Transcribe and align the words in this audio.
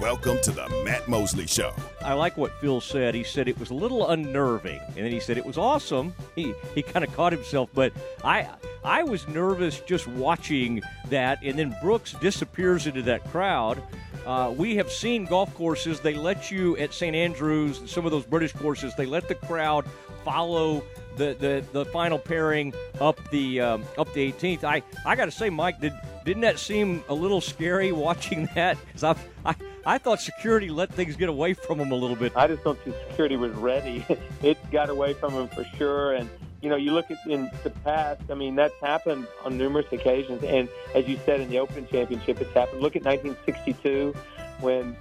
Welcome 0.00 0.40
to 0.44 0.50
the 0.50 0.66
Matt 0.82 1.08
Mosley 1.08 1.46
Show. 1.46 1.74
I 2.02 2.14
like 2.14 2.38
what 2.38 2.58
Phil 2.58 2.80
said. 2.80 3.14
He 3.14 3.22
said 3.22 3.48
it 3.48 3.60
was 3.60 3.68
a 3.68 3.74
little 3.74 4.08
unnerving, 4.08 4.80
and 4.86 4.96
then 4.96 5.12
he 5.12 5.20
said 5.20 5.36
it 5.36 5.44
was 5.44 5.58
awesome. 5.58 6.14
He 6.34 6.54
he 6.74 6.80
kind 6.80 7.04
of 7.04 7.14
caught 7.14 7.34
himself, 7.34 7.68
but 7.74 7.92
I 8.24 8.48
I 8.82 9.02
was 9.02 9.28
nervous 9.28 9.80
just 9.80 10.08
watching 10.08 10.80
that, 11.10 11.42
and 11.44 11.58
then 11.58 11.76
Brooks 11.82 12.14
disappears 12.14 12.86
into 12.86 13.02
that 13.02 13.30
crowd. 13.30 13.82
Uh, 14.24 14.54
we 14.56 14.74
have 14.76 14.90
seen 14.90 15.26
golf 15.26 15.54
courses; 15.54 16.00
they 16.00 16.14
let 16.14 16.50
you 16.50 16.78
at 16.78 16.94
St 16.94 17.14
Andrews, 17.14 17.80
and 17.80 17.88
some 17.88 18.06
of 18.06 18.10
those 18.10 18.24
British 18.24 18.54
courses, 18.54 18.94
they 18.96 19.06
let 19.06 19.28
the 19.28 19.34
crowd 19.34 19.84
follow 20.24 20.82
the, 21.18 21.36
the, 21.38 21.64
the 21.72 21.84
final 21.86 22.18
pairing 22.18 22.72
up 23.00 23.20
the 23.30 23.60
um, 23.60 23.84
up 23.98 24.10
the 24.14 24.32
18th. 24.32 24.64
I, 24.64 24.82
I 25.04 25.14
got 25.14 25.26
to 25.26 25.30
say, 25.30 25.50
Mike, 25.50 25.78
did 25.78 25.92
didn't 26.24 26.42
that 26.42 26.58
seem 26.58 27.04
a 27.10 27.14
little 27.14 27.42
scary 27.42 27.92
watching 28.06 28.48
that? 28.54 28.78
Because 28.86 29.16
I, 29.44 29.54
I 29.86 29.98
thought 29.98 30.20
security 30.20 30.68
let 30.68 30.92
things 30.92 31.16
get 31.16 31.28
away 31.28 31.54
from 31.54 31.78
them 31.78 31.92
a 31.92 31.94
little 31.94 32.16
bit. 32.16 32.32
I 32.36 32.46
just 32.46 32.62
don't 32.64 32.78
think 32.80 32.96
security 33.08 33.36
was 33.36 33.52
ready. 33.52 34.04
it 34.42 34.58
got 34.70 34.90
away 34.90 35.14
from 35.14 35.34
them 35.34 35.48
for 35.48 35.64
sure, 35.76 36.12
and 36.12 36.28
you 36.60 36.68
know, 36.68 36.76
you 36.76 36.92
look 36.92 37.10
at 37.10 37.18
in 37.26 37.50
the 37.64 37.70
past. 37.70 38.22
I 38.30 38.34
mean, 38.34 38.54
that's 38.54 38.74
happened 38.82 39.26
on 39.44 39.56
numerous 39.56 39.86
occasions, 39.92 40.42
and 40.44 40.68
as 40.94 41.08
you 41.08 41.18
said 41.24 41.40
in 41.40 41.48
the 41.48 41.58
Open 41.58 41.86
Championship, 41.88 42.40
it's 42.40 42.52
happened. 42.52 42.82
Look 42.82 42.96
at 42.96 43.04
1962 43.04 44.14
when 44.60 44.96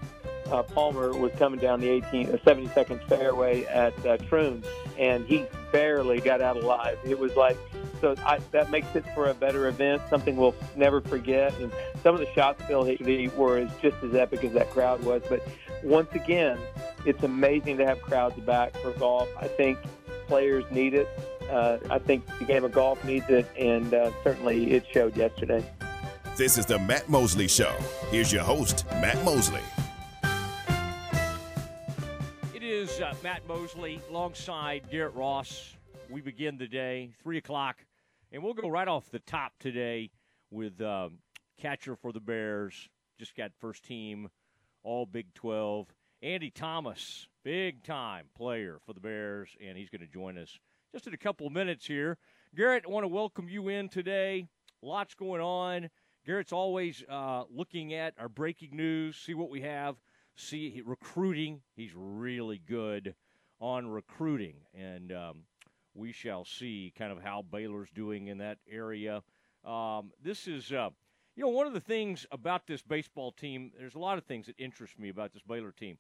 uh, 0.52 0.64
Palmer 0.64 1.14
was 1.14 1.32
coming 1.34 1.60
down 1.60 1.80
the 1.80 1.90
18, 1.90 2.30
uh, 2.30 2.38
72nd 2.38 3.08
fairway 3.08 3.66
at 3.66 3.94
uh, 4.06 4.18
Troon, 4.18 4.64
and 4.98 5.26
he 5.26 5.46
barely 5.72 6.20
got 6.20 6.42
out 6.42 6.58
alive. 6.58 6.98
It 7.06 7.18
was 7.18 7.36
like 7.36 7.58
so 8.02 8.16
I, 8.26 8.40
that 8.52 8.72
makes 8.72 8.96
it 8.96 9.06
for 9.14 9.30
a 9.30 9.34
better 9.34 9.68
event, 9.68 10.02
something 10.10 10.38
we'll 10.38 10.56
never 10.76 11.02
forget. 11.02 11.54
And 11.60 11.72
some 12.02 12.16
of 12.16 12.22
the 12.22 12.32
shots 12.34 12.64
Phil 12.64 12.84
hit 12.84 13.36
were 13.36 13.66
just 13.82 13.98
as 14.04 14.16
epic 14.16 14.44
as 14.44 14.54
that 14.54 14.70
crowd 14.72 15.04
was. 15.04 15.22
But 15.28 15.46
once 15.84 16.10
again, 16.14 16.58
it's 17.06 17.24
amazing 17.24 17.78
to 17.78 17.86
have 17.86 18.02
crowds 18.02 18.40
back 18.42 18.76
for 18.78 18.92
golf. 18.92 19.28
I 19.38 19.48
think 19.48 19.80
players 20.28 20.64
need 20.72 20.94
it. 20.94 21.08
Uh, 21.50 21.78
I 21.90 22.00
think 22.00 22.26
the 22.38 22.46
game 22.46 22.64
of 22.64 22.72
golf 22.72 23.04
needs 23.04 23.30
it, 23.30 23.50
and 23.58 23.94
uh, 23.94 24.12
certainly 24.24 24.72
it 24.72 24.86
showed 24.92 25.18
yesterday. 25.18 25.66
This 26.38 26.58
is 26.58 26.66
the 26.66 26.80
Matt 26.80 27.10
Mosley 27.10 27.48
Show. 27.48 27.74
Here's 28.12 28.32
your 28.32 28.44
host, 28.44 28.86
Matt 29.02 29.22
Mosley. 29.26 29.62
Is 32.90 33.02
uh, 33.02 33.14
Matt 33.24 33.48
Mosley 33.48 34.02
alongside 34.10 34.90
Garrett 34.90 35.14
Ross. 35.14 35.76
We 36.10 36.22
begin 36.22 36.58
the 36.58 36.68
day, 36.68 37.12
3 37.22 37.38
o'clock, 37.38 37.78
and 38.32 38.42
we'll 38.42 38.54
go 38.54 38.68
right 38.68 38.88
off 38.88 39.12
the 39.12 39.20
top 39.20 39.54
today 39.60 40.12
with 40.50 40.82
um, 40.82 41.20
catcher 41.60 41.96
for 41.96 42.12
the 42.12 42.20
Bears. 42.20 42.90
Just 43.20 43.36
got 43.36 43.52
first 43.60 43.84
team, 43.84 44.30
all 44.84 45.06
Big 45.06 45.34
12. 45.36 45.88
Andy 46.22 46.50
Thomas, 46.50 47.28
big 47.44 47.84
time 47.84 48.26
player 48.36 48.80
for 48.86 48.94
the 48.94 49.00
Bears, 49.00 49.50
and 49.66 49.78
he's 49.78 49.90
going 49.90 50.02
to 50.02 50.08
join 50.08 50.38
us 50.38 50.58
just 50.92 51.06
in 51.06 51.14
a 51.14 51.18
couple 51.18 51.46
of 51.46 51.54
minutes 51.54 51.86
here. 51.86 52.18
Garrett, 52.56 52.86
I 52.88 52.90
want 52.90 53.04
to 53.04 53.10
welcome 53.10 53.50
you 53.50 53.68
in 53.68 53.90
today. 53.90 54.48
Lots 54.82 55.14
going 55.14 55.42
on. 55.42 55.90
Garrett's 56.26 56.54
always 56.54 57.04
uh, 57.10 57.44
looking 57.52 57.94
at 57.94 58.14
our 58.18 58.30
breaking 58.30 58.76
news, 58.76 59.16
see 59.16 59.34
what 59.34 59.50
we 59.50 59.62
have 59.62 59.96
see 60.40 60.82
recruiting. 60.86 61.62
He's 61.76 61.92
really 61.96 62.62
good 62.66 63.16
on 63.60 63.88
recruiting, 63.88 64.56
and 64.74 65.12
um, 65.12 65.44
we 65.94 66.12
shall 66.12 66.46
see 66.46 66.94
kind 66.98 67.12
of 67.12 67.22
how 67.22 67.44
Baylor's 67.52 67.90
doing 67.94 68.28
in 68.28 68.38
that 68.38 68.58
area. 68.70 69.22
Um, 69.66 70.12
this 70.24 70.48
is, 70.48 70.72
uh, 70.72 70.90
you 71.36 71.44
know, 71.44 71.50
one 71.50 71.68
of 71.68 71.74
the 71.74 71.82
things 71.82 72.26
about 72.32 72.68
this 72.68 72.82
baseball 72.82 73.32
team. 73.32 73.72
There's 73.78 73.96
a 73.96 74.00
lot 74.00 74.18
of 74.18 74.24
things 74.24 74.46
that 74.46 74.56
interest 74.58 74.98
me 74.98 75.10
about 75.10 75.34
this 75.34 75.44
Baylor 75.44 75.72
team. 75.72 75.98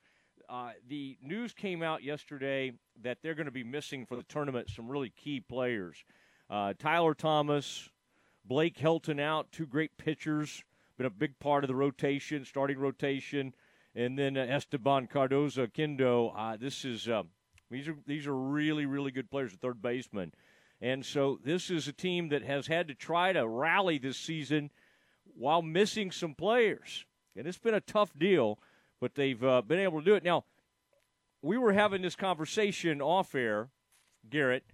Uh, 0.47 0.71
the 0.87 1.17
news 1.21 1.53
came 1.53 1.83
out 1.83 2.01
yesterday 2.01 2.71
that 3.01 3.17
they're 3.21 3.35
going 3.35 3.45
to 3.45 3.51
be 3.51 3.63
missing 3.63 4.05
for 4.05 4.15
the 4.15 4.23
tournament 4.23 4.69
some 4.69 4.89
really 4.89 5.09
key 5.09 5.39
players. 5.41 5.97
Uh, 6.49 6.73
Tyler 6.79 7.13
Thomas, 7.13 7.89
Blake 8.45 8.77
Helton 8.77 9.19
out, 9.19 9.51
two 9.51 9.67
great 9.67 9.97
pitchers, 9.97 10.63
been 10.97 11.05
a 11.05 11.09
big 11.09 11.37
part 11.39 11.63
of 11.63 11.67
the 11.67 11.75
rotation, 11.75 12.45
starting 12.45 12.79
rotation 12.79 13.53
and 13.95 14.17
then 14.17 14.37
uh, 14.37 14.41
Esteban 14.41 15.07
Cardoza 15.07 15.67
Oquendo. 15.67 16.33
Uh, 16.35 16.57
this 16.57 16.85
is 16.85 17.07
uh, 17.07 17.23
these 17.69 17.87
are 17.87 17.95
these 18.05 18.27
are 18.27 18.35
really 18.35 18.85
really 18.85 19.11
good 19.11 19.29
players 19.29 19.53
at 19.53 19.59
third 19.59 19.81
baseman, 19.81 20.33
and 20.81 21.05
so 21.05 21.39
this 21.43 21.69
is 21.69 21.87
a 21.87 21.93
team 21.93 22.29
that 22.29 22.43
has 22.43 22.67
had 22.67 22.87
to 22.87 22.95
try 22.95 23.33
to 23.33 23.47
rally 23.47 23.97
this 23.97 24.17
season 24.17 24.69
while 25.35 25.61
missing 25.61 26.11
some 26.11 26.33
players, 26.33 27.05
and 27.35 27.47
it's 27.47 27.57
been 27.57 27.73
a 27.73 27.81
tough 27.81 28.11
deal, 28.17 28.59
but 28.99 29.15
they've 29.15 29.43
uh, 29.43 29.61
been 29.61 29.79
able 29.79 29.99
to 29.99 30.05
do 30.05 30.15
it. 30.15 30.23
Now, 30.23 30.43
we 31.41 31.57
were 31.57 31.73
having 31.73 32.01
this 32.01 32.15
conversation 32.15 33.01
off 33.01 33.33
air, 33.33 33.69
Garrett, 34.29 34.65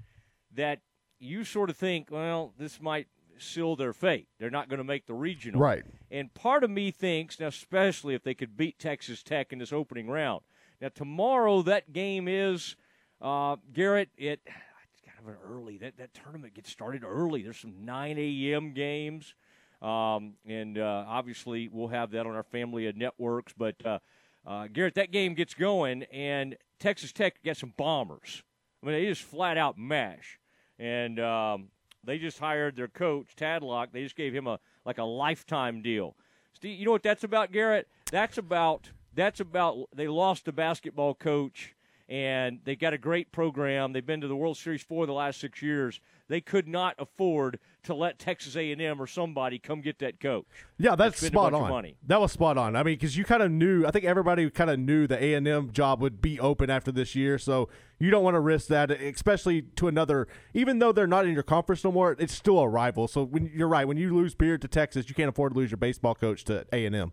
that 0.54 0.80
you 1.20 1.44
sort 1.44 1.70
of 1.70 1.78
think, 1.78 2.10
well, 2.10 2.54
this 2.58 2.82
might 2.82 3.08
seal 3.38 3.76
their 3.76 3.94
fate. 3.94 4.28
They're 4.40 4.50
not 4.50 4.70
going 4.70 4.78
to 4.78 4.84
make 4.84 5.06
the 5.08 5.14
regional. 5.14 5.60
Right. 5.60 5.84
And 6.12 6.34
part 6.34 6.64
of 6.64 6.70
me 6.70 6.92
thinks, 6.92 7.40
now 7.40 7.48
especially 7.48 8.16
if 8.16 8.24
they 8.24 8.34
could 8.34 8.58
beat 8.58 8.80
Texas 8.80 9.24
Tech 9.24 9.52
in 9.52 9.60
this 9.60 9.74
opening 9.74 10.08
round. 10.08 10.42
Now 10.82 10.90
tomorrow 10.90 11.62
that 11.64 11.94
game 11.94 12.28
is 12.28 12.76
uh, 13.22 13.58
Garrett. 13.74 14.10
It 14.18 14.42
it's 14.46 15.02
kind 15.02 15.18
of 15.20 15.28
an 15.28 15.38
early 15.50 15.78
that 15.78 15.98
that 15.98 16.14
tournament 16.14 16.54
gets 16.54 16.70
started 16.70 17.04
early. 17.04 17.42
There's 17.42 17.60
some 17.60 17.86
9 17.86 18.18
a.m. 18.18 18.74
games, 18.74 19.34
um, 19.82 20.34
and 20.46 20.78
uh, 20.78 21.06
obviously 21.08 21.70
we'll 21.70 21.88
have 21.88 22.12
that 22.12 22.26
on 22.26 22.36
our 22.36 22.44
family 22.44 22.88
of 22.88 22.96
networks. 22.96 23.54
But 23.58 23.76
uh, 23.86 24.00
uh 24.46 24.68
Garrett, 24.72 24.96
that 24.96 25.12
game 25.12 25.34
gets 25.34 25.54
going, 25.54 26.04
and 26.04 26.58
Texas 26.80 27.12
Tech 27.12 27.42
gets 27.44 27.62
some 27.62 27.74
bombers. 27.78 28.44
I 28.82 28.86
mean, 28.86 28.96
they 28.96 29.06
just 29.06 29.24
flat 29.24 29.58
out 29.58 29.78
mash. 29.78 30.40
And 30.78 31.20
um, 31.20 31.70
they 32.06 32.18
just 32.18 32.40
hired 32.40 32.76
their 32.76 32.88
coach, 32.88 33.28
Tadlock. 33.36 33.88
They 33.92 34.04
just 34.04 34.16
gave 34.16 34.34
him 34.34 34.48
a 34.48 34.60
like 34.86 34.98
a 34.98 35.04
lifetime 35.04 35.82
deal. 35.82 36.16
Steve, 36.54 36.80
you 36.80 36.86
know 36.86 36.92
what 36.92 37.04
that's 37.04 37.24
about, 37.24 37.52
Garrett? 37.52 37.88
That's 38.12 38.38
about 38.38 38.92
that's 39.14 39.40
about 39.40 39.90
they 39.94 40.08
lost 40.08 40.48
a 40.48 40.52
basketball 40.52 41.16
coach 41.16 41.74
and 42.08 42.60
they 42.66 42.76
got 42.76 42.94
a 42.94 42.98
great 42.98 43.32
program. 43.32 43.94
They've 43.94 44.06
been 44.06 44.22
to 44.22 44.28
the 44.28 44.36
World 44.36 44.58
Series 44.58 44.84
for 44.84 45.06
the 45.06 45.14
last 45.14 45.40
six 45.40 45.62
years. 45.62 46.00
They 46.28 46.42
could 46.42 46.68
not 46.68 46.96
afford 47.00 47.60
to 47.86 47.96
let 47.96 48.20
Texas 48.20 48.56
A&M 48.56 49.02
or 49.02 49.08
somebody 49.08 49.58
come 49.60 49.82
get 49.82 50.00
that 50.00 50.20
coach. 50.20 50.46
Yeah, 50.78 50.96
that's 50.96 51.26
spot 51.26 51.54
on. 51.54 51.94
That 52.08 52.20
was 52.20 52.32
spot 52.32 52.58
on. 52.58 52.76
I 52.76 52.84
mean, 52.84 52.96
because 52.96 53.18
you 53.18 53.26
kind 53.26 53.42
of 53.42 53.52
knew. 53.52 53.86
I 53.86 53.92
think 53.92 54.06
everybody 54.06 54.50
kind 54.50 54.70
of 54.70 54.80
knew 54.80 55.08
the 55.08 55.22
A&M 55.22 55.72
job 55.72 56.02
would 56.02 56.22
be 56.22 56.40
open 56.40 56.70
after 56.70 56.92
this 56.92 57.16
year, 57.16 57.38
so 57.38 57.70
you 58.00 58.12
don't 58.12 58.24
want 58.24 58.36
to 58.36 58.40
risk 58.40 58.68
that, 58.68 58.92
especially 58.92 59.62
to 59.62 59.88
another. 59.88 60.28
Even 60.54 60.80
though 60.80 60.92
they're 60.92 61.08
not 61.08 61.26
in 61.26 61.34
your 61.34 61.44
conference 61.44 61.84
no 61.84 61.92
more, 61.92 62.16
it's 62.20 62.34
still 62.34 62.60
a 62.60 62.68
rival. 62.68 63.08
So 63.08 63.24
when 63.24 63.52
you're 63.54 63.68
right, 63.68 63.88
when 63.88 63.98
you 63.98 64.14
lose 64.16 64.36
Beard 64.36 64.62
to 64.62 64.68
Texas, 64.68 65.08
you 65.10 65.16
can't 65.16 65.30
afford 65.30 65.54
to 65.54 65.60
lose 65.60 65.72
your 65.72 65.78
baseball 65.78 66.16
coach 66.16 66.44
to 66.46 66.66
A&M 66.74 67.12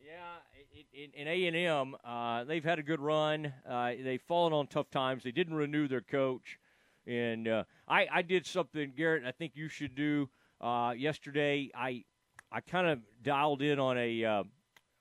Yeah, 0.00 0.12
in 1.14 1.28
A 1.28 1.46
and 1.46 1.56
M, 1.56 1.96
uh, 2.04 2.44
they've 2.44 2.64
had 2.64 2.78
a 2.78 2.82
good 2.82 3.00
run. 3.00 3.52
Uh, 3.68 3.92
they've 4.02 4.22
fallen 4.22 4.52
on 4.52 4.66
tough 4.66 4.90
times. 4.90 5.24
They 5.24 5.32
didn't 5.32 5.54
renew 5.54 5.88
their 5.88 6.00
coach, 6.00 6.58
and 7.06 7.48
uh, 7.48 7.64
I, 7.88 8.06
I 8.12 8.22
did 8.22 8.46
something, 8.46 8.92
Garrett. 8.96 9.24
I 9.24 9.32
think 9.32 9.52
you 9.54 9.68
should 9.68 9.94
do. 9.94 10.28
Uh, 10.60 10.94
yesterday, 10.96 11.70
I 11.74 12.04
I 12.50 12.60
kind 12.60 12.86
of 12.86 13.00
dialed 13.22 13.62
in 13.62 13.78
on 13.78 13.98
a 13.98 14.24
uh, 14.24 14.44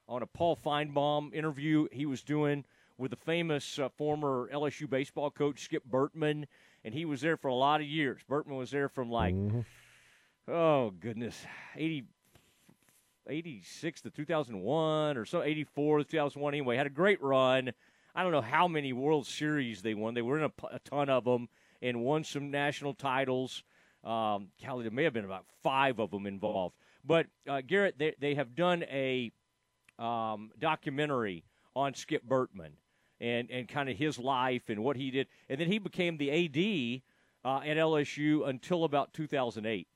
on 0.08 0.22
a 0.22 0.28
Paul 0.28 0.58
Finebaum 0.64 1.34
interview 1.34 1.88
he 1.92 2.06
was 2.06 2.24
doing 2.24 2.66
with 2.98 3.12
the 3.12 3.18
famous 3.18 3.80
uh, 3.80 3.90
former 3.98 4.50
LSU 4.54 4.90
baseball 4.90 5.32
coach 5.32 5.64
Skip 5.64 5.84
Bertman, 5.90 6.46
and 6.84 6.94
he 6.94 7.06
was 7.06 7.22
there 7.22 7.38
for 7.38 7.48
a 7.48 7.56
lot 7.56 7.82
of 7.82 7.88
years. 7.88 8.22
Bertman 8.30 8.58
was 8.58 8.72
there 8.72 8.90
from 8.90 9.10
like. 9.10 9.36
Mm-hmm. 9.36 9.62
Oh 10.48 10.92
goodness, 11.00 11.44
80, 11.76 12.06
86 13.28 14.02
to 14.02 14.10
2001 14.10 15.18
or 15.18 15.26
so 15.26 15.42
84 15.42 16.00
to 16.00 16.04
2001 16.04 16.54
anyway 16.54 16.78
had 16.78 16.86
a 16.86 16.92
great 16.92 17.22
run 17.22 17.72
i 18.13 18.24
don't 18.24 18.31
know 18.31 18.42
how 18.42 18.68
many 18.68 18.94
world 18.94 19.25
series 19.25 19.81
they 19.81 19.94
won 19.94 20.13
they 20.13 20.22
were 20.22 20.38
in 20.38 20.44
a, 20.44 20.51
a 20.72 20.80
ton 20.80 21.10
of 21.10 21.24
them 21.24 21.50
and 21.86 22.02
won 22.02 22.24
some 22.24 22.52
national 22.52 22.94
titles. 22.94 23.64
Um, 24.04 24.50
there 24.62 24.92
may 24.92 25.04
have 25.04 25.14
been 25.14 25.26
about 25.26 25.46
five 25.64 26.00
of 26.00 26.12
them 26.12 26.26
involved. 26.26 26.76
But 27.04 27.28
uh, 27.48 27.62
garrett 27.62 27.98
they, 27.98 28.16
they 28.20 28.36
have 28.36 28.56
done 28.56 28.84
a 28.84 29.32
um, 30.00 30.52
documentary 30.60 31.46
on 31.76 31.94
skip 31.94 32.24
bertman 32.28 32.74
and, 33.20 33.50
and 33.52 33.68
kind 33.68 33.90
of 33.90 33.98
his 33.98 34.18
life 34.18 34.70
and 34.70 34.84
what 34.84 34.96
he 34.96 35.12
did. 35.12 35.28
And 35.50 35.60
then 35.60 35.68
he 35.68 35.80
became 35.80 36.18
the 36.18 36.32
ad 36.32 37.02
uh, 37.44 37.60
at 37.60 37.78
lsu 37.78 38.48
until 38.48 38.84
about 38.84 39.14
2008 39.14 39.88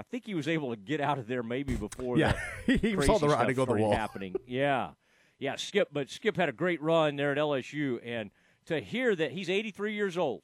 I 0.00 0.02
think 0.02 0.24
he 0.24 0.34
was 0.34 0.48
able 0.48 0.70
to 0.70 0.76
get 0.76 1.02
out 1.02 1.18
of 1.18 1.26
there 1.26 1.42
maybe 1.42 1.74
before 1.74 2.16
yeah, 2.16 2.32
he 2.66 2.96
saw 3.02 3.18
the 3.18 3.28
writing 3.28 3.58
on 3.58 3.68
the 3.68 3.74
wall. 3.74 3.92
happening. 3.92 4.34
Yeah, 4.46 4.92
yeah. 5.38 5.56
Skip, 5.56 5.88
but 5.92 6.08
Skip 6.08 6.38
had 6.38 6.48
a 6.48 6.52
great 6.52 6.80
run 6.80 7.16
there 7.16 7.32
at 7.32 7.36
LSU, 7.36 8.00
and 8.02 8.30
to 8.64 8.80
hear 8.80 9.14
that 9.14 9.32
he's 9.32 9.50
83 9.50 9.92
years 9.92 10.16
old, 10.16 10.40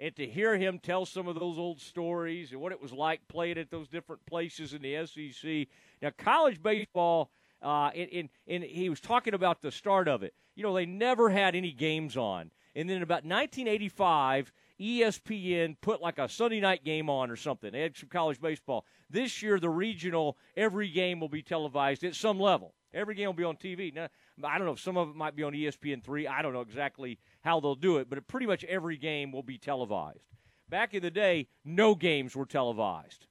and 0.00 0.14
to 0.16 0.26
hear 0.26 0.56
him 0.56 0.78
tell 0.78 1.04
some 1.04 1.28
of 1.28 1.38
those 1.38 1.58
old 1.58 1.80
stories 1.80 2.52
and 2.52 2.60
what 2.60 2.72
it 2.72 2.80
was 2.80 2.92
like 2.92 3.26
playing 3.28 3.58
at 3.58 3.70
those 3.70 3.88
different 3.88 4.24
places 4.26 4.72
in 4.72 4.82
the 4.82 5.06
SEC. 5.06 5.66
Now, 6.02 6.10
college 6.16 6.62
baseball, 6.62 7.30
Uh, 7.60 7.90
and, 7.96 8.08
and, 8.12 8.28
and 8.46 8.62
he 8.62 8.88
was 8.88 9.00
talking 9.00 9.34
about 9.34 9.60
the 9.62 9.72
start 9.72 10.06
of 10.06 10.22
it. 10.22 10.32
You 10.54 10.62
know, 10.62 10.72
they 10.72 10.86
never 10.86 11.28
had 11.28 11.56
any 11.56 11.72
games 11.72 12.16
on. 12.16 12.52
And 12.76 12.88
then 12.88 13.02
about 13.02 13.24
1985, 13.24 14.52
ESPN 14.78 15.76
put 15.80 16.00
like 16.00 16.18
a 16.20 16.28
Sunday 16.28 16.60
night 16.60 16.84
game 16.84 17.10
on 17.10 17.32
or 17.32 17.36
something. 17.36 17.72
They 17.72 17.80
had 17.82 17.96
some 17.96 18.08
college 18.08 18.40
baseball. 18.40 18.84
This 19.10 19.42
year, 19.42 19.58
the 19.58 19.68
regional, 19.70 20.36
every 20.56 20.88
game 20.88 21.18
will 21.18 21.28
be 21.28 21.42
televised 21.42 22.04
at 22.04 22.14
some 22.14 22.38
level. 22.38 22.74
Every 22.94 23.16
game 23.16 23.26
will 23.26 23.32
be 23.32 23.44
on 23.44 23.56
TV. 23.56 23.92
Now, 23.92 24.08
I 24.44 24.58
don't 24.58 24.66
know 24.66 24.72
if 24.72 24.80
some 24.80 24.96
of 24.96 25.08
it 25.08 25.16
might 25.16 25.36
be 25.36 25.42
on 25.42 25.52
ESPN3. 25.52 26.28
I 26.28 26.42
don't 26.42 26.52
know 26.52 26.60
exactly 26.60 27.18
how 27.42 27.60
they'll 27.60 27.74
do 27.74 27.98
it, 27.98 28.08
but 28.08 28.26
pretty 28.28 28.46
much 28.46 28.64
every 28.64 28.96
game 28.96 29.32
will 29.32 29.42
be 29.42 29.58
televised. 29.58 30.24
Back 30.68 30.94
in 30.94 31.02
the 31.02 31.10
day, 31.10 31.48
no 31.64 31.94
games 31.94 32.36
were 32.36 32.46
televised. 32.46 33.26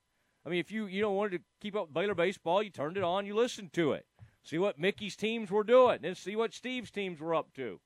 I 0.46 0.50
mean, 0.50 0.60
if 0.60 0.72
you, 0.72 0.86
you 0.86 1.02
don't 1.02 1.16
wanted 1.16 1.38
to 1.40 1.44
keep 1.62 1.76
up 1.76 1.88
with 1.88 1.94
Baylor 1.94 2.16
baseball, 2.16 2.64
you 2.64 2.70
turned 2.70 2.98
it 2.98 3.04
on, 3.04 3.26
you 3.26 3.36
listened 3.36 3.74
to 3.74 3.92
it. 3.92 4.06
See 4.44 4.58
what 4.58 4.80
Mickey's 4.80 5.16
teams 5.16 5.52
were 5.52 5.64
doing, 5.64 6.00
and 6.04 6.16
see 6.16 6.36
what 6.36 6.54
Steve's 6.54 6.90
teams 6.90 7.20
were 7.20 7.36
up 7.36 7.54
to. 7.56 7.80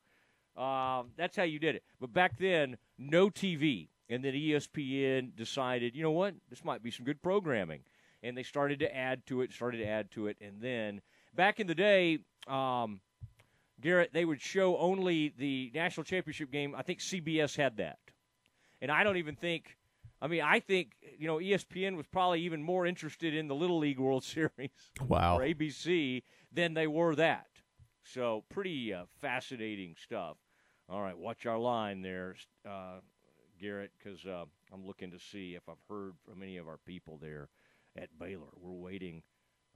Uh, 0.56 1.04
that's 1.18 1.36
how 1.36 1.44
you 1.44 1.60
did 1.60 1.76
it. 1.76 1.84
But 2.00 2.14
back 2.14 2.38
then, 2.38 2.78
no 2.98 3.30
TV. 3.30 3.90
And 4.10 4.24
then 4.24 4.34
ESPN 4.34 5.36
decided, 5.36 5.96
you 5.96 6.04
know 6.04 6.12
what, 6.12 6.36
this 6.50 6.66
might 6.66 6.84
be 6.84 6.92
some 6.92 7.06
good 7.06 7.22
programming. 7.22 7.82
And 8.22 8.38
they 8.38 8.44
started 8.44 8.80
to 8.80 8.96
add 8.96 9.26
to 9.28 9.42
it, 9.42 9.54
started 9.54 9.78
to 9.78 9.88
add 9.88 10.12
to 10.12 10.28
it. 10.28 10.38
And 10.42 10.62
then 10.62 11.02
back 11.34 11.60
in 11.60 11.68
the 11.68 11.74
day, 11.74 12.20
um, 12.48 13.00
Garrett, 13.82 14.14
they 14.14 14.26
would 14.26 14.42
show 14.42 14.78
only 14.78 15.34
the 15.38 15.72
national 15.74 16.04
championship 16.04 16.52
game. 16.52 16.76
I 16.78 16.84
think 16.84 17.00
CBS 17.00 17.56
had 17.56 17.78
that. 17.78 18.00
And 18.82 18.92
I 18.92 19.04
don't 19.04 19.18
even 19.18 19.36
think, 19.36 19.78
I 20.22 20.28
mean, 20.28 20.42
I 20.42 20.60
think, 20.60 20.94
you 21.18 21.28
know, 21.28 21.38
ESPN 21.38 21.98
was 21.98 22.08
probably 22.08 22.42
even 22.42 22.64
more 22.64 22.86
interested 22.86 23.34
in 23.36 23.48
the 23.48 23.56
Little 23.56 23.80
League 23.80 24.00
World 24.00 24.24
Series 24.24 24.70
wow. 25.08 25.38
or 25.38 25.42
ABC 25.42 26.24
than 26.52 26.74
they 26.74 26.88
were 26.88 27.16
that. 27.16 27.48
So 28.04 28.44
pretty 28.50 28.94
uh, 28.94 29.06
fascinating 29.22 29.96
stuff. 30.02 30.38
All 30.90 31.02
right, 31.02 31.18
watch 31.18 31.46
our 31.46 31.58
line 31.58 32.02
there, 32.02 32.36
uh, 32.68 33.00
Garrett, 33.60 33.92
because 33.98 34.26
uh, 34.26 34.44
I'm 34.74 34.86
looking 34.86 35.12
to 35.12 35.20
see 35.20 35.56
if 35.56 35.64
I've 35.70 35.76
heard 35.88 36.14
from 36.26 36.44
any 36.44 36.58
of 36.58 36.68
our 36.68 36.80
people 36.86 37.18
there 37.22 37.48
at 37.96 38.10
Baylor. 38.20 38.50
We're 38.60 38.72
waiting. 38.72 39.24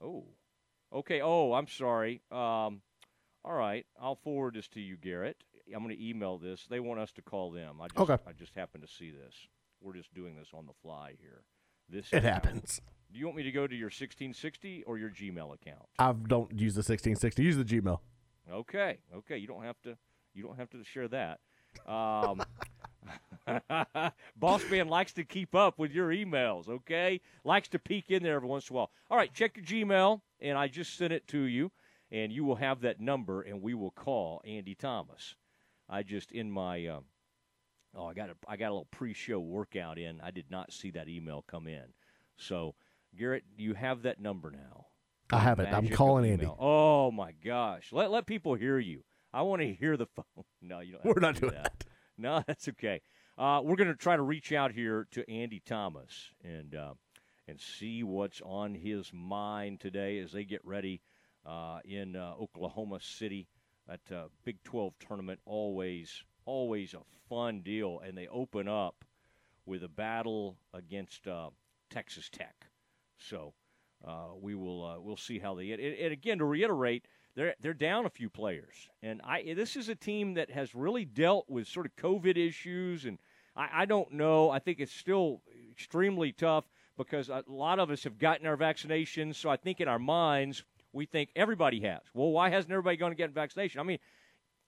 Oh, 0.04 0.26
okay. 0.92 1.22
Oh, 1.22 1.54
I'm 1.54 1.68
sorry. 1.68 2.22
Um, 2.32 2.82
all 3.46 3.54
right, 3.54 3.86
I'll 4.02 4.16
forward 4.16 4.56
this 4.56 4.68
to 4.70 4.82
you, 4.82 4.98
Garrett. 4.98 5.38
I'm 5.74 5.84
going 5.84 5.96
to 5.96 6.04
email 6.04 6.38
this. 6.38 6.66
They 6.70 6.80
want 6.80 7.00
us 7.00 7.12
to 7.14 7.22
call 7.22 7.52
them. 7.52 7.80
I 7.82 7.88
just, 7.88 8.00
okay. 8.00 8.18
I 8.28 8.34
just 8.34 8.56
happened 8.56 8.84
to 8.84 8.92
see 8.92 9.12
this. 9.12 9.36
We're 9.82 9.94
just 9.94 10.14
doing 10.14 10.36
this 10.36 10.50
on 10.54 10.66
the 10.66 10.74
fly 10.82 11.14
here. 11.20 11.44
This 11.88 12.08
it 12.12 12.24
happens. 12.24 12.82
Do 13.14 13.20
you 13.20 13.26
want 13.26 13.38
me 13.38 13.44
to 13.44 13.52
go 13.52 13.68
to 13.68 13.76
your 13.76 13.88
1660 13.88 14.84
or 14.86 14.98
your 14.98 15.10
Gmail 15.10 15.54
account? 15.54 15.86
I 16.00 16.12
don't 16.12 16.52
use 16.52 16.74
the 16.74 16.80
1660. 16.80 17.44
Use 17.44 17.58
the 17.58 17.64
Gmail. 17.64 18.00
Okay, 18.52 18.98
okay. 19.16 19.38
You 19.38 19.48
don't 19.48 19.64
have 19.64 19.80
to. 19.84 19.96
You 20.34 20.44
don't 20.44 20.58
have 20.58 20.70
to 20.72 20.84
share 20.84 21.08
that. 21.10 21.40
Um, 21.88 22.42
Boss 24.36 24.64
man 24.70 24.88
likes 24.88 25.14
to 25.14 25.24
keep 25.24 25.56
up 25.56 25.78
with 25.78 25.92
your 25.92 26.10
emails. 26.10 26.68
Okay, 26.68 27.22
likes 27.44 27.68
to 27.70 27.80
peek 27.80 28.10
in 28.10 28.24
there 28.24 28.36
every 28.36 28.50
once 28.50 28.70
in 28.70 28.76
a 28.76 28.78
while. 28.78 28.92
All 29.10 29.18
right, 29.18 29.34
check 29.34 29.56
your 29.56 29.66
Gmail, 29.66 30.22
and 30.42 30.58
I 30.58 30.68
just 30.68 30.98
sent 30.98 31.14
it 31.14 31.28
to 31.30 31.44
you, 31.44 31.72
and 32.12 32.32
you 32.32 32.44
will 32.44 32.56
have 32.56 32.82
that 32.82 33.00
number, 33.00 33.42
and 33.42 33.62
we 33.62 33.74
will 33.74 33.92
call 33.92 34.42
Andy 34.46 34.76
Thomas. 34.76 35.36
I 35.90 36.04
just 36.04 36.32
in 36.32 36.52
my. 36.52 36.88
Um, 36.88 37.06
oh, 37.96 38.06
I 38.06 38.14
got 38.14 38.30
a 38.30 38.36
I 38.48 38.58
got 38.58 38.68
a 38.68 38.74
little 38.74 38.88
pre-show 38.92 39.40
workout 39.40 39.98
in. 39.98 40.22
I 40.22 40.32
did 40.32 40.50
not 40.50 40.74
see 40.74 40.92
that 40.92 41.08
email 41.08 41.44
come 41.48 41.68
in. 41.68 41.94
So, 42.38 42.76
Garrett, 43.18 43.44
you 43.58 43.74
have 43.74 44.04
that 44.04 44.20
number 44.20 44.52
now. 44.52 44.88
I 45.32 45.40
have 45.40 45.60
it. 45.60 45.68
I'm 45.72 45.90
calling 45.90 46.30
Andy. 46.30 46.48
Oh 46.60 47.12
my 47.12 47.34
gosh! 47.44 47.90
Let 47.92 48.12
let 48.12 48.26
people 48.26 48.56
hear 48.56 48.80
you. 48.80 49.04
I 49.34 49.42
want 49.42 49.62
to 49.62 49.74
hear 49.74 49.98
the 49.98 50.08
phone. 50.08 50.26
No, 50.62 50.80
you 50.80 50.94
don't. 50.94 51.06
We're 51.06 51.20
not 51.20 51.36
do 51.36 51.42
doing 51.42 51.54
that. 51.54 51.74
that. 51.78 51.86
No, 52.18 52.44
that's 52.48 52.68
okay. 52.70 53.02
Uh, 53.38 53.62
we're 53.64 53.76
going 53.76 53.90
to 53.90 53.96
try 53.96 54.16
to 54.16 54.22
reach 54.24 54.52
out 54.52 54.72
here 54.72 55.08
to 55.12 55.30
Andy 55.30 55.62
Thomas 55.64 56.32
and 56.44 56.74
uh, 56.74 56.94
and 57.48 57.60
see 57.60 58.02
what's 58.02 58.42
on 58.42 58.74
his 58.74 59.12
mind 59.14 59.80
today 59.80 60.18
as 60.20 60.32
they 60.32 60.44
get 60.44 60.62
ready 60.64 61.02
uh, 61.02 61.15
in 61.86 62.16
uh, 62.16 62.34
Oklahoma 62.40 63.00
City. 63.02 63.48
That 63.88 64.16
uh, 64.16 64.28
Big 64.44 64.64
12 64.64 64.94
tournament 65.00 65.40
always 65.46 66.24
always 66.46 66.94
a 66.94 67.02
fun 67.30 67.62
deal, 67.62 68.02
and 68.06 68.18
they 68.18 68.28
open 68.28 68.68
up 68.68 69.04
with 69.66 69.84
a 69.84 69.88
battle 69.88 70.58
against 70.74 71.28
uh, 71.28 71.50
Texas 71.90 72.30
Tech. 72.30 72.68
So 73.18 73.54
uh, 74.06 74.30
we 74.40 74.56
will 74.56 74.86
uh, 74.86 75.00
we'll 75.00 75.18
see 75.18 75.40
how 75.40 75.56
they 75.56 75.68
get. 75.68 75.80
And, 75.80 75.96
and 75.96 76.14
again, 76.14 76.40
to 76.40 76.46
reiterate, 76.46 77.08
they're 77.36 77.56
they're 77.60 77.74
down 77.74 78.06
a 78.06 78.10
few 78.10 78.30
players, 78.30 78.90
and 79.02 79.22
I 79.24 79.54
this 79.56 79.76
is 79.76 79.90
a 79.90 79.96
team 79.96 80.36
that 80.36 80.52
has 80.52 80.76
really 80.76 81.06
dealt 81.06 81.50
with 81.50 81.68
sort 81.68 81.86
of 81.86 81.96
COVID 81.96 82.38
issues, 82.38 83.06
and 83.06 83.20
I, 83.56 83.70
I 83.82 83.86
don't 83.86 84.12
know. 84.12 84.50
I 84.50 84.60
think 84.60 84.80
it's 84.80 84.94
still 84.94 85.42
extremely 85.72 86.32
tough 86.32 86.66
because 86.98 87.30
a 87.30 87.44
lot 87.48 87.80
of 87.80 87.90
us 87.90 88.04
have 88.04 88.18
gotten 88.18 88.48
our 88.48 88.58
vaccinations. 88.58 89.36
So 89.36 89.50
I 89.50 89.58
think 89.58 89.82
in 89.82 89.88
our 89.88 90.00
minds 90.00 90.64
we 90.96 91.06
think 91.06 91.30
everybody 91.36 91.82
has. 91.82 92.00
Well, 92.14 92.32
why 92.32 92.50
hasn't 92.50 92.72
everybody 92.72 92.96
gone 92.96 93.12
to 93.12 93.16
get 93.16 93.30
a 93.30 93.34
vaccination? 93.34 93.82
I 93.82 93.84
mean, 93.84 94.00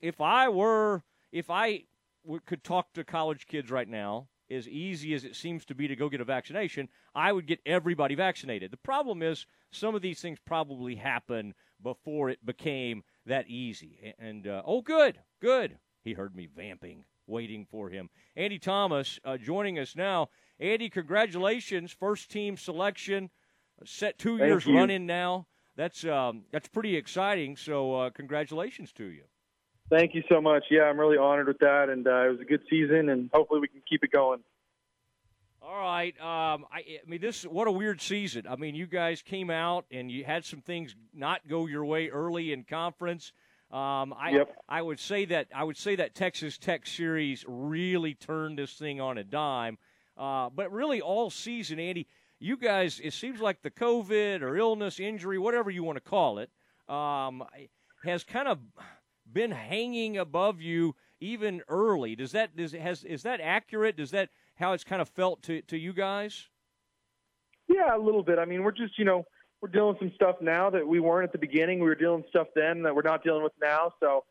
if 0.02 0.20
I 0.20 0.50
were 0.50 1.04
if 1.32 1.50
I 1.50 1.86
w- 2.24 2.42
could 2.46 2.64
talk 2.64 2.94
to 2.94 3.04
college 3.04 3.48
kids 3.48 3.72
right 3.72 3.88
now 3.88 4.28
as 4.52 4.68
easy 4.68 5.14
as 5.14 5.24
it 5.24 5.36
seems 5.36 5.66
to 5.66 5.76
be 5.76 5.88
to 5.88 5.96
go 5.96 6.10
get 6.10 6.22
a 6.22 6.26
vaccination, 6.26 6.90
I 7.16 7.32
would 7.32 7.48
get 7.48 7.60
everybody 7.66 8.16
vaccinated. 8.16 8.72
The 8.72 8.78
problem 8.78 9.22
is 9.22 9.46
some 9.72 9.96
of 9.96 10.02
these 10.02 10.22
things 10.22 10.38
probably 10.46 10.96
happen 10.96 11.54
before 11.82 12.30
it 12.30 12.46
became 12.46 13.04
that 13.26 13.48
easy. 13.48 14.14
And 14.20 14.48
uh, 14.48 14.64
oh, 14.66 14.82
good, 14.82 15.20
good. 15.42 15.78
He 16.04 16.14
heard 16.14 16.36
me 16.36 16.48
vamping, 16.54 17.06
waiting 17.26 17.66
for 17.70 17.90
him. 17.90 18.10
Andy 18.36 18.60
Thomas 18.60 19.20
uh, 19.26 19.38
joining 19.38 19.80
us 19.80 19.96
now. 19.96 20.30
Andy, 20.60 20.90
congratulations, 20.90 21.92
first 21.92 22.32
team 22.32 22.58
selection, 22.58 23.30
set 23.86 24.18
two 24.18 24.38
Thank 24.38 24.50
years 24.50 24.66
running 24.66 25.06
now. 25.06 25.48
That's 25.78 26.04
um, 26.06 26.44
that's 26.52 26.68
pretty 26.68 26.98
exciting. 26.98 27.56
So 27.56 27.96
uh, 27.96 28.10
congratulations 28.10 28.92
to 28.94 29.06
you. 29.06 29.24
Thank 29.90 30.14
you 30.16 30.24
so 30.30 30.42
much. 30.42 30.66
Yeah, 30.70 30.82
I'm 30.82 31.00
really 31.00 31.18
honored 31.18 31.48
with 31.48 31.60
that, 31.60 31.88
and 31.90 32.06
uh, 32.06 32.26
it 32.26 32.32
was 32.32 32.42
a 32.42 32.46
good 32.46 32.62
season, 32.70 33.08
and 33.08 33.30
hopefully 33.34 33.62
we 33.62 33.70
can 33.70 33.82
keep 33.88 34.04
it 34.04 34.12
going. 34.12 34.40
All 35.62 35.78
right. 35.78 36.20
Um, 36.20 36.66
I, 36.72 36.80
I 36.80 37.00
mean, 37.08 37.22
this 37.22 37.44
what 37.44 37.68
a 37.68 37.72
weird 37.72 38.02
season. 38.02 38.46
I 38.50 38.56
mean, 38.56 38.74
you 38.76 38.88
guys 38.88 39.22
came 39.22 39.50
out 39.50 39.86
and 39.92 40.10
you 40.10 40.24
had 40.24 40.46
some 40.46 40.62
things 40.62 40.96
not 41.14 41.48
go 41.48 41.68
your 41.68 41.86
way 41.86 42.08
early 42.10 42.54
in 42.54 42.64
conference. 42.64 43.34
Um, 43.70 44.14
I 44.14 44.32
Yep. 44.32 44.56
I 44.70 44.82
would 44.82 45.00
say 45.00 45.26
that 45.26 45.48
I 45.54 45.64
would 45.64 45.78
say 45.78 45.98
that 45.98 46.16
Texas 46.16 46.58
Tech 46.58 46.88
series 46.88 47.44
really 47.48 48.14
turned 48.14 48.58
this 48.58 48.74
thing 48.74 49.02
on 49.02 49.18
a 49.18 49.24
dime. 49.24 49.78
Uh, 50.18 50.50
but 50.50 50.72
really, 50.72 51.02
all 51.02 51.30
season, 51.30 51.80
Andy, 51.80 52.08
you 52.40 52.58
guys, 52.58 53.00
it 53.04 53.14
seems 53.14 53.40
like 53.40 53.62
the 53.62 53.72
COVID 53.72 54.42
or 54.42 54.58
illness, 54.58 55.00
injury, 55.00 55.38
whatever 55.38 55.70
you 55.70 55.84
want 55.84 55.98
to 55.98 56.02
call 56.02 56.40
it, 56.40 56.50
um, 56.88 57.44
has 58.04 58.24
kind 58.24 58.48
of 58.48 58.60
been 59.32 59.52
hanging 59.52 60.18
above 60.18 60.62
you 60.62 60.96
even 61.20 61.62
early. 61.68 62.16
Does 62.16 62.32
that 62.34 62.56
does 62.56 62.72
has 62.72 63.04
is 63.04 63.24
that 63.24 63.42
accurate? 63.42 63.98
Does 63.98 64.12
that 64.12 64.30
how 64.56 64.74
it's 64.74 64.84
kind 64.84 65.02
of 65.02 65.10
felt 65.10 65.42
to 65.44 65.62
to 65.64 65.78
you 65.78 65.94
guys? 65.94 66.48
Yeah, 67.68 67.96
a 67.96 68.00
little 68.00 68.24
bit. 68.24 68.40
I 68.40 68.46
mean, 68.46 68.64
we're 68.64 68.72
just, 68.72 68.98
you 68.98 69.04
know, 69.04 69.26
we're 69.62 69.70
dealing 69.70 69.90
with 69.90 70.00
some 70.00 70.12
stuff 70.16 70.38
now 70.40 70.70
that 70.70 70.88
we 70.88 71.00
weren't 71.00 71.26
at 71.26 71.32
the 71.34 71.38
beginning. 71.38 71.80
We 71.80 71.88
were 71.88 71.96
dealing 71.96 72.22
with 72.22 72.30
stuff 72.30 72.48
then 72.56 72.84
that 72.84 72.96
we're 72.96 73.02
not 73.02 73.24
dealing 73.24 73.44
with 73.44 73.54
now. 73.62 73.92
So, 74.00 74.24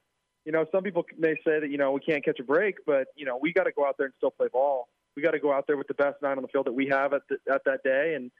you 0.45 0.53
know, 0.53 0.65
some 0.73 0.83
people 0.83 1.05
may 1.19 1.35
say 1.45 1.61
that, 1.61 1.69
you 1.71 1.77
know, 1.77 1.93
we 1.93 2.01
can't 2.01 2.25
catch 2.25 2.39
a 2.41 2.45
break, 2.45 2.77
but, 2.87 3.09
you 3.17 3.27
know, 3.27 3.37
we 3.37 3.53
got 3.53 3.65
to 3.65 3.73
go 3.73 3.85
out 3.85 3.97
there 3.99 4.07
and 4.07 4.15
still 4.17 4.31
play 4.31 4.49
ball. 4.51 4.89
We 5.17 5.23
got 5.23 5.33
to 5.33 5.41
go 5.41 5.53
out 5.53 5.67
there 5.67 5.77
with 5.79 5.89
the 5.89 5.95
best 5.95 6.17
nine 6.23 6.37
on 6.37 6.43
the 6.43 6.49
field 6.49 6.67
that 6.67 6.75
we 6.75 6.87
have 6.89 7.15
at, 7.15 7.23
the, 7.29 7.39
at 7.53 7.65
that 7.65 7.83
day 7.83 8.15
and 8.15 8.31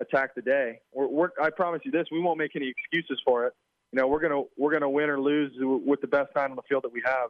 attack 0.00 0.34
the 0.34 0.42
day. 0.42 0.80
We're, 0.92 1.06
we're, 1.06 1.28
I 1.40 1.50
promise 1.50 1.82
you 1.84 1.90
this, 1.90 2.06
we 2.10 2.20
won't 2.20 2.38
make 2.38 2.56
any 2.56 2.68
excuses 2.68 3.20
for 3.24 3.46
it. 3.46 3.52
You 3.92 4.00
know, 4.00 4.06
we're 4.08 4.20
going 4.20 4.32
to, 4.32 4.48
we're 4.56 4.76
to 4.78 4.88
win 4.88 5.10
or 5.10 5.20
lose 5.20 5.52
with 5.60 6.00
the 6.00 6.06
best 6.06 6.30
nine 6.34 6.50
on 6.50 6.56
the 6.56 6.62
field 6.62 6.84
that 6.84 6.92
we 6.92 7.02
have. 7.04 7.28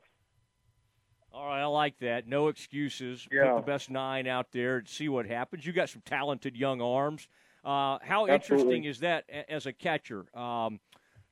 All 1.35 1.47
right, 1.47 1.63
I 1.63 1.67
like 1.67 1.99
that. 1.99 2.29
No 2.29 2.49
excuses. 2.49 3.27
Yeah. 3.33 3.55
Put 3.55 3.57
the 3.57 3.73
best 3.73 3.91
nine 3.91 4.29
out 4.29 4.53
there 4.53 4.77
and 4.77 4.89
see 4.89 5.09
what 5.09 5.27
happens. 5.27 5.67
You 5.67 5.73
got 5.73 5.89
some 5.89 6.03
talented 6.05 6.57
young 6.57 6.81
arms. 6.81 7.27
Uh, 7.65 7.99
how 8.03 8.27
Absolutely. 8.29 8.77
interesting 8.77 8.85
is 8.85 9.01
that 9.01 9.25
as 9.49 9.67
a 9.67 9.73
catcher 9.73 10.27
um, 10.39 10.79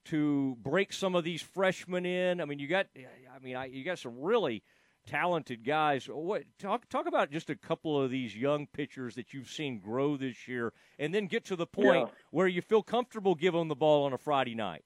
to 0.06 0.56
break 0.62 0.92
some 0.92 1.14
of 1.14 1.22
these 1.22 1.42
freshmen 1.42 2.06
in? 2.06 2.40
I 2.40 2.46
mean, 2.46 2.58
you 2.58 2.66
got, 2.66 2.86
I 2.96 3.38
mean, 3.40 3.56
I, 3.56 3.66
you 3.66 3.84
got 3.84 3.98
some 3.98 4.20
really 4.20 4.62
talented 5.06 5.64
guys. 5.64 6.06
What 6.06 6.44
talk 6.58 6.88
talk 6.88 7.06
about 7.06 7.30
just 7.30 7.50
a 7.50 7.56
couple 7.56 8.00
of 8.00 8.10
these 8.10 8.36
young 8.36 8.66
pitchers 8.66 9.14
that 9.14 9.32
you've 9.32 9.48
seen 9.50 9.78
grow 9.78 10.16
this 10.16 10.46
year, 10.48 10.72
and 10.98 11.14
then 11.14 11.26
get 11.26 11.44
to 11.46 11.56
the 11.56 11.66
point 11.66 12.08
Yeah. 12.08 12.14
where 12.30 12.48
you 12.48 12.62
feel 12.62 12.82
comfortable 12.82 13.34
giving 13.34 13.60
them 13.60 13.68
the 13.68 13.76
ball 13.76 14.04
on 14.04 14.12
a 14.12 14.18
Friday 14.18 14.54
night. 14.54 14.84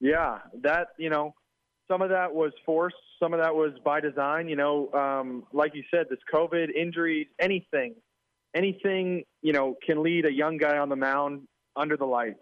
Yeah, 0.00 0.38
that 0.62 0.88
you 0.98 1.10
know, 1.10 1.34
some 1.88 2.02
of 2.02 2.10
that 2.10 2.34
was 2.34 2.52
forced, 2.64 2.96
some 3.20 3.32
of 3.34 3.40
that 3.40 3.54
was 3.54 3.72
by 3.84 4.00
design. 4.00 4.48
You 4.48 4.56
know, 4.56 4.92
um, 4.92 5.46
like 5.52 5.74
you 5.74 5.82
said, 5.90 6.06
this 6.08 6.20
COVID 6.32 6.70
injuries, 6.74 7.26
anything, 7.38 7.94
anything 8.54 9.24
you 9.42 9.52
know, 9.52 9.76
can 9.84 10.02
lead 10.02 10.24
a 10.26 10.32
young 10.32 10.56
guy 10.56 10.78
on 10.78 10.88
the 10.88 10.96
mound 10.96 11.46
under 11.76 11.96
the 11.96 12.04
lights. 12.06 12.40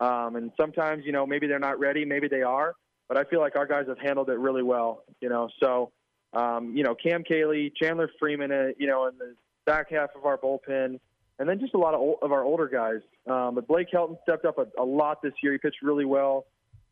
Um, 0.00 0.36
and 0.36 0.50
sometimes, 0.56 1.04
you 1.04 1.12
know, 1.12 1.26
maybe 1.26 1.46
they're 1.46 1.60
not 1.60 1.78
ready, 1.78 2.04
maybe 2.04 2.26
they 2.26 2.42
are, 2.42 2.74
but 3.08 3.16
I 3.16 3.24
feel 3.24 3.40
like 3.40 3.56
our 3.56 3.66
guys 3.66 3.86
have 3.88 3.98
handled 3.98 4.30
it 4.30 4.38
really 4.38 4.62
well. 4.62 5.04
You 5.20 5.28
know, 5.28 5.48
so 5.60 5.92
um, 6.32 6.74
you 6.76 6.82
know, 6.82 6.94
Cam 6.94 7.24
Caley, 7.24 7.72
Chandler 7.80 8.10
Freeman, 8.18 8.50
uh, 8.52 8.68
you 8.78 8.86
know, 8.86 9.06
in 9.06 9.18
the 9.18 9.34
back 9.66 9.90
half 9.90 10.10
of 10.16 10.24
our 10.24 10.38
bullpen, 10.38 10.98
and 11.38 11.48
then 11.48 11.60
just 11.60 11.74
a 11.74 11.78
lot 11.78 11.94
of, 11.94 12.16
of 12.22 12.32
our 12.32 12.42
older 12.42 12.68
guys. 12.68 13.00
Um, 13.26 13.54
but 13.54 13.66
Blake 13.66 13.88
Helton 13.92 14.16
stepped 14.22 14.44
up 14.44 14.58
a, 14.58 14.66
a 14.80 14.84
lot 14.84 15.22
this 15.22 15.34
year. 15.42 15.52
He 15.52 15.58
pitched 15.58 15.82
really 15.82 16.04
well 16.04 16.46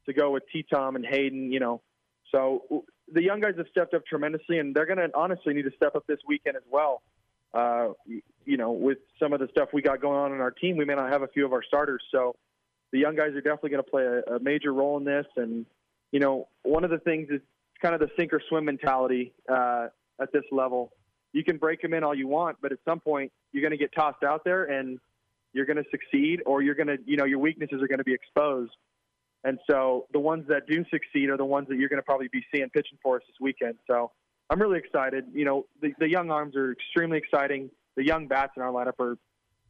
to 0.06 0.12
go 0.12 0.30
with 0.30 0.42
T. 0.52 0.64
Tom 0.72 0.96
and 0.96 1.04
Hayden. 1.06 1.52
You 1.52 1.60
know, 1.60 1.80
so 2.32 2.84
the 3.12 3.22
young 3.22 3.40
guys 3.40 3.54
have 3.56 3.66
stepped 3.70 3.94
up 3.94 4.04
tremendously, 4.06 4.58
and 4.58 4.74
they're 4.74 4.86
going 4.86 4.98
to 4.98 5.08
honestly 5.14 5.54
need 5.54 5.62
to 5.62 5.72
step 5.76 5.96
up 5.96 6.06
this 6.06 6.18
weekend 6.26 6.56
as 6.56 6.62
well. 6.70 7.02
Uh, 7.52 7.88
you 8.44 8.56
know, 8.56 8.72
with 8.72 8.98
some 9.18 9.32
of 9.32 9.40
the 9.40 9.48
stuff 9.48 9.70
we 9.72 9.82
got 9.82 10.00
going 10.00 10.18
on 10.18 10.32
in 10.32 10.40
our 10.40 10.50
team, 10.50 10.76
we 10.76 10.84
may 10.84 10.94
not 10.94 11.10
have 11.10 11.22
a 11.22 11.28
few 11.28 11.44
of 11.44 11.52
our 11.52 11.62
starters. 11.62 12.02
So 12.12 12.36
the 12.92 12.98
young 12.98 13.16
guys 13.16 13.30
are 13.34 13.40
definitely 13.40 13.70
going 13.70 13.84
to 13.84 13.90
play 13.90 14.04
a, 14.04 14.36
a 14.36 14.40
major 14.40 14.72
role 14.72 14.96
in 14.98 15.04
this. 15.04 15.26
And 15.36 15.66
you 16.12 16.20
know, 16.20 16.48
one 16.62 16.84
of 16.84 16.90
the 16.90 16.98
things 16.98 17.28
is 17.30 17.40
kind 17.80 17.94
of 17.94 18.00
the 18.00 18.08
sink 18.18 18.32
or 18.32 18.40
swim 18.48 18.64
mentality 18.64 19.32
uh, 19.48 19.88
at 20.20 20.32
this 20.32 20.44
level. 20.52 20.92
You 21.32 21.44
can 21.44 21.56
break 21.56 21.80
them 21.82 21.94
in 21.94 22.04
all 22.04 22.14
you 22.14 22.28
want, 22.28 22.58
but 22.60 22.72
at 22.72 22.78
some 22.84 23.00
point 23.00 23.32
you're 23.52 23.62
going 23.62 23.72
to 23.72 23.78
get 23.78 23.92
tossed 23.94 24.22
out 24.24 24.44
there 24.44 24.64
and 24.64 24.98
you're 25.52 25.66
going 25.66 25.78
to 25.78 25.84
succeed, 25.90 26.42
or 26.46 26.62
you're 26.62 26.76
going 26.76 26.86
to, 26.86 26.98
you 27.04 27.16
know, 27.16 27.24
your 27.24 27.40
weaknesses 27.40 27.82
are 27.82 27.88
going 27.88 27.98
to 27.98 28.04
be 28.04 28.14
exposed. 28.14 28.72
And 29.42 29.58
so 29.68 30.06
the 30.12 30.20
ones 30.20 30.44
that 30.48 30.66
do 30.68 30.84
succeed 30.90 31.28
are 31.28 31.36
the 31.36 31.44
ones 31.44 31.68
that 31.68 31.76
you're 31.76 31.88
going 31.88 31.98
to 31.98 32.04
probably 32.04 32.28
be 32.28 32.44
seeing 32.52 32.68
pitching 32.70 32.98
for 33.02 33.16
us 33.16 33.22
this 33.26 33.36
weekend. 33.40 33.76
So 33.86 34.12
I'm 34.48 34.60
really 34.60 34.78
excited. 34.78 35.24
You 35.32 35.44
know, 35.44 35.66
the, 35.80 35.92
the 35.98 36.08
young 36.08 36.30
arms 36.30 36.54
are 36.56 36.72
extremely 36.72 37.18
exciting. 37.18 37.70
The 37.96 38.04
young 38.04 38.28
bats 38.28 38.52
in 38.56 38.62
our 38.62 38.70
lineup 38.70 39.00
are 39.00 39.16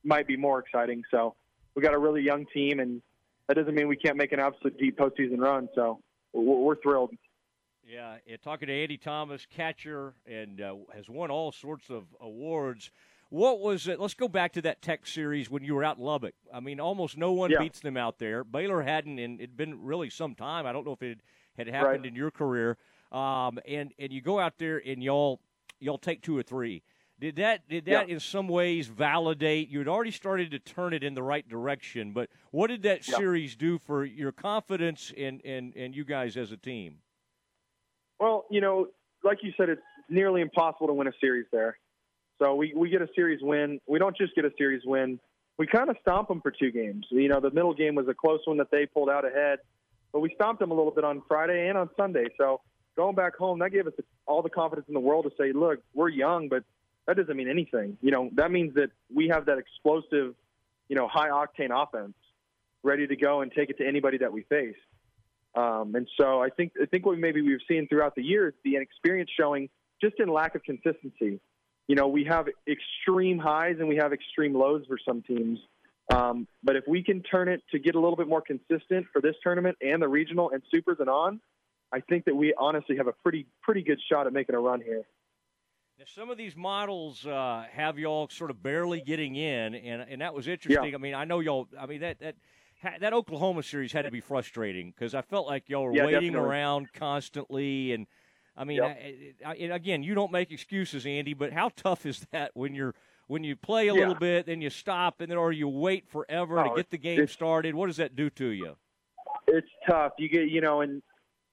might 0.03 0.27
be 0.27 0.37
more 0.37 0.59
exciting. 0.59 1.03
So 1.11 1.35
we've 1.75 1.83
got 1.83 1.95
a 1.95 1.99
really 1.99 2.23
young 2.23 2.47
team, 2.53 2.81
and 2.81 3.01
that 3.47 3.55
doesn't 3.55 3.75
mean 3.75 3.89
we 3.89 3.97
can't 3.97 4.17
make 4.17 4.33
an 4.33 4.41
absolute 4.41 4.79
deep 4.79 4.99
postseason 4.99 5.39
run. 5.39 5.69
So 5.75 6.01
we're, 6.33 6.57
we're 6.57 6.77
thrilled. 6.77 7.11
Yeah, 7.87 8.17
talking 8.43 8.69
to 8.69 8.73
Andy 8.75 8.99
Thomas, 8.99 9.47
catcher, 9.47 10.15
and 10.25 10.61
uh, 10.61 10.77
has 10.95 11.09
won 11.09 11.31
all 11.31 11.51
sorts 11.51 11.91
of 11.91 12.05
awards. 12.21 12.91
What 13.31 13.61
was 13.61 13.89
it? 13.89 13.99
Let's 13.99 14.15
go 14.15 14.29
back 14.29 14.53
to 14.53 14.63
that 14.63 14.83
Tech 14.83 15.07
series 15.07 15.51
when 15.51 15.65
you 15.65 15.75
were 15.75 15.85
out 15.85 15.99
in 15.99 16.05
Lubbock. 16.05 16.35
I 16.53 16.61
mean, 16.61 16.79
almost 16.79 17.17
no 17.17 17.33
one 17.33 17.51
yeah. 17.51 17.59
beats 17.59 17.81
them 17.81 17.97
out 17.97 18.19
there. 18.19 18.45
Baylor 18.45 18.83
hadn't, 18.83 19.19
and 19.19 19.41
it'd 19.41 19.57
been 19.57 19.83
really 19.83 20.11
some 20.11 20.35
time. 20.35 20.67
I 20.67 20.73
don't 20.73 20.85
know 20.85 20.93
if 20.93 21.03
it 21.03 21.21
had 21.57 21.69
happened 21.69 22.03
right. 22.03 22.07
in 22.07 22.15
your 22.15 22.31
career. 22.31 22.77
Um, 23.13 23.59
and 23.67 23.93
and 23.99 24.13
you 24.13 24.21
go 24.21 24.39
out 24.39 24.59
there 24.59 24.81
and 24.85 25.03
y'all 25.03 25.41
y'all 25.81 25.99
take 25.99 26.23
two 26.23 26.37
or 26.37 26.43
three. 26.43 26.83
Did 27.21 27.37
that 27.37 27.69
did 27.69 27.85
that 27.85 28.09
yeah. 28.09 28.15
in 28.15 28.19
some 28.21 28.49
ways 28.49 28.87
validate 28.87 29.69
you 29.69 29.79
had 29.79 29.89
already 29.89 30.11
started 30.11 30.51
to 30.53 30.59
turn 30.59 30.95
it 30.95 31.05
in 31.05 31.15
the 31.15 31.23
right 31.23 31.47
direction? 31.47 32.13
But 32.13 32.31
what 32.51 32.69
did 32.69 32.83
that 32.85 33.07
yeah. 33.07 33.17
series 33.17 33.57
do 33.57 33.79
for 33.79 34.07
your 34.07 34.33
confidence 34.33 35.13
and 35.17 35.45
and 35.45 35.77
and 35.77 35.95
you 35.95 36.05
guys 36.05 36.39
as 36.39 36.51
a 36.51 36.57
team? 36.57 36.97
Well, 38.19 38.47
you 38.51 38.63
know, 38.63 38.89
like 39.23 39.39
you 39.43 39.53
said, 39.59 39.69
it's 39.69 39.83
nearly 40.09 40.41
impossible 40.41 40.87
to 40.87 40.95
win 40.95 41.09
a 41.09 41.13
series 41.21 41.47
there. 41.53 41.79
So 42.39 42.55
we, 42.55 42.73
we 42.75 42.89
get 42.89 43.03
a 43.03 43.09
series 43.15 43.41
win. 43.43 43.81
We 43.87 43.99
don't 43.99 44.17
just 44.17 44.35
get 44.35 44.47
a 44.47 44.51
series 44.57 44.83
win. 44.87 45.21
We 45.59 45.67
kind 45.67 45.91
of 45.91 45.97
stomp 46.01 46.29
them 46.29 46.41
for 46.41 46.51
two 46.51 46.71
games. 46.71 47.07
You 47.11 47.29
know, 47.29 47.41
the 47.41 47.51
middle 47.51 47.75
game 47.75 47.95
was 47.95 48.09
a 48.09 48.15
close 48.15 48.41
one 48.47 48.57
that 48.59 48.71
they 48.71 48.87
pulled 48.87 49.11
out 49.11 49.27
ahead, 49.27 49.59
but 50.11 50.21
we 50.21 50.33
stomped 50.35 50.61
them 50.61 50.71
a 50.71 50.75
little 50.75 50.91
bit 50.91 51.05
on 51.05 51.23
Friday 51.29 51.69
and 51.69 51.77
on 51.77 51.91
Sunday. 51.99 52.29
So 52.39 52.63
going 52.97 53.15
back 53.15 53.37
home, 53.37 53.59
that 53.59 53.73
gave 53.73 53.87
us 53.87 53.93
all 54.27 54.41
the 54.41 54.49
confidence 54.49 54.89
in 54.89 54.95
the 54.95 55.01
world 55.01 55.27
to 55.27 55.33
say, 55.39 55.53
look, 55.53 55.81
we're 55.95 56.09
young, 56.09 56.49
but 56.49 56.65
that 57.07 57.17
doesn't 57.17 57.37
mean 57.37 57.49
anything. 57.49 57.97
You 58.01 58.11
know, 58.11 58.31
that 58.35 58.51
means 58.51 58.75
that 58.75 58.91
we 59.13 59.29
have 59.29 59.47
that 59.47 59.59
explosive, 59.59 60.35
you 60.89 60.97
know, 60.97 61.09
high 61.09 61.29
octane 61.29 61.71
offense 61.71 62.15
ready 62.83 63.07
to 63.07 63.17
go 63.17 63.43
and 63.43 63.53
take 63.53 63.71
it 63.71 63.79
to 63.79 63.87
anybody 63.87 64.19
that 64.19 64.33
we 64.33 64.43
face. 64.43 64.77
Um, 65.55 65.95
and 65.97 66.09
so 66.19 66.41
I 66.41 66.49
think 66.51 66.73
I 66.81 66.87
think 66.87 67.05
what 67.05 67.19
maybe 67.19 67.43
we've 67.43 67.59
seen 67.67 67.89
throughout 67.89 68.15
the 68.15 68.23
years 68.23 68.55
the 68.65 68.77
inexperience 68.77 69.31
showing 69.37 69.69
just 70.01 70.15
in 70.21 70.29
lack 70.29 70.55
of 70.55 70.63
consistency 70.63 71.41
you 71.91 71.97
know, 71.97 72.07
we 72.07 72.23
have 72.23 72.47
extreme 72.69 73.37
highs 73.41 73.75
and 73.81 73.89
we 73.89 73.97
have 73.97 74.13
extreme 74.13 74.55
lows 74.55 74.85
for 74.87 74.97
some 75.05 75.23
teams. 75.23 75.59
Um, 76.15 76.47
but 76.63 76.77
if 76.77 76.85
we 76.87 77.03
can 77.03 77.21
turn 77.21 77.49
it 77.49 77.65
to 77.73 77.81
get 77.81 77.97
a 77.97 77.99
little 77.99 78.15
bit 78.15 78.29
more 78.29 78.41
consistent 78.41 79.07
for 79.13 79.21
this 79.21 79.35
tournament 79.43 79.77
and 79.81 80.01
the 80.01 80.07
regional 80.07 80.51
and 80.53 80.63
supers 80.73 80.99
and 81.01 81.11
on, 81.11 81.41
I 81.93 81.99
think 81.99 82.27
that 82.27 82.37
we 82.37 82.55
honestly 82.57 82.97
have 82.97 83.09
a 83.09 83.13
pretty 83.25 83.45
pretty 83.61 83.83
good 83.83 83.99
shot 84.09 84.29
at 84.29 84.33
making 84.33 84.55
a 84.55 84.61
run 84.61 84.81
here. 84.81 85.03
Now, 86.01 86.07
some 86.15 86.31
of 86.31 86.39
these 86.39 86.57
models 86.57 87.27
uh, 87.27 87.67
have 87.73 87.99
y'all 87.99 88.27
sort 88.31 88.51
of 88.51 88.63
barely 88.63 89.03
getting 89.03 89.37
in, 89.37 89.75
and 89.75 90.01
and 90.01 90.23
that 90.23 90.33
was 90.33 90.49
interesting. 90.49 90.93
Yeah. 90.93 90.95
I 90.95 90.99
mean, 90.99 91.13
I 91.13 91.27
know 91.27 91.41
y'all. 91.41 91.69
I 91.79 91.85
mean 91.85 92.01
that 92.01 92.21
that 92.21 92.37
that 93.01 93.13
Oklahoma 93.13 93.63
series 93.63 93.93
had 93.93 94.07
to 94.07 94.11
be 94.11 94.23
frustrating 94.23 94.95
because 94.97 95.15
I 95.15 95.21
felt 95.21 95.47
like 95.47 95.69
y'all 95.69 95.85
were 95.85 95.95
yeah, 95.95 96.07
waiting 96.07 96.33
definitely. 96.33 96.49
around 96.49 96.93
constantly 96.95 97.93
and 97.93 98.07
I 98.57 98.65
mean, 98.65 98.79
yep. 98.79 98.99
I, 99.45 99.51
I, 99.51 99.55
again, 99.75 100.03
you 100.03 100.15
don't 100.15 100.33
make 100.33 100.51
excuses, 100.51 101.05
Andy, 101.05 101.35
but 101.35 101.53
how 101.53 101.71
tough 101.77 102.07
is 102.07 102.27
that 102.33 102.53
when 102.55 102.75
you're 102.75 102.95
when 103.27 103.45
you 103.45 103.55
play 103.55 103.89
a 103.89 103.93
yeah. 103.93 104.01
little 104.01 104.15
bit, 104.15 104.47
then 104.47 104.63
you 104.63 104.71
stop, 104.71 105.21
and 105.21 105.31
then 105.31 105.37
or 105.37 105.53
you 105.53 105.69
wait 105.69 106.09
forever 106.09 106.61
oh, 106.61 106.71
to 106.71 106.77
get 106.77 106.89
the 106.89 106.99
game 106.99 107.27
started? 107.27 107.75
What 107.75 107.89
does 107.89 107.99
that 107.99 108.17
do 108.17 108.31
to 108.31 108.47
you? 108.47 108.75
It's 109.49 109.69
tough. 109.87 110.13
You 110.19 110.31
get, 110.31 110.49
you 110.49 110.63
know, 110.63 110.81
and 110.81 111.03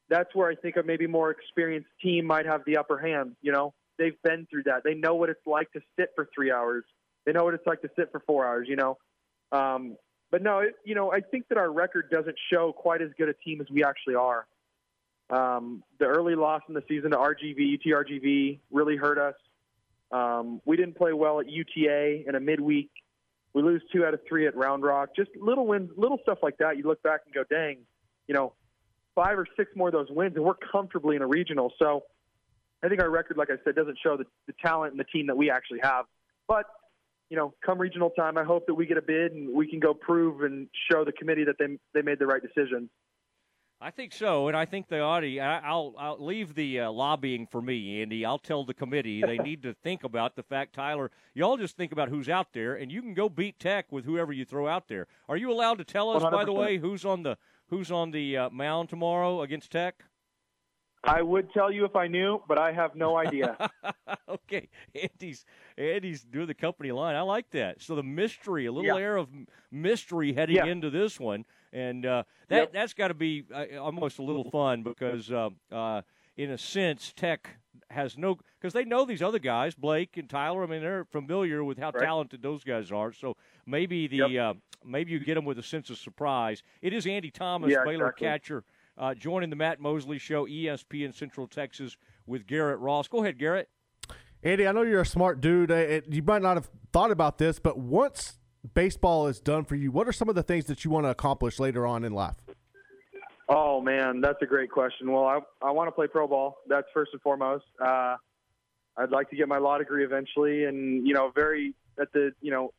that's 0.10 0.34
where 0.34 0.50
I 0.50 0.56
think 0.56 0.78
a 0.78 0.84
maybe 0.84 1.06
more 1.06 1.32
experienced 1.32 1.90
team 2.02 2.26
might 2.26 2.46
have 2.46 2.62
the 2.66 2.78
upper 2.78 2.98
hand. 2.98 3.36
You 3.42 3.52
know, 3.52 3.74
they've 3.98 4.22
been 4.24 4.48
through 4.50 4.64
that. 4.64 4.84
They 4.84 4.94
know 4.94 5.16
what 5.16 5.30
it's 5.30 5.46
like 5.46 5.72
to 5.74 5.82
sit 5.98 6.12
for 6.16 6.30
three 6.34 6.52
hours. 6.52 6.84
They 7.26 7.32
know 7.32 7.44
what 7.44 7.54
it's 7.54 7.68
like 7.68 7.82
to 7.82 7.90
sit 7.96 8.12
for 8.12 8.22
four 8.22 8.46
hours. 8.46 8.68
You 8.70 8.76
know, 8.76 8.98
um, 9.52 9.98
but 10.32 10.42
no, 10.42 10.60
it, 10.60 10.76
you 10.84 10.96
know, 10.96 11.12
I 11.12 11.22
think 11.22 11.48
that 11.50 11.58
our 11.58 11.72
record 11.72 12.10
doesn't 12.12 12.36
show 12.52 12.74
quite 12.74 13.02
as 13.02 13.10
good 13.18 13.30
a 13.30 13.34
team 13.34 13.62
as 13.62 13.68
we 13.70 13.84
actually 13.84 14.16
are. 14.16 14.46
Um, 15.30 15.84
the 16.00 16.06
early 16.06 16.36
loss 16.36 16.62
in 16.68 16.74
the 16.74 16.84
season 16.88 17.12
to 17.12 17.18
RGV, 17.18 17.80
UTRGV, 17.80 18.60
really 18.72 18.96
hurt 18.96 19.18
us. 19.18 19.36
Um, 20.12 20.62
we 20.66 20.78
didn't 20.78 20.96
play 20.96 21.14
well 21.14 21.40
at 21.40 21.50
UTA 21.50 22.28
in 22.28 22.36
a 22.36 22.40
midweek. 22.40 22.90
We 23.54 23.62
lose 23.62 23.82
two 23.92 24.06
out 24.06 24.14
of 24.14 24.22
three 24.28 24.48
at 24.48 24.56
Round 24.56 24.84
Rock. 24.84 25.10
Just 25.16 25.32
little 25.40 25.68
wins, 25.68 25.90
little 25.98 26.20
stuff 26.22 26.40
like 26.42 26.58
that. 26.60 26.78
You 26.78 26.84
look 26.84 27.02
back 27.04 27.22
and 27.26 27.34
go, 27.34 27.44
dang, 27.50 27.80
you 28.28 28.34
know, 28.34 28.54
five 29.16 29.38
or 29.38 29.48
six 29.58 29.72
more 29.76 29.88
of 29.88 29.94
those 29.94 30.10
wins, 30.10 30.36
and 30.36 30.46
we're 30.46 30.54
comfortably 30.54 31.16
in 31.16 31.22
a 31.22 31.28
regional. 31.28 31.74
So 31.80 32.04
I 32.84 32.90
think 32.90 33.02
our 33.02 33.10
record, 33.10 33.38
like 33.38 33.50
I 33.50 33.56
said, 33.64 33.76
doesn't 33.76 33.98
show 34.04 34.18
the, 34.18 34.26
the 34.46 34.54
talent 34.64 34.92
and 34.92 35.00
the 35.00 35.06
team 35.06 35.28
that 35.28 35.38
we 35.38 35.50
actually 35.50 35.80
have. 35.82 36.06
But 36.48 36.66
you 37.30 37.36
know, 37.36 37.54
come 37.66 37.80
regional 37.80 38.10
time, 38.12 38.38
I 38.38 38.44
hope 38.44 38.68
that 38.68 38.76
we 38.76 38.86
get 38.86 38.98
a 38.98 39.02
bid 39.02 39.34
and 39.34 39.54
we 39.54 39.68
can 39.70 39.80
go 39.80 39.94
prove 39.94 40.44
and 40.44 40.68
show 40.90 41.04
the 41.04 41.12
committee 41.12 41.44
that 41.44 41.56
they 41.60 41.78
they 41.94 42.02
made 42.02 42.20
the 42.20 42.28
right 42.28 42.42
decision. 42.42 42.90
I 43.80 43.92
think 43.92 44.12
so, 44.12 44.48
and 44.48 44.58
I 44.58 44.66
think 44.66 44.88
the 44.88 45.02
Audi. 45.02 45.40
I'll 45.40 45.94
I'll 46.00 46.18
leave 46.20 46.56
the 46.56 46.80
uh, 46.80 46.92
lobbying 46.92 47.46
for 47.46 47.62
me, 47.62 48.02
Andy. 48.02 48.26
I'll 48.26 48.40
tell 48.40 48.64
the 48.64 48.74
committee 48.74 49.22
they 49.22 49.38
need 49.44 49.62
to 49.64 49.74
think 49.74 50.04
about 50.04 50.36
the 50.36 50.42
fact, 50.42 50.74
Tyler. 50.74 51.12
Y'all 51.36 51.58
just 51.58 51.78
think 51.78 51.92
about 51.92 52.10
who's 52.10 52.28
out 52.28 52.54
there, 52.54 52.74
and 52.76 52.92
you 52.92 53.02
can 53.02 53.14
go 53.14 53.30
beat 53.30 53.60
Tech 53.60 53.92
with 53.92 54.06
whoever 54.06 54.34
you 54.34 54.46
throw 54.46 54.68
out 54.68 54.88
there. 54.88 55.06
Are 55.30 55.38
you 55.38 55.52
allowed 55.52 55.78
to 55.78 55.84
tell 55.84 56.10
us, 56.10 56.24
100%. 56.24 56.32
by 56.32 56.46
the 56.46 56.54
way, 56.54 56.78
who's 56.78 57.06
on 57.06 57.22
the 57.22 57.38
who's 57.68 57.92
on 57.92 58.12
the 58.12 58.38
uh, 58.38 58.50
mound 58.50 58.90
tomorrow 58.90 59.42
against 59.42 59.72
Tech? 59.72 60.06
I 61.08 61.22
would 61.22 61.52
tell 61.54 61.72
you 61.72 61.86
if 61.86 61.96
I 61.96 62.08
knew, 62.08 62.42
but 62.48 62.58
I 62.58 62.72
have 62.72 62.96
no 62.96 63.18
idea. 63.18 63.70
okay, 64.30 64.70
Andy's 64.94 65.46
Andy's 65.78 66.24
doing 66.24 66.48
the 66.48 66.54
company 66.54 66.92
line. 66.92 67.16
I 67.16 67.22
like 67.22 67.50
that. 67.52 67.82
So 67.82 67.96
the 67.96 68.04
mystery, 68.04 68.66
a 68.66 68.72
little 68.72 68.98
yeah. 68.98 69.04
air 69.04 69.18
of 69.18 69.30
mystery 69.72 70.34
heading 70.34 70.58
yeah. 70.58 70.66
into 70.66 70.90
this 70.90 71.20
one 71.20 71.46
and 71.74 72.06
uh, 72.06 72.24
that 72.50 72.56
yep. 72.56 72.74
that's 72.74 72.94
got 72.94 73.10
to 73.10 73.14
be 73.14 73.46
uh, 73.54 73.78
almost 73.78 74.20
a 74.20 74.24
little 74.24 74.50
fun 74.50 74.84
because 74.84 75.32
uh, 75.32 75.50
uh, 75.72 76.02
in 76.36 76.52
a 76.52 76.58
sense 76.58 77.14
Tech 77.16 77.50
has 77.90 78.18
no 78.18 78.38
because 78.60 78.74
they 78.74 78.86
know 78.86 79.06
these 79.06 79.22
other 79.22 79.40
guys 79.40 79.76
Blake 79.76 80.18
and 80.18 80.30
Tyler. 80.30 80.64
I 80.64 80.68
mean 80.68 80.82
they're 80.82 81.06
familiar 81.06 81.64
with 81.64 81.78
how 81.78 81.92
right. 81.92 82.04
talented 82.04 82.42
those 82.42 82.64
guys 82.64 82.92
are. 82.92 83.12
So 83.12 83.36
maybe 83.66 84.08
the 84.08 84.18
yep. 84.30 84.42
Uh, 84.42 84.54
maybe 84.86 85.12
you 85.12 85.20
get 85.20 85.36
them 85.36 85.46
with 85.46 85.60
a 85.60 85.64
sense 85.64 85.90
of 85.90 85.98
surprise. 85.98 86.64
It 86.82 86.94
is 86.94 87.06
Andy 87.06 87.32
Thomas, 87.32 87.72
yeah, 87.72 87.84
Baylor 87.84 88.08
exactly. 88.08 88.28
catcher. 88.28 88.64
Uh, 88.98 89.14
joining 89.14 89.50
the 89.50 89.56
Matt 89.56 89.80
Mosley 89.80 90.18
Show, 90.18 90.48
ESPN 90.48 91.14
Central 91.14 91.48
Texas, 91.48 91.98
with 92.26 92.48
Garrett 92.48 92.80
Ross. 92.80 93.08
Go 93.08 93.24
ahead, 93.24 93.38
Garrett. 93.38 93.70
Andy, 94.44 94.68
I 94.68 94.72
know 94.72 94.82
you're 94.82 95.02
a 95.02 95.06
smart 95.06 95.42
dude. 95.42 95.72
It, 95.72 96.06
you 96.12 96.24
might 96.24 96.42
not 96.42 96.58
have 96.58 96.70
thought 96.92 97.12
about 97.12 97.38
this, 97.38 97.60
but 97.60 97.78
once 97.78 98.40
baseball 98.74 99.28
is 99.28 99.40
done 99.40 99.66
for 99.66 99.76
you, 99.76 99.92
what 99.92 100.08
are 100.08 100.12
some 100.12 100.30
of 100.30 100.36
the 100.36 100.44
things 100.44 100.66
that 100.66 100.84
you 100.84 100.92
want 100.92 101.06
to 101.06 101.10
accomplish 101.10 101.60
later 101.60 101.86
on 101.86 102.04
in 102.04 102.14
life? 102.14 102.36
Oh 103.50 103.80
man, 103.80 104.20
that's 104.20 104.42
a 104.42 104.46
great 104.46 104.70
question. 104.70 105.12
Well, 105.12 105.26
I 105.26 105.40
I 105.62 105.72
want 105.72 105.88
to 105.88 105.92
play 105.92 106.08
pro 106.08 106.28
ball. 106.28 106.58
That's 106.68 106.88
first 106.94 107.12
and 107.14 107.22
foremost. 107.22 107.64
Uh, 107.80 108.18
I'd 108.98 109.12
like 109.12 109.30
to 109.30 109.36
get 109.36 109.48
my 109.48 109.58
law 109.58 109.78
degree 109.78 110.04
eventually, 110.04 110.66
and 110.66 111.08
you 111.08 111.14
know, 111.14 111.32
very 111.34 111.74
at 112.00 112.12
the 112.12 112.32
you 112.42 112.52
know, 112.52 112.74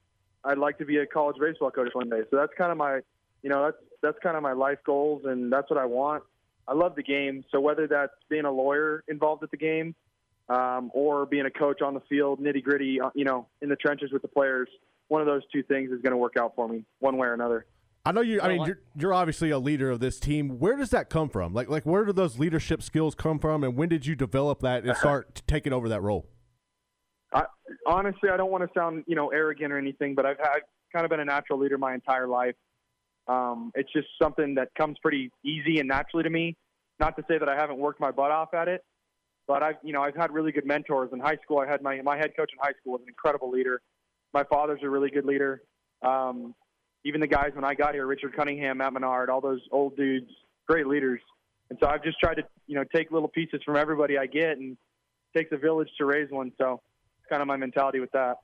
I'd 0.45 0.59
like 0.59 0.79
to 0.79 0.85
be 0.85 0.99
a 0.99 1.07
college 1.07 1.37
baseball 1.41 1.71
coach 1.71 1.91
one 1.95 2.11
day. 2.11 2.21
So 2.31 2.37
that's 2.37 2.53
kind 2.57 2.71
of 2.71 2.77
my, 2.77 3.01
you 3.42 3.50
know, 3.50 3.64
that's 3.64 3.76
that's 4.02 4.18
kind 4.23 4.37
of 4.37 4.42
my 4.42 4.52
life 4.52 4.78
goals, 4.85 5.23
and 5.25 5.52
that's 5.52 5.71
what 5.71 5.78
I 5.78 5.87
want. 5.87 6.23
I 6.66 6.75
love 6.75 6.95
the 6.95 7.02
game. 7.02 7.45
So 7.50 7.61
whether 7.61 7.87
that's 7.87 8.12
being 8.28 8.45
a 8.45 8.52
lawyer 8.52 9.02
involved 9.09 9.42
at 9.42 9.50
the 9.50 9.57
game, 9.57 9.95
um, 10.49 10.90
or 10.95 11.26
being 11.26 11.47
a 11.47 11.50
coach 11.50 11.83
on 11.83 11.95
the 11.95 12.02
field, 12.09 12.40
nitty 12.40 12.62
gritty, 12.62 13.00
uh, 13.00 13.11
you 13.14 13.25
know, 13.25 13.47
in 13.62 13.68
the 13.68 13.76
trenches 13.76 14.12
with 14.12 14.23
the 14.23 14.28
players, 14.28 14.68
one 15.09 15.21
of 15.21 15.26
those 15.26 15.42
two 15.52 15.62
things 15.62 15.90
is 15.90 16.00
going 16.02 16.12
to 16.12 16.16
work 16.16 16.35
out 16.38 16.54
for 16.54 16.68
me, 16.68 16.85
one 17.00 17.16
way 17.16 17.28
or 17.28 17.35
another. 17.35 17.66
I 18.04 18.12
know 18.12 18.21
you. 18.21 18.40
I 18.40 18.49
mean, 18.49 18.64
you're, 18.64 18.80
you're 18.97 19.14
obviously 19.14 19.50
a 19.50 19.59
leader 19.59 19.90
of 19.90 20.00
this 20.00 20.18
team. 20.18 20.59
Where 20.59 20.76
does 20.76 20.90
that 20.90 21.11
come 21.11 21.28
from? 21.28 21.52
Like, 21.52 21.68
like 21.68 21.85
where 21.85 22.04
do 22.04 22.12
those 22.12 22.38
leadership 22.38 22.83
skills 22.83 23.14
come 23.14 23.38
from, 23.38 23.64
and 23.64 23.76
when 23.76 23.88
did 23.88 24.07
you 24.07 24.14
develop 24.14 24.61
that 24.61 24.85
and 24.85 24.97
start 24.97 25.42
taking 25.47 25.73
over 25.73 25.88
that 25.90 26.00
role? 26.00 26.26
I, 27.35 27.45
honestly, 27.87 28.30
I 28.30 28.38
don't 28.38 28.50
want 28.50 28.64
to 28.64 28.71
sound 28.78 29.04
you 29.07 29.14
know 29.14 29.28
arrogant 29.28 29.73
or 29.73 29.78
anything, 29.78 30.14
but 30.14 30.25
I've 30.25 30.38
had 30.38 30.61
kind 30.92 31.04
of 31.04 31.11
been 31.11 31.21
a 31.21 31.25
natural 31.25 31.59
leader 31.59 31.76
my 31.76 31.92
entire 31.92 32.26
life. 32.26 32.54
Um, 33.29 33.71
it's 33.75 33.93
just 33.93 34.09
something 34.21 34.55
that 34.55 34.69
comes 34.77 34.97
pretty 35.03 35.31
easy 35.45 35.79
and 35.81 35.89
naturally 35.89 36.25
to 36.25 36.31
me. 36.31 36.57
Not 36.99 37.17
to 37.17 37.23
say 37.29 37.39
that 37.39 37.49
I 37.49 37.55
haven't 37.55 37.79
worked 37.79 38.01
my 38.01 38.11
butt 38.11 38.31
off 38.31 38.55
at 38.55 38.67
it, 38.67 38.83
but 39.47 39.63
I've 39.63 39.77
you 39.83 39.93
know 39.93 40.03
I've 40.03 40.17
had 40.17 40.33
really 40.33 40.51
good 40.51 40.67
mentors 40.67 41.11
in 41.13 41.21
high 41.21 41.37
school. 41.43 41.59
I 41.59 41.67
had 41.67 41.83
my 41.83 42.01
my 42.03 42.17
head 42.17 42.31
coach 42.37 42.51
in 42.53 42.59
high 42.61 42.73
school 42.81 42.95
was 42.95 43.03
an 43.03 43.09
incredible 43.09 43.51
leader. 43.51 43.81
My 44.33 44.45
father's 44.45 44.81
a 44.83 44.89
really 44.89 45.11
good 45.11 45.25
leader. 45.25 45.63
Um, 46.03 46.55
even 47.05 47.21
the 47.21 47.27
guys 47.27 47.51
when 47.55 47.65
I 47.65 47.75
got 47.75 47.95
here, 47.95 48.07
Richard 48.07 48.35
Cunningham, 48.35 48.79
Matt 48.79 48.93
Menard, 48.93 49.31
all 49.31 49.41
those 49.41 49.61
old 49.71 49.97
dudes, 49.97 50.31
great 50.67 50.87
leaders. 50.87 51.21
And 51.71 51.79
so 51.81 51.89
I've 51.89 52.03
just 52.03 52.19
tried 52.19 52.35
to 52.35 52.43
you 52.67 52.75
know 52.75 52.85
take 52.95 53.13
little 53.13 53.29
pieces 53.29 53.61
from 53.65 53.77
everybody 53.77 54.19
I 54.19 54.27
get, 54.27 54.59
and 54.59 54.77
takes 55.37 55.53
a 55.53 55.57
village 55.57 55.89
to 55.99 56.05
raise 56.05 56.31
one. 56.31 56.53
So 56.59 56.81
it's 57.21 57.29
kind 57.29 57.43
of 57.43 57.47
my 57.47 57.57
mentality 57.57 58.01
with 58.01 58.11
that. 58.13 58.39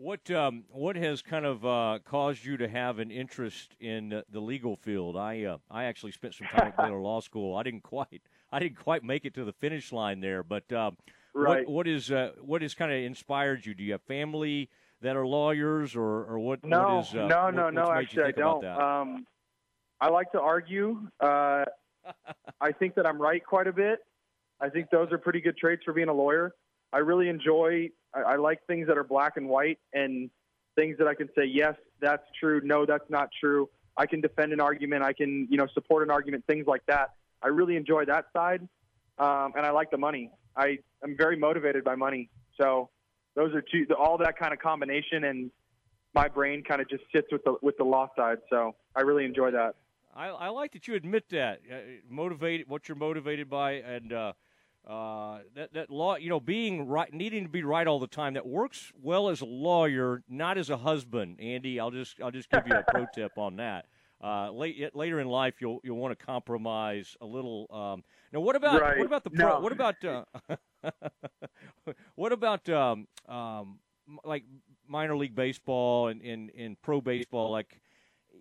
What 0.00 0.30
um, 0.30 0.64
what 0.70 0.96
has 0.96 1.20
kind 1.20 1.44
of 1.44 1.66
uh, 1.66 1.98
caused 2.06 2.42
you 2.42 2.56
to 2.56 2.66
have 2.66 3.00
an 3.00 3.10
interest 3.10 3.76
in 3.80 4.14
uh, 4.14 4.22
the 4.32 4.40
legal 4.40 4.74
field? 4.76 5.14
I 5.14 5.44
uh, 5.44 5.58
I 5.70 5.84
actually 5.84 6.12
spent 6.12 6.32
some 6.32 6.46
time 6.46 6.68
at 6.68 6.76
Baylor 6.78 7.02
Law 7.02 7.20
School. 7.20 7.54
I 7.54 7.62
didn't 7.62 7.82
quite 7.82 8.22
I 8.50 8.60
didn't 8.60 8.78
quite 8.78 9.04
make 9.04 9.26
it 9.26 9.34
to 9.34 9.44
the 9.44 9.52
finish 9.52 9.92
line 9.92 10.20
there, 10.20 10.42
but 10.42 10.72
uh, 10.72 10.92
right. 11.34 11.66
what 11.66 11.70
what 11.70 11.86
is 11.86 12.10
uh, 12.10 12.30
what 12.40 12.62
has 12.62 12.72
kind 12.72 12.90
of 12.90 12.96
inspired 12.96 13.66
you? 13.66 13.74
Do 13.74 13.84
you 13.84 13.92
have 13.92 14.00
family 14.00 14.70
that 15.02 15.16
are 15.16 15.26
lawyers, 15.26 15.94
or 15.94 16.24
or 16.24 16.38
what? 16.38 16.64
No, 16.64 16.96
what 16.96 17.06
is, 17.06 17.14
uh, 17.14 17.26
no, 17.26 17.44
what, 17.44 17.54
no, 17.54 17.68
no. 17.68 17.92
Actually, 17.92 18.24
I 18.24 18.30
don't. 18.30 18.64
Um, 18.64 19.26
I 20.00 20.08
like 20.08 20.32
to 20.32 20.40
argue. 20.40 21.08
I 21.20 21.66
think 22.78 22.94
that 22.94 23.06
I'm 23.06 23.20
right 23.20 23.44
quite 23.44 23.66
a 23.66 23.72
bit. 23.72 23.98
I 24.62 24.70
think 24.70 24.88
those 24.88 25.12
are 25.12 25.18
pretty 25.18 25.42
good 25.42 25.58
traits 25.58 25.82
for 25.84 25.92
being 25.92 26.08
a 26.08 26.14
lawyer. 26.14 26.54
I 26.92 26.98
really 26.98 27.28
enjoy. 27.28 27.90
I, 28.14 28.20
I 28.20 28.36
like 28.36 28.66
things 28.66 28.86
that 28.88 28.98
are 28.98 29.04
black 29.04 29.36
and 29.36 29.48
white 29.48 29.78
and 29.92 30.30
things 30.76 30.96
that 30.98 31.06
I 31.06 31.14
can 31.14 31.28
say 31.36 31.44
yes, 31.44 31.74
that's 32.00 32.24
true. 32.38 32.60
No, 32.64 32.86
that's 32.86 33.08
not 33.08 33.30
true. 33.40 33.68
I 33.96 34.06
can 34.06 34.20
defend 34.20 34.52
an 34.52 34.60
argument. 34.60 35.02
I 35.02 35.12
can 35.12 35.46
you 35.50 35.56
know 35.56 35.66
support 35.74 36.02
an 36.02 36.10
argument. 36.10 36.44
Things 36.46 36.66
like 36.66 36.84
that. 36.86 37.14
I 37.42 37.48
really 37.48 37.76
enjoy 37.76 38.04
that 38.06 38.26
side, 38.36 38.66
um, 39.18 39.52
and 39.56 39.64
I 39.64 39.70
like 39.70 39.90
the 39.90 39.98
money. 39.98 40.30
I 40.56 40.78
am 41.02 41.16
very 41.16 41.36
motivated 41.36 41.84
by 41.84 41.94
money. 41.94 42.28
So 42.60 42.90
those 43.34 43.54
are 43.54 43.62
two. 43.62 43.86
All 43.98 44.18
that 44.18 44.38
kind 44.38 44.52
of 44.52 44.58
combination 44.58 45.24
and 45.24 45.50
my 46.14 46.28
brain 46.28 46.62
kind 46.62 46.80
of 46.80 46.88
just 46.88 47.04
sits 47.14 47.28
with 47.30 47.44
the 47.44 47.56
with 47.62 47.76
the 47.76 47.84
law 47.84 48.08
side. 48.16 48.38
So 48.50 48.74
I 48.94 49.02
really 49.02 49.24
enjoy 49.24 49.50
that. 49.52 49.74
I, 50.14 50.28
I 50.28 50.48
like 50.48 50.72
that 50.72 50.88
you 50.88 50.94
admit 50.94 51.28
that. 51.30 51.60
Uh, 51.70 51.76
motivated, 52.08 52.68
what 52.68 52.88
you're 52.88 52.96
motivated 52.96 53.48
by, 53.48 53.72
and 53.74 54.12
uh, 54.12 54.32
uh, 54.86 55.40
that 55.54 55.72
that 55.74 55.90
law, 55.90 56.16
you 56.16 56.28
know, 56.28 56.40
being 56.40 56.86
right, 56.86 57.12
needing 57.12 57.44
to 57.44 57.50
be 57.50 57.62
right 57.62 57.86
all 57.86 57.98
the 57.98 58.06
time. 58.06 58.34
That 58.34 58.46
works 58.46 58.92
well 59.00 59.28
as 59.28 59.40
a 59.40 59.46
lawyer, 59.46 60.22
not 60.28 60.58
as 60.58 60.70
a 60.70 60.78
husband. 60.78 61.38
Andy, 61.40 61.78
I'll 61.78 61.90
just 61.90 62.20
I'll 62.20 62.30
just 62.30 62.50
give 62.50 62.66
you 62.66 62.74
a 62.74 62.84
pro 62.88 63.06
tip 63.14 63.32
on 63.36 63.56
that. 63.56 63.86
Uh, 64.22 64.50
late, 64.50 64.94
later 64.94 65.20
in 65.20 65.28
life, 65.28 65.54
you'll 65.60 65.80
you'll 65.82 65.96
want 65.96 66.18
to 66.18 66.26
compromise 66.26 67.16
a 67.20 67.26
little. 67.26 67.66
Um, 67.70 68.04
now, 68.32 68.40
what 68.40 68.56
about 68.56 68.80
right. 68.80 68.98
what 68.98 69.06
about 69.06 69.24
the 69.24 69.30
pro, 69.30 69.48
no. 69.48 69.60
what 69.60 69.72
about 69.72 70.04
uh, 70.04 70.24
what 72.16 72.32
about 72.32 72.68
um, 72.68 73.06
um, 73.28 73.78
like 74.24 74.44
minor 74.86 75.16
league 75.16 75.34
baseball 75.34 76.08
and 76.08 76.20
in 76.22 76.48
in 76.50 76.76
pro 76.82 77.00
baseball? 77.00 77.50
Like 77.50 77.80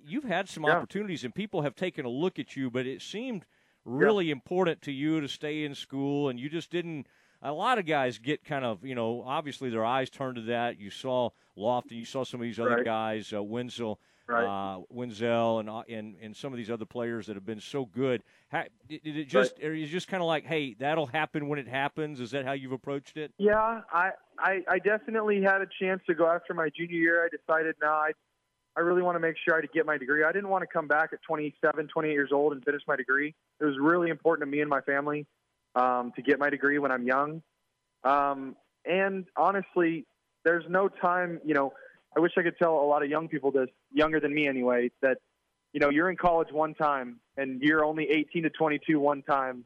you've 0.05 0.25
had 0.25 0.49
some 0.49 0.63
yeah. 0.63 0.71
opportunities, 0.71 1.23
and 1.23 1.33
people 1.33 1.61
have 1.61 1.75
taken 1.75 2.05
a 2.05 2.09
look 2.09 2.39
at 2.39 2.55
you, 2.55 2.69
but 2.69 2.85
it 2.85 3.01
seemed 3.01 3.45
really 3.89 4.25
yeah. 4.25 4.33
important 4.33 4.81
to 4.83 4.91
you 4.91 5.21
to 5.21 5.27
stay 5.27 5.65
in 5.65 5.75
school, 5.75 6.29
and 6.29 6.39
you 6.39 6.49
just 6.49 6.71
didn't. 6.71 7.07
A 7.41 7.53
lot 7.53 7.77
of 7.77 7.85
guys 7.85 8.19
get 8.19 8.43
kind 8.43 8.65
of, 8.65 8.83
you 8.83 8.95
know, 8.95 9.23
obviously 9.25 9.69
their 9.69 9.85
eyes 9.85 10.09
turned 10.09 10.35
to 10.35 10.41
that. 10.43 10.77
You 10.77 10.89
saw 10.89 11.29
Loftin, 11.55 11.97
you 11.97 12.03
saw 12.03 12.25
some 12.25 12.41
of 12.41 12.43
these 12.43 12.59
other 12.59 12.75
right. 12.75 12.85
guys, 12.85 13.31
uh, 13.31 13.37
Wendzel, 13.37 13.95
right. 14.27 14.43
uh, 14.43 14.79
Wendzel, 14.93 15.61
and, 15.61 15.69
uh, 15.69 15.83
and 15.89 16.15
and 16.21 16.35
some 16.35 16.51
of 16.51 16.57
these 16.57 16.69
other 16.69 16.85
players 16.85 17.27
that 17.27 17.35
have 17.35 17.45
been 17.45 17.61
so 17.61 17.85
good. 17.85 18.23
How, 18.49 18.63
did, 18.89 19.03
did 19.03 19.15
it 19.15 19.29
just, 19.29 19.53
right. 19.57 19.69
are 19.69 19.73
you 19.73 19.87
just 19.87 20.09
kind 20.09 20.21
of 20.21 20.27
like, 20.27 20.45
hey, 20.45 20.75
that'll 20.79 21.05
happen 21.05 21.47
when 21.47 21.59
it 21.59 21.67
happens? 21.67 22.19
Is 22.19 22.31
that 22.31 22.45
how 22.45 22.51
you've 22.51 22.73
approached 22.73 23.15
it? 23.15 23.31
Yeah, 23.37 23.81
I, 23.91 24.11
I, 24.37 24.61
I 24.67 24.79
definitely 24.79 25.41
had 25.41 25.61
a 25.61 25.67
chance 25.81 26.01
to 26.07 26.13
go 26.13 26.27
after 26.27 26.53
my 26.53 26.69
junior 26.75 26.97
year. 26.97 27.25
I 27.25 27.29
decided, 27.29 27.75
no, 27.81 27.87
I, 27.87 28.11
I 28.75 28.81
really 28.81 29.01
want 29.01 29.15
to 29.15 29.19
make 29.19 29.35
sure 29.43 29.57
I 29.57 29.61
get 29.73 29.85
my 29.85 29.97
degree. 29.97 30.23
I 30.23 30.31
didn't 30.31 30.49
want 30.49 30.63
to 30.63 30.67
come 30.67 30.87
back 30.87 31.11
at 31.13 31.21
27, 31.23 31.87
28 31.87 32.11
years 32.11 32.31
old 32.31 32.53
and 32.53 32.63
finish 32.63 32.81
my 32.87 32.95
degree. 32.95 33.35
It 33.59 33.65
was 33.65 33.75
really 33.79 34.09
important 34.09 34.47
to 34.47 34.51
me 34.51 34.61
and 34.61 34.69
my 34.69 34.81
family 34.81 35.25
um, 35.75 36.11
to 36.15 36.21
get 36.21 36.39
my 36.39 36.49
degree 36.49 36.79
when 36.79 36.91
I'm 36.91 37.03
young. 37.03 37.41
Um, 38.03 38.55
and 38.85 39.25
honestly, 39.35 40.05
there's 40.43 40.63
no 40.69 40.87
time, 40.87 41.39
you 41.45 41.53
know, 41.53 41.73
I 42.15 42.19
wish 42.19 42.31
I 42.37 42.43
could 42.43 42.57
tell 42.57 42.75
a 42.79 42.87
lot 42.87 43.03
of 43.03 43.09
young 43.09 43.27
people 43.27 43.51
this, 43.51 43.69
younger 43.93 44.19
than 44.19 44.33
me 44.33 44.47
anyway, 44.47 44.91
that, 45.01 45.17
you 45.73 45.79
know, 45.79 45.89
you're 45.89 46.09
in 46.09 46.17
college 46.17 46.47
one 46.51 46.73
time 46.73 47.19
and 47.37 47.61
you're 47.61 47.85
only 47.85 48.09
18 48.09 48.43
to 48.43 48.49
22 48.49 48.99
one 48.99 49.21
time. 49.21 49.65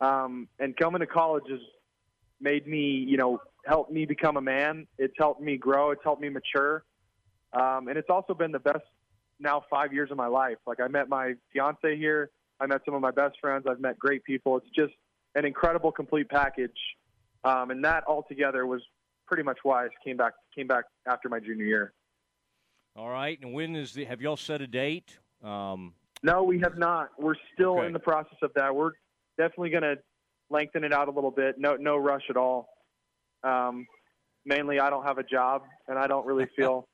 Um, 0.00 0.48
and 0.58 0.76
coming 0.76 1.00
to 1.00 1.06
college 1.06 1.44
has 1.50 1.60
made 2.40 2.66
me, 2.66 3.04
you 3.06 3.16
know, 3.16 3.40
helped 3.66 3.92
me 3.92 4.06
become 4.06 4.36
a 4.36 4.40
man. 4.40 4.86
It's 4.96 5.14
helped 5.18 5.42
me 5.42 5.56
grow. 5.56 5.90
It's 5.90 6.02
helped 6.02 6.22
me 6.22 6.28
mature. 6.28 6.84
Um, 7.52 7.88
and 7.88 7.98
it's 7.98 8.08
also 8.08 8.34
been 8.34 8.52
the 8.52 8.58
best 8.58 8.84
now 9.40 9.62
five 9.70 9.92
years 9.92 10.10
of 10.10 10.16
my 10.16 10.26
life. 10.26 10.58
Like 10.66 10.80
I 10.80 10.88
met 10.88 11.08
my 11.08 11.34
fiance 11.52 11.96
here. 11.96 12.30
I 12.60 12.66
met 12.66 12.80
some 12.84 12.94
of 12.94 13.00
my 13.00 13.10
best 13.10 13.36
friends. 13.40 13.66
I've 13.68 13.80
met 13.80 13.98
great 13.98 14.24
people. 14.24 14.56
It's 14.56 14.66
just 14.74 14.92
an 15.34 15.44
incredible 15.44 15.92
complete 15.92 16.28
package. 16.28 16.76
Um, 17.44 17.70
and 17.70 17.84
that 17.84 18.04
altogether 18.06 18.66
was 18.66 18.82
pretty 19.26 19.42
much 19.42 19.58
why 19.62 19.84
I 19.84 19.88
came 20.04 20.16
back 20.16 20.32
came 20.54 20.66
back 20.66 20.84
after 21.06 21.28
my 21.28 21.38
junior 21.38 21.64
year. 21.64 21.92
All 22.96 23.08
right. 23.08 23.38
And 23.40 23.52
when 23.52 23.76
is 23.76 23.92
the? 23.92 24.04
Have 24.06 24.20
y'all 24.20 24.36
set 24.36 24.60
a 24.60 24.66
date? 24.66 25.18
Um, 25.44 25.94
no, 26.22 26.42
we 26.42 26.58
have 26.60 26.76
not. 26.76 27.10
We're 27.18 27.36
still 27.54 27.78
Okay. 27.78 27.86
in 27.86 27.92
the 27.92 28.00
process 28.00 28.38
of 28.42 28.50
that. 28.54 28.74
We're 28.74 28.92
definitely 29.36 29.70
going 29.70 29.84
to 29.84 29.96
lengthen 30.50 30.82
it 30.82 30.92
out 30.92 31.06
a 31.06 31.12
little 31.12 31.30
bit. 31.30 31.56
No, 31.58 31.76
no 31.76 31.96
rush 31.96 32.24
at 32.28 32.36
all. 32.36 32.70
Um, 33.44 33.86
mainly, 34.44 34.80
I 34.80 34.90
don't 34.90 35.04
have 35.04 35.18
a 35.18 35.22
job, 35.22 35.62
and 35.86 35.96
I 35.96 36.08
don't 36.08 36.26
really 36.26 36.46
feel, 36.56 36.88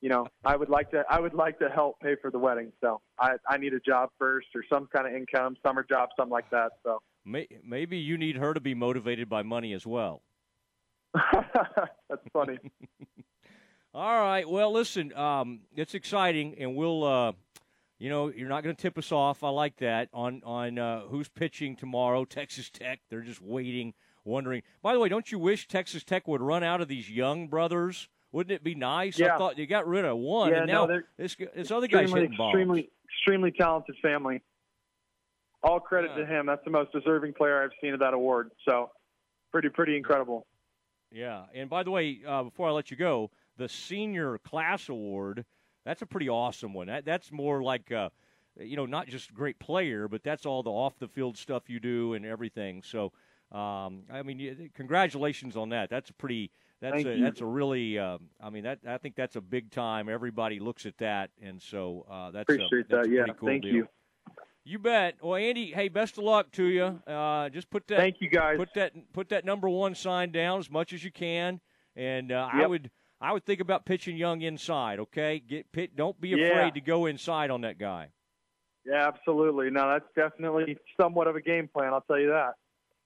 you 0.00 0.08
know, 0.08 0.26
I 0.44 0.56
would 0.56 0.68
like 0.68 0.90
to. 0.90 1.04
I 1.10 1.20
would 1.20 1.34
like 1.34 1.58
to 1.60 1.68
help 1.68 2.00
pay 2.00 2.16
for 2.20 2.30
the 2.30 2.38
wedding. 2.38 2.72
So 2.80 3.00
I, 3.18 3.36
I 3.48 3.56
need 3.56 3.74
a 3.74 3.80
job 3.80 4.10
first, 4.18 4.48
or 4.54 4.64
some 4.72 4.88
kind 4.94 5.06
of 5.06 5.14
income, 5.14 5.56
summer 5.64 5.84
job, 5.88 6.10
something 6.16 6.32
like 6.32 6.50
that. 6.50 6.72
So 6.84 7.00
maybe 7.24 7.98
you 7.98 8.16
need 8.18 8.36
her 8.36 8.54
to 8.54 8.60
be 8.60 8.74
motivated 8.74 9.28
by 9.28 9.42
money 9.42 9.72
as 9.72 9.86
well. 9.86 10.22
that's 11.32 12.22
funny. 12.32 12.58
All 13.94 14.20
right. 14.20 14.48
Well, 14.48 14.72
listen, 14.72 15.14
um, 15.14 15.60
it's 15.74 15.94
exciting, 15.94 16.56
and 16.58 16.76
we'll, 16.76 17.02
uh, 17.02 17.32
you 17.98 18.10
know, 18.10 18.28
you're 18.28 18.48
not 18.48 18.62
going 18.62 18.76
to 18.76 18.80
tip 18.80 18.98
us 18.98 19.10
off. 19.10 19.42
I 19.42 19.48
like 19.48 19.78
that 19.78 20.10
on 20.12 20.42
on 20.44 20.78
uh, 20.78 21.00
who's 21.08 21.28
pitching 21.28 21.76
tomorrow. 21.76 22.24
Texas 22.26 22.68
Tech. 22.70 23.00
They're 23.08 23.22
just 23.22 23.40
waiting, 23.40 23.94
wondering. 24.24 24.62
By 24.82 24.92
the 24.92 25.00
way, 25.00 25.08
don't 25.08 25.32
you 25.32 25.38
wish 25.38 25.66
Texas 25.66 26.04
Tech 26.04 26.28
would 26.28 26.42
run 26.42 26.62
out 26.62 26.80
of 26.80 26.88
these 26.88 27.10
young 27.10 27.48
brothers? 27.48 28.08
Wouldn't 28.32 28.52
it 28.52 28.64
be 28.64 28.74
nice? 28.74 29.18
Yeah. 29.18 29.34
I 29.34 29.38
thought 29.38 29.58
you 29.58 29.66
got 29.66 29.86
rid 29.86 30.04
of 30.04 30.16
one, 30.18 30.50
Yeah, 30.50 30.58
and 30.58 30.66
no, 30.66 30.86
now 30.86 31.00
this 31.16 31.36
this 31.54 31.70
other 31.70 31.86
guy's 31.86 32.02
extremely, 32.02 32.20
hitting 32.22 32.36
bombs. 32.36 32.50
extremely, 32.50 32.90
extremely 33.10 33.50
talented 33.52 33.96
family. 34.02 34.42
All 35.62 35.80
credit 35.80 36.10
Yeah. 36.10 36.18
to 36.18 36.26
him. 36.26 36.46
That's 36.46 36.64
the 36.64 36.70
most 36.70 36.92
deserving 36.92 37.34
player 37.34 37.62
I've 37.62 37.70
seen 37.80 37.94
of 37.94 38.00
that 38.00 38.14
award. 38.14 38.50
So 38.64 38.90
pretty, 39.52 39.68
pretty 39.68 39.96
incredible. 39.96 40.46
Yeah, 41.10 41.44
and 41.54 41.70
by 41.70 41.82
the 41.82 41.90
way, 41.90 42.20
uh, 42.26 42.42
before 42.44 42.68
I 42.68 42.72
let 42.72 42.90
you 42.90 42.96
go, 42.96 43.30
the 43.56 43.68
senior 43.68 44.38
class 44.38 44.88
award 44.88 45.44
that's 45.84 46.02
a 46.02 46.06
pretty 46.06 46.28
awesome 46.28 46.74
one. 46.74 46.88
That 46.88 47.04
that's 47.04 47.30
more 47.30 47.62
like 47.62 47.92
uh, 47.92 48.10
you 48.58 48.76
know 48.76 48.86
not 48.86 49.06
just 49.06 49.32
great 49.32 49.58
player, 49.60 50.08
but 50.08 50.24
that's 50.24 50.44
all 50.44 50.62
the 50.64 50.70
off 50.70 50.98
the 50.98 51.06
field 51.08 51.38
stuff 51.38 51.70
you 51.70 51.78
do 51.78 52.14
and 52.14 52.26
everything. 52.26 52.82
So 52.82 53.12
um, 53.52 54.02
I 54.12 54.22
mean, 54.24 54.70
congratulations 54.74 55.56
on 55.56 55.68
that. 55.70 55.88
That's 55.88 56.10
a 56.10 56.14
pretty 56.14 56.50
that's 56.80 56.94
Thank 56.96 57.06
a 57.06 57.16
you. 57.16 57.24
that's 57.24 57.40
a 57.40 57.46
really 57.46 57.98
um, 57.98 58.28
I 58.40 58.50
mean 58.50 58.64
that 58.64 58.80
I 58.86 58.98
think 58.98 59.14
that's 59.16 59.36
a 59.36 59.40
big 59.40 59.70
time. 59.70 60.08
Everybody 60.08 60.58
looks 60.60 60.86
at 60.86 60.96
that, 60.98 61.30
and 61.42 61.60
so 61.60 62.04
uh, 62.10 62.30
that's 62.30 62.52
a, 62.52 62.56
that's 62.56 62.88
that. 62.90 63.10
Yeah, 63.10 63.24
pretty 63.24 63.32
cool 63.38 63.48
thank 63.48 63.62
deal. 63.62 63.72
you. 63.74 63.88
You 64.64 64.78
bet. 64.80 65.14
Well, 65.22 65.36
Andy, 65.36 65.70
hey, 65.72 65.88
best 65.88 66.18
of 66.18 66.24
luck 66.24 66.50
to 66.52 66.64
you. 66.64 67.00
Uh, 67.06 67.48
just 67.50 67.70
put 67.70 67.86
that 67.86 67.98
Thank 67.98 68.16
you, 68.20 68.28
guys. 68.28 68.56
put 68.58 68.74
that 68.74 68.92
put 69.12 69.28
that 69.28 69.44
number 69.44 69.68
one 69.68 69.94
sign 69.94 70.32
down 70.32 70.58
as 70.58 70.70
much 70.70 70.92
as 70.92 71.04
you 71.04 71.12
can, 71.12 71.60
and 71.94 72.32
uh, 72.32 72.48
I 72.52 72.66
would 72.66 72.90
I 73.20 73.32
would 73.32 73.44
think 73.46 73.60
about 73.60 73.86
pitching 73.86 74.16
Jung 74.16 74.42
inside. 74.42 74.98
Okay, 74.98 75.38
get 75.46 75.70
pit. 75.72 75.96
Don't 75.96 76.20
be 76.20 76.32
afraid 76.32 76.48
Yeah. 76.66 76.70
to 76.70 76.80
go 76.80 77.06
inside 77.06 77.50
on 77.50 77.60
that 77.62 77.78
guy. 77.78 78.08
Yeah, 78.84 79.06
absolutely. 79.08 79.70
No, 79.70 79.88
that's 79.88 80.04
definitely 80.14 80.76
somewhat 81.00 81.26
of 81.26 81.36
a 81.36 81.40
game 81.40 81.68
plan. 81.68 81.92
I'll 81.94 82.02
tell 82.02 82.18
you 82.20 82.28
that. 82.28 82.54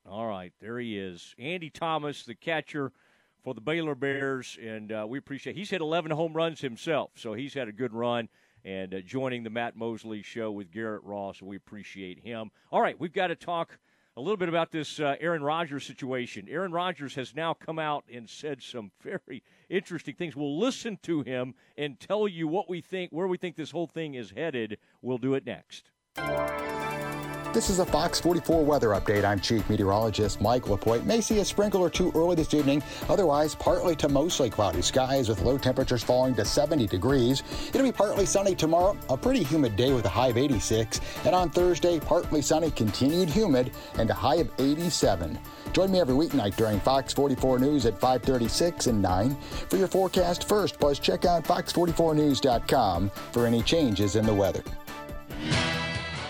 All 0.06 0.26
right, 0.26 0.52
there 0.62 0.78
he 0.78 0.98
is, 0.98 1.34
Andy 1.38 1.68
Thomas, 1.68 2.24
the 2.24 2.34
catcher 2.34 2.90
for 3.42 3.54
the 3.54 3.60
Baylor 3.60 3.94
Bears, 3.94 4.58
and 4.62 4.92
uh, 4.92 5.06
we 5.08 5.18
appreciate. 5.18 5.56
He's 5.56 5.70
hit 5.70 5.80
11 5.80 6.10
home 6.10 6.32
runs 6.32 6.60
himself, 6.60 7.10
so 7.16 7.34
he's 7.34 7.54
had 7.54 7.68
a 7.68 7.72
good 7.72 7.92
run. 7.92 8.28
and 8.64 8.92
uh, 8.94 9.00
joining 9.00 9.42
the 9.42 9.50
Matt 9.50 9.74
Mosley 9.76 10.22
show 10.22 10.50
with 10.50 10.70
Garrett 10.70 11.02
Ross. 11.02 11.40
We 11.40 11.56
appreciate 11.56 12.20
him. 12.20 12.50
All 12.70 12.82
right, 12.82 12.98
we've 13.00 13.12
got 13.12 13.28
to 13.28 13.34
talk 13.36 13.78
a 14.16 14.20
little 14.20 14.36
bit 14.36 14.50
about 14.50 14.70
this 14.70 15.00
uh, 15.00 15.16
Aaron 15.20 15.42
Rodgers 15.42 15.86
situation. 15.86 16.46
Aaron 16.50 16.72
Rodgers 16.72 17.14
has 17.14 17.34
now 17.34 17.54
come 17.54 17.78
out 17.78 18.04
and 18.12 18.28
said 18.28 18.62
some 18.62 18.90
very 19.02 19.42
interesting 19.70 20.14
things. 20.14 20.36
We'll 20.36 20.58
listen 20.58 20.98
to 21.04 21.22
him 21.22 21.54
and 21.78 21.98
tell 21.98 22.28
you 22.28 22.46
what 22.48 22.68
we 22.68 22.82
think, 22.82 23.12
where 23.12 23.26
we 23.28 23.38
think 23.38 23.56
this 23.56 23.70
whole 23.70 23.86
thing 23.86 24.14
is 24.14 24.32
headed. 24.36 24.76
We'll 25.00 25.18
do 25.18 25.32
it 25.34 25.46
next. 25.46 25.90
This 27.52 27.68
is 27.68 27.80
a 27.80 27.84
Fox 27.84 28.20
44 28.20 28.64
weather 28.64 28.90
update. 28.90 29.24
I'm 29.24 29.40
Chief 29.40 29.68
Meteorologist 29.68 30.40
Mike 30.40 30.68
LaPointe. 30.68 31.04
May 31.04 31.20
see 31.20 31.40
a 31.40 31.44
sprinkle 31.44 31.80
or 31.80 31.90
two 31.90 32.12
early 32.14 32.36
this 32.36 32.54
evening. 32.54 32.80
Otherwise, 33.08 33.56
partly 33.56 33.96
to 33.96 34.08
mostly 34.08 34.48
cloudy 34.48 34.82
skies 34.82 35.28
with 35.28 35.42
low 35.42 35.58
temperatures 35.58 36.04
falling 36.04 36.36
to 36.36 36.44
70 36.44 36.86
degrees. 36.86 37.42
It'll 37.70 37.82
be 37.82 37.90
partly 37.90 38.24
sunny 38.24 38.54
tomorrow, 38.54 38.96
a 39.08 39.16
pretty 39.16 39.42
humid 39.42 39.74
day 39.74 39.92
with 39.92 40.04
a 40.04 40.08
high 40.08 40.28
of 40.28 40.36
86. 40.36 41.00
And 41.24 41.34
on 41.34 41.50
Thursday, 41.50 41.98
partly 41.98 42.40
sunny, 42.40 42.70
continued 42.70 43.28
humid, 43.28 43.72
and 43.98 44.08
a 44.10 44.14
high 44.14 44.36
of 44.36 44.50
87. 44.60 45.36
Join 45.72 45.90
me 45.90 46.00
every 46.00 46.14
weeknight 46.14 46.54
during 46.54 46.78
Fox 46.78 47.12
44 47.12 47.58
News 47.58 47.84
at 47.84 47.98
536 47.98 48.86
and 48.86 49.02
9. 49.02 49.34
For 49.68 49.76
your 49.76 49.88
forecast 49.88 50.48
first, 50.48 50.78
plus 50.78 51.00
check 51.00 51.24
out 51.24 51.42
fox44news.com 51.42 53.10
for 53.32 53.44
any 53.44 53.62
changes 53.64 54.14
in 54.14 54.24
the 54.24 54.34
weather. 54.34 54.62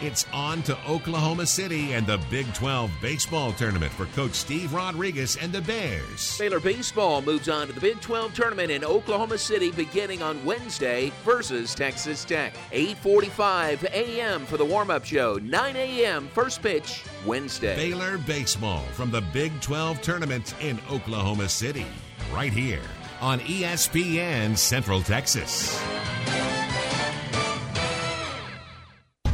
It's 0.03 0.25
on 0.33 0.63
to 0.63 0.79
Oklahoma 0.89 1.45
City 1.45 1.93
and 1.93 2.07
the 2.07 2.19
Big 2.31 2.51
12 2.55 2.91
baseball 3.03 3.53
tournament 3.53 3.93
for 3.93 4.07
Coach 4.07 4.33
Steve 4.33 4.73
Rodriguez 4.73 5.37
and 5.37 5.53
the 5.53 5.61
Bears. 5.61 6.39
Baylor 6.39 6.59
Baseball 6.59 7.21
moves 7.21 7.51
on 7.51 7.67
to 7.67 7.75
the 7.75 7.83
Big 7.83 8.01
12 8.01 8.33
tournament 8.33 8.71
in 8.71 8.83
Oklahoma 8.83 9.37
City 9.37 9.71
beginning 9.71 10.23
on 10.23 10.43
Wednesday 10.43 11.13
versus 11.23 11.75
Texas 11.75 12.25
Tech. 12.25 12.55
8:45 12.73 13.85
a.m. 13.93 14.47
for 14.47 14.57
the 14.57 14.65
warm-up 14.65 15.05
show. 15.05 15.35
9 15.35 15.77
a.m. 15.77 16.29
first 16.29 16.63
pitch 16.63 17.05
Wednesday. 17.27 17.77
Baylor 17.77 18.17
Baseball 18.17 18.85
from 18.95 19.11
the 19.11 19.21
Big 19.35 19.53
12 19.61 20.01
tournament 20.01 20.55
in 20.63 20.81
Oklahoma 20.91 21.47
City. 21.47 21.87
Right 22.33 22.55
here 22.55 22.81
on 23.21 23.39
ESPN 23.41 24.57
Central 24.57 25.03
Texas. 25.03 25.79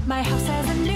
My 0.07 0.23
house 0.23 0.47
has 0.47 0.71
a 0.71 0.75
new 0.75 0.96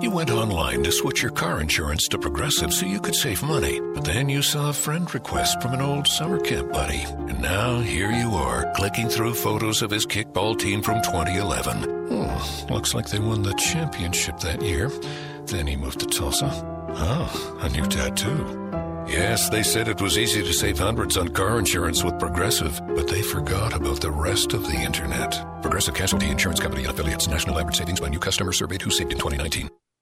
You 0.00 0.10
went 0.10 0.30
online 0.30 0.82
to 0.82 0.90
switch 0.90 1.22
your 1.22 1.30
car 1.30 1.60
insurance 1.60 2.08
to 2.08 2.18
Progressive 2.18 2.72
so 2.72 2.84
you 2.84 2.98
could 2.98 3.14
save 3.14 3.44
money. 3.44 3.80
But 3.94 4.04
then 4.04 4.28
you 4.28 4.42
saw 4.42 4.70
a 4.70 4.72
friend 4.72 5.12
request 5.14 5.62
from 5.62 5.72
an 5.72 5.80
old 5.80 6.08
summer 6.08 6.40
camp 6.40 6.72
buddy. 6.72 7.04
And 7.28 7.40
now 7.40 7.78
here 7.78 8.10
you 8.10 8.30
are, 8.30 8.72
clicking 8.74 9.08
through 9.08 9.34
photos 9.34 9.80
of 9.80 9.92
his 9.92 10.04
kickball 10.04 10.58
team 10.58 10.82
from 10.82 11.00
2011. 11.02 12.08
Oh, 12.10 12.24
hmm, 12.24 12.72
looks 12.72 12.92
like 12.92 13.08
they 13.08 13.20
won 13.20 13.42
the 13.42 13.54
championship 13.54 14.40
that 14.40 14.62
year. 14.62 14.90
Then 15.46 15.68
he 15.68 15.76
moved 15.76 16.00
to 16.00 16.06
Tulsa. 16.06 16.50
Oh, 16.96 17.58
a 17.62 17.68
new 17.68 17.86
tattoo. 17.86 18.87
Yes, 19.08 19.48
they 19.48 19.62
said 19.62 19.88
it 19.88 20.02
was 20.02 20.18
easy 20.18 20.42
to 20.42 20.52
save 20.52 20.78
hundreds 20.78 21.16
on 21.16 21.28
car 21.28 21.58
insurance 21.58 22.04
with 22.04 22.18
Progressive, 22.18 22.80
but 22.94 23.08
they 23.08 23.22
forgot 23.22 23.72
about 23.74 24.00
the 24.00 24.10
rest 24.10 24.52
of 24.52 24.64
the 24.66 24.76
internet. 24.76 25.62
Progressive 25.62 25.94
Casualty 25.94 26.28
Insurance 26.28 26.60
Company 26.60 26.84
and 26.84 26.90
affiliates. 26.92 27.26
National 27.26 27.58
average 27.58 27.76
savings 27.76 28.00
by 28.00 28.08
new 28.08 28.18
customer 28.18 28.52
surveyed 28.52 28.82
who 28.82 28.90
saved 28.90 29.12
in 29.12 29.18
2019. 29.18 29.70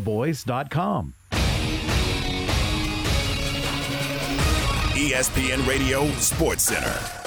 pioneerboys.com. 0.00 1.14
ESPN 5.00 5.66
Radio 5.66 6.06
Sports 6.12 6.64
Center. 6.64 7.20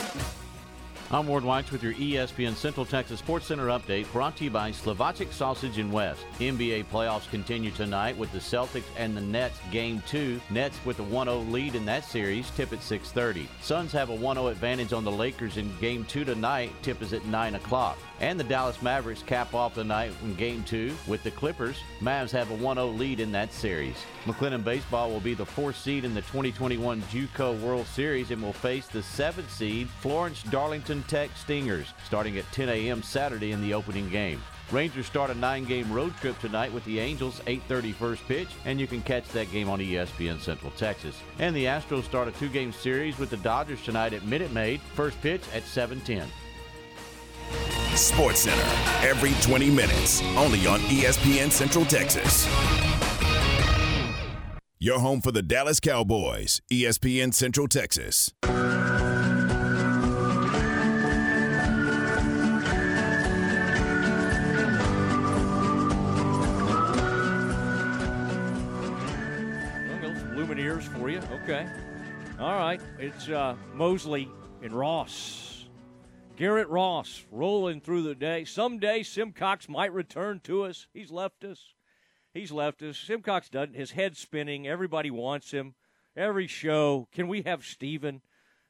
I'm 1.11 1.27
Ward 1.27 1.43
White 1.43 1.71
with 1.71 1.83
your 1.83 1.93
ESPN 1.93 2.55
Central 2.55 2.87
Texas 2.87 3.19
Sports 3.19 3.45
Center 3.45 3.67
update 3.67 4.11
brought 4.11 4.35
to 4.37 4.45
you 4.45 4.49
by 4.49 4.71
Slovacek 4.71 5.31
Sausage 5.31 5.77
and 5.77 5.93
West. 5.93 6.23
NBA 6.39 6.85
playoffs 6.85 7.29
continue 7.29 7.69
tonight 7.69 8.17
with 8.17 8.31
the 8.31 8.39
Celtics 8.39 8.83
and 8.97 9.15
the 9.15 9.21
Nets 9.21 9.59
game 9.71 10.01
2. 10.07 10.41
Nets 10.49 10.79
with 10.85 10.99
a 10.99 11.03
1-0 11.03 11.51
lead 11.51 11.75
in 11.75 11.85
that 11.85 12.03
series, 12.03 12.49
tip 12.51 12.73
at 12.73 12.79
6.30. 12.79 13.45
Suns 13.61 13.91
have 13.91 14.09
a 14.09 14.17
1-0 14.17 14.49
advantage 14.49 14.91
on 14.91 15.03
the 15.03 15.11
Lakers 15.11 15.57
in 15.57 15.71
game 15.79 16.03
2 16.05 16.25
tonight, 16.25 16.71
tip 16.81 16.99
is 17.03 17.13
at 17.13 17.25
9 17.25 17.55
o'clock. 17.55 17.99
And 18.19 18.39
the 18.39 18.43
Dallas 18.43 18.81
Mavericks 18.81 19.23
cap 19.23 19.53
off 19.53 19.75
the 19.75 19.83
night 19.83 20.13
in 20.23 20.35
game 20.35 20.63
2 20.63 20.95
with 21.07 21.23
the 21.23 21.31
Clippers. 21.31 21.77
Mavs 22.01 22.31
have 22.31 22.51
a 22.51 22.57
1-0 22.57 22.97
lead 22.97 23.19
in 23.19 23.31
that 23.31 23.51
series. 23.51 23.97
McLennan 24.25 24.63
Baseball 24.63 25.09
will 25.09 25.19
be 25.19 25.33
the 25.33 25.45
fourth 25.45 25.77
seed 25.77 26.05
in 26.05 26.13
the 26.13 26.21
2021 26.21 27.01
JUCO 27.03 27.59
World 27.59 27.87
Series 27.87 28.31
and 28.31 28.41
will 28.41 28.53
face 28.53 28.87
the 28.87 29.03
seventh 29.03 29.51
seed 29.51 29.89
Florence 30.01 30.43
Darlington 30.43 31.03
Tech 31.03 31.31
Stingers 31.35 31.87
starting 32.05 32.37
at 32.37 32.49
10 32.51 32.69
a.m. 32.69 33.01
Saturday 33.01 33.51
in 33.51 33.61
the 33.61 33.73
opening 33.73 34.09
game. 34.09 34.41
Rangers 34.71 35.05
start 35.05 35.29
a 35.29 35.35
nine-game 35.35 35.91
road 35.91 36.15
trip 36.17 36.39
tonight 36.39 36.71
with 36.73 36.83
the 36.85 36.99
Angels, 36.99 37.41
8:30 37.45 37.93
first 37.93 38.27
pitch, 38.27 38.47
and 38.65 38.79
you 38.79 38.87
can 38.87 39.01
catch 39.01 39.27
that 39.29 39.51
game 39.51 39.69
on 39.69 39.79
ESPN 39.79 40.39
Central 40.39 40.71
Texas. 40.71 41.15
And 41.37 41.55
the 41.55 41.65
Astros 41.65 42.05
start 42.05 42.27
a 42.27 42.31
two-game 42.31 42.71
series 42.71 43.19
with 43.19 43.29
the 43.29 43.37
Dodgers 43.37 43.83
tonight 43.83 44.13
at 44.13 44.25
Minute 44.25 44.51
Maid, 44.51 44.81
first 44.95 45.21
pitch 45.21 45.43
at 45.53 45.63
7:10. 45.63 46.27
Sports 47.95 48.41
Center 48.41 49.07
every 49.07 49.33
20 49.41 49.69
minutes, 49.69 50.21
only 50.37 50.65
on 50.65 50.79
ESPN 50.81 51.51
Central 51.51 51.85
Texas. 51.85 52.47
Your 54.79 54.99
home 54.99 55.21
for 55.21 55.31
the 55.31 55.41
Dallas 55.41 55.79
Cowboys, 55.79 56.61
ESPN 56.71 57.33
Central 57.33 57.67
Texas. 57.67 58.31
Lumineers 70.33 70.83
for 70.83 71.09
you. 71.09 71.21
Okay. 71.43 71.67
All 72.39 72.55
right. 72.55 72.81
It's 72.99 73.29
uh, 73.29 73.55
Mosley 73.73 74.29
and 74.61 74.73
Ross. 74.73 75.52
Garrett 76.35 76.67
Ross 76.67 77.25
rolling 77.31 77.79
through 77.79 78.01
the 78.01 78.15
day. 78.15 78.43
Someday 78.43 79.03
Simcox 79.03 79.69
might 79.69 79.93
return 79.93 80.39
to 80.45 80.63
us. 80.63 80.87
He's 80.91 81.11
left 81.11 81.43
us. 81.43 81.73
He's 82.33 82.51
left 82.51 82.81
us. 82.81 82.97
Simcox 82.97 83.49
doesn't. 83.49 83.75
His 83.75 83.91
head's 83.91 84.17
spinning. 84.17 84.67
Everybody 84.67 85.11
wants 85.11 85.51
him. 85.51 85.75
Every 86.17 86.47
show. 86.47 87.07
Can 87.11 87.27
we 87.27 87.43
have 87.43 87.63
Steven? 87.63 88.21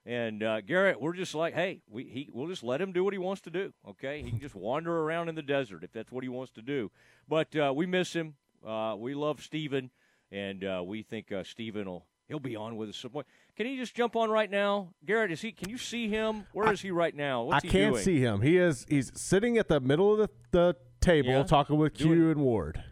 And 0.05 0.43
uh, 0.43 0.59
Garrett, 0.59 0.99
we're 0.99 1.13
just 1.13 1.33
like, 1.33 1.53
hey, 1.53 1.81
we 1.89 2.03
he 2.03 2.29
we'll 2.33 2.49
just 2.49 2.63
let 2.63 2.81
him 2.81 2.91
do 2.91 3.05
what 3.05 3.13
he 3.13 3.17
wants 3.17 3.41
to 3.43 3.49
do. 3.49 3.73
Okay, 3.87 4.21
he 4.21 4.31
can 4.31 4.41
just 4.41 4.55
wander 4.55 4.99
around 4.99 5.29
in 5.29 5.35
the 5.35 5.41
desert 5.41 5.85
if 5.85 5.93
that's 5.93 6.11
what 6.11 6.25
he 6.25 6.29
wants 6.29 6.51
to 6.53 6.61
do. 6.61 6.91
But 7.29 7.55
uh, 7.55 7.71
we 7.73 7.85
miss 7.85 8.11
him. 8.11 8.35
Uh, 8.67 8.95
we 8.97 9.13
love 9.13 9.41
Steven, 9.41 9.91
and 10.29 10.65
uh, 10.65 10.83
we 10.85 11.03
think 11.03 11.31
uh, 11.31 11.45
Steven 11.45 11.85
will 11.85 12.05
he'll 12.33 12.39
be 12.39 12.55
on 12.55 12.75
with 12.75 12.89
us 12.89 12.97
some 12.97 13.11
point. 13.11 13.27
Can 13.55 13.67
he 13.67 13.77
just 13.77 13.93
jump 13.93 14.15
on 14.15 14.31
right 14.31 14.49
now, 14.49 14.89
Garrett? 15.05 15.31
Is 15.31 15.41
he? 15.41 15.51
Can 15.51 15.69
you 15.69 15.77
see 15.77 16.09
him? 16.09 16.45
Where 16.51 16.71
is 16.73 16.81
he 16.81 16.89
right 16.89 17.15
now? 17.15 17.43
What's 17.43 17.63
I 17.63 17.67
can't 17.67 17.93
doing? 17.93 18.03
see 18.03 18.19
him. 18.19 18.41
He 18.41 18.57
is 18.57 18.85
he's 18.89 19.11
sitting 19.13 19.59
at 19.59 19.67
the 19.67 19.79
middle 19.79 20.11
of 20.13 20.17
the, 20.17 20.29
the 20.51 20.75
table 20.99 21.29
Yeah? 21.29 21.43
talking 21.43 21.77
with 21.77 21.93
Q 21.93 22.31
and 22.31 22.41
Ward 22.41 22.83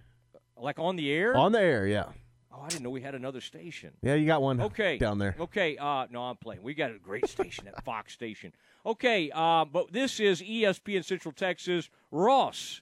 Like 0.56 0.78
on 0.78 0.96
the 0.96 1.12
air? 1.12 1.36
on 1.36 1.54
the 1.54 1.60
air. 1.60 1.88
Yeah, 1.88 2.06
oh, 2.54 2.62
I 2.62 2.68
didn't 2.68 2.84
know 2.84 2.92
we 2.92 3.02
had 3.02 3.16
another 3.16 3.42
station. 3.42 3.94
yeah, 4.04 4.14
you 4.14 4.28
got 4.28 4.44
one 4.44 4.62
Okay. 4.62 5.00
down 5.00 5.18
there. 5.18 5.36
Okay. 5.40 5.76
Uh, 5.78 6.06
no, 6.12 6.22
I'm 6.22 6.38
playing. 6.38 6.62
We 6.62 6.76
got 6.76 6.92
a 6.92 7.00
great 7.00 7.28
station, 7.28 7.66
that 7.66 7.84
Fox 7.84 8.14
station. 8.14 8.54
Okay. 8.86 9.32
Uh, 9.34 9.66
but 9.66 9.92
this 9.92 10.20
is 10.20 10.42
ESPN 10.44 11.04
Central 11.04 11.32
Texas. 11.32 11.90
Ross 12.12 12.82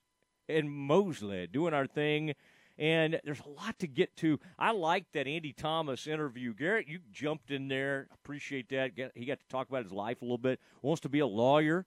and 0.49 0.69
Mosley 0.69 1.47
doing 1.47 1.73
our 1.73 1.85
thing. 1.87 2.33
And 2.79 3.19
there's 3.25 3.41
a 3.41 3.49
lot 3.49 3.77
to 3.79 3.87
get 3.87 4.15
to. 4.17 4.39
I 4.57 4.71
like 4.71 5.11
that 5.11 5.27
Andy 5.27 5.51
Thomas 5.51 6.07
interview. 6.07 6.53
Garrett, 6.53 6.87
you 6.87 6.99
jumped 7.11 7.51
in 7.51 7.67
there. 7.67 8.07
Appreciate 8.13 8.69
that. 8.69 8.91
He 9.15 9.25
got 9.25 9.39
to 9.41 9.47
talk 9.49 9.67
about 9.67 9.83
his 9.83 9.91
life 9.91 10.21
a 10.21 10.25
little 10.25 10.37
bit. 10.37 10.61
Wants 10.81 11.01
to 11.01 11.09
be 11.09 11.19
a 11.19 11.27
lawyer. 11.27 11.85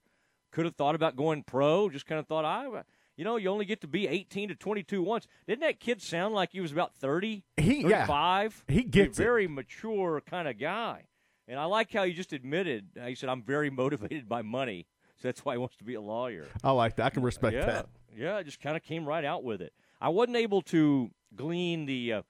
Could 0.51 0.65
have 0.65 0.75
thought 0.75 0.93
about 0.93 1.15
going 1.15 1.41
pro. 1.43 1.89
Just 1.89 2.05
kind 2.05 2.19
of 2.19 2.27
thought, 2.27 2.45
I, 2.45 2.83
you 3.17 3.23
know, 3.23 3.37
you 3.37 3.49
only 3.49 3.65
get 3.65 3.81
to 3.81 3.87
be 3.87 4.07
18 4.07 4.49
to 4.49 4.55
22 4.55 5.01
once. 5.01 5.27
Didn't 5.47 5.61
that 5.61 5.79
kid 5.79 5.99
sound 5.99 6.35
like 6.35 6.51
he 6.51 6.61
was 6.61 6.71
about 6.71 6.93
30? 6.93 7.43
He- 7.57 7.81
yeah. 7.81 8.05
35? 8.05 8.63
He 8.67 8.83
gets 8.83 9.17
a 9.17 9.21
it. 9.21 9.25
very 9.25 9.47
mature 9.47 10.21
kind 10.21 10.47
of 10.47 10.59
guy. 10.59 11.07
And 11.47 11.59
I 11.59 11.65
like 11.65 11.91
how 11.91 12.03
he 12.03 12.13
just 12.13 12.33
admitted. 12.33 12.89
uh, 13.01 13.07
He 13.07 13.15
said, 13.15 13.29
"I'm 13.29 13.41
very 13.41 13.69
motivated 13.71 14.29
by 14.29 14.43
money, 14.43 14.85
so 15.17 15.27
that's 15.27 15.43
why 15.43 15.55
he 15.55 15.57
wants 15.57 15.75
to 15.77 15.83
be 15.83 15.95
a 15.95 16.01
lawyer." 16.01 16.45
I 16.63 16.71
like 16.71 16.95
that. 16.97 17.05
I 17.07 17.09
can 17.09 17.23
respect 17.23 17.55
yeah, 17.55 17.65
that. 17.65 17.87
yeah, 18.15 18.37
it 18.37 18.43
just 18.45 18.61
kind 18.61 18.77
of 18.77 18.83
came 18.83 19.05
right 19.05 19.25
out 19.25 19.43
with 19.43 19.61
it. 19.61 19.73
I 20.03 20.09
wasn't 20.09 20.35
able 20.35 20.61
to 20.63 21.11
glean 21.33 21.85
the. 21.85 22.13
Uh, 22.13 22.21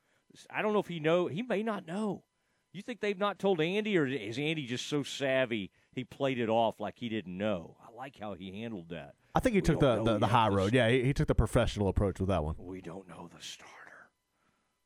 I 0.49 0.61
don't 0.61 0.73
know 0.73 0.79
if 0.79 0.87
he 0.87 0.99
know. 0.99 1.25
He 1.25 1.41
may 1.41 1.63
not 1.63 1.87
know. 1.87 2.23
You 2.71 2.83
think 2.83 3.01
they've 3.01 3.17
not 3.17 3.39
told 3.39 3.59
Andy, 3.59 3.97
or 3.97 4.05
is 4.05 4.37
Andy 4.37 4.67
just 4.67 4.87
so 4.87 5.01
savvy 5.01 5.71
he 5.91 6.03
played 6.03 6.39
it 6.39 6.49
off 6.49 6.79
like 6.79 6.97
he 6.97 7.09
didn't 7.09 7.35
know? 7.35 7.75
I 7.83 7.95
like 7.95 8.19
how 8.19 8.35
he 8.35 8.61
handled 8.61 8.89
that. 8.89 9.15
I 9.33 9.39
think 9.39 9.53
he 9.53 9.57
We 9.57 9.61
took 9.63 9.79
the, 9.79 10.03
the, 10.03 10.19
the 10.19 10.27
high 10.27 10.49
road. 10.49 10.71
Yeah, 10.73 10.87
he, 10.89 11.03
he 11.03 11.13
took 11.13 11.27
the 11.27 11.35
professional 11.35 11.87
approach 11.87 12.19
with 12.19 12.29
that 12.29 12.43
one. 12.43 12.55
We 12.59 12.81
don't 12.81 13.07
know 13.07 13.27
the 13.35 13.41
starter. 13.41 13.71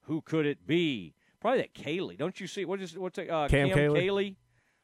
Who 0.03 0.21
could 0.21 0.45
it 0.45 0.65
be? 0.65 1.13
Probably 1.41 1.59
that 1.59 1.73
Caley. 1.73 2.15
Don't 2.15 2.39
you 2.39 2.47
see? 2.47 2.63
What 2.63 2.81
is 2.81 2.97
what's 2.97 3.17
that, 3.17 3.29
uh, 3.29 3.49
Cam 3.49 3.67
Cam 3.67 3.77
Caley? 3.77 3.99
Caley? 3.99 4.37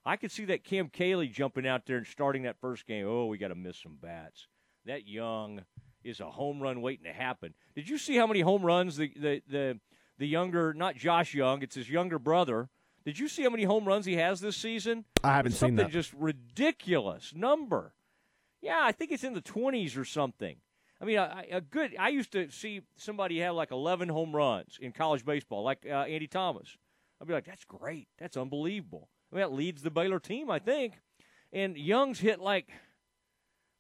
I 0.06 0.18
could 0.18 0.32
see 0.32 0.44
that 0.46 0.66
Cam 0.66 0.90
Kaylee 0.90 1.32
jumping 1.32 1.66
out 1.66 1.86
there 1.86 1.96
and 1.96 2.06
starting 2.06 2.44
that 2.44 2.60
first 2.60 2.86
game. 2.86 3.08
Oh, 3.08 3.28
we 3.28 3.38
got 3.38 3.48
to 3.48 3.56
miss 3.56 3.78
some 3.82 3.98
bats. 4.02 4.48
That 4.86 5.08
young 5.08 5.62
is 6.04 6.20
a 6.20 6.30
home 6.30 6.62
run 6.62 6.82
waiting 6.82 7.06
to 7.06 7.14
happen. 7.14 7.54
Did 7.76 7.90
you 7.90 7.98
see 7.98 8.16
how 8.16 8.28
many 8.28 8.42
home 8.42 8.64
runs 8.64 8.98
the 8.98 9.12
the 9.16 9.42
the, 9.50 9.80
the 10.18 10.28
younger, 10.28 10.74
not 10.74 10.96
Josh 10.96 11.34
Jung, 11.34 11.62
it's 11.62 11.76
his 11.76 11.90
younger 11.90 12.20
brother. 12.20 12.70
Did 13.06 13.20
you 13.20 13.28
see 13.28 13.44
how 13.44 13.50
many 13.50 13.64
home 13.64 13.86
runs 13.86 14.06
he 14.06 14.16
has 14.16 14.40
this 14.40 14.56
season? 14.56 15.04
I 15.24 15.34
haven't 15.36 15.52
It's 15.52 15.60
seen 15.60 15.70
something 15.72 15.86
that. 15.88 15.92
just 15.92 16.14
ridiculous 16.14 17.34
number. 17.36 17.94
Yeah, 18.62 18.80
I 18.82 18.94
think 18.94 19.12
it's 19.12 19.26
in 19.26 19.34
the 19.34 19.42
20s 19.42 19.98
or 19.98 20.06
something. 20.06 20.56
I 21.02 21.06
mean, 21.06 21.18
a, 21.18 21.44
a 21.52 21.60
good. 21.62 21.96
I 22.00 22.10
used 22.10 22.32
to 22.32 22.50
see 22.50 22.82
somebody 22.96 23.40
have 23.40 23.56
like 23.56 23.72
11 23.72 24.08
home 24.08 24.34
runs 24.34 24.78
in 24.80 24.94
college 24.94 25.26
baseball, 25.26 25.64
like 25.64 25.86
uh, 25.86 25.90
Andy 26.04 26.28
Thomas. 26.28 26.78
I'd 27.22 27.28
be 27.28 27.34
like, 27.34 27.44
that's 27.46 27.66
great. 27.66 28.08
That's 28.20 28.38
unbelievable. 28.38 29.10
I 29.32 29.36
mean, 29.36 29.42
that 29.42 29.52
leads 29.52 29.82
the 29.82 29.92
Baylor 29.92 30.20
team, 30.20 30.50
I 30.50 30.60
think. 30.60 30.94
And 31.52 31.78
Jung's 31.78 32.20
hit 32.20 32.40
like, 32.40 32.70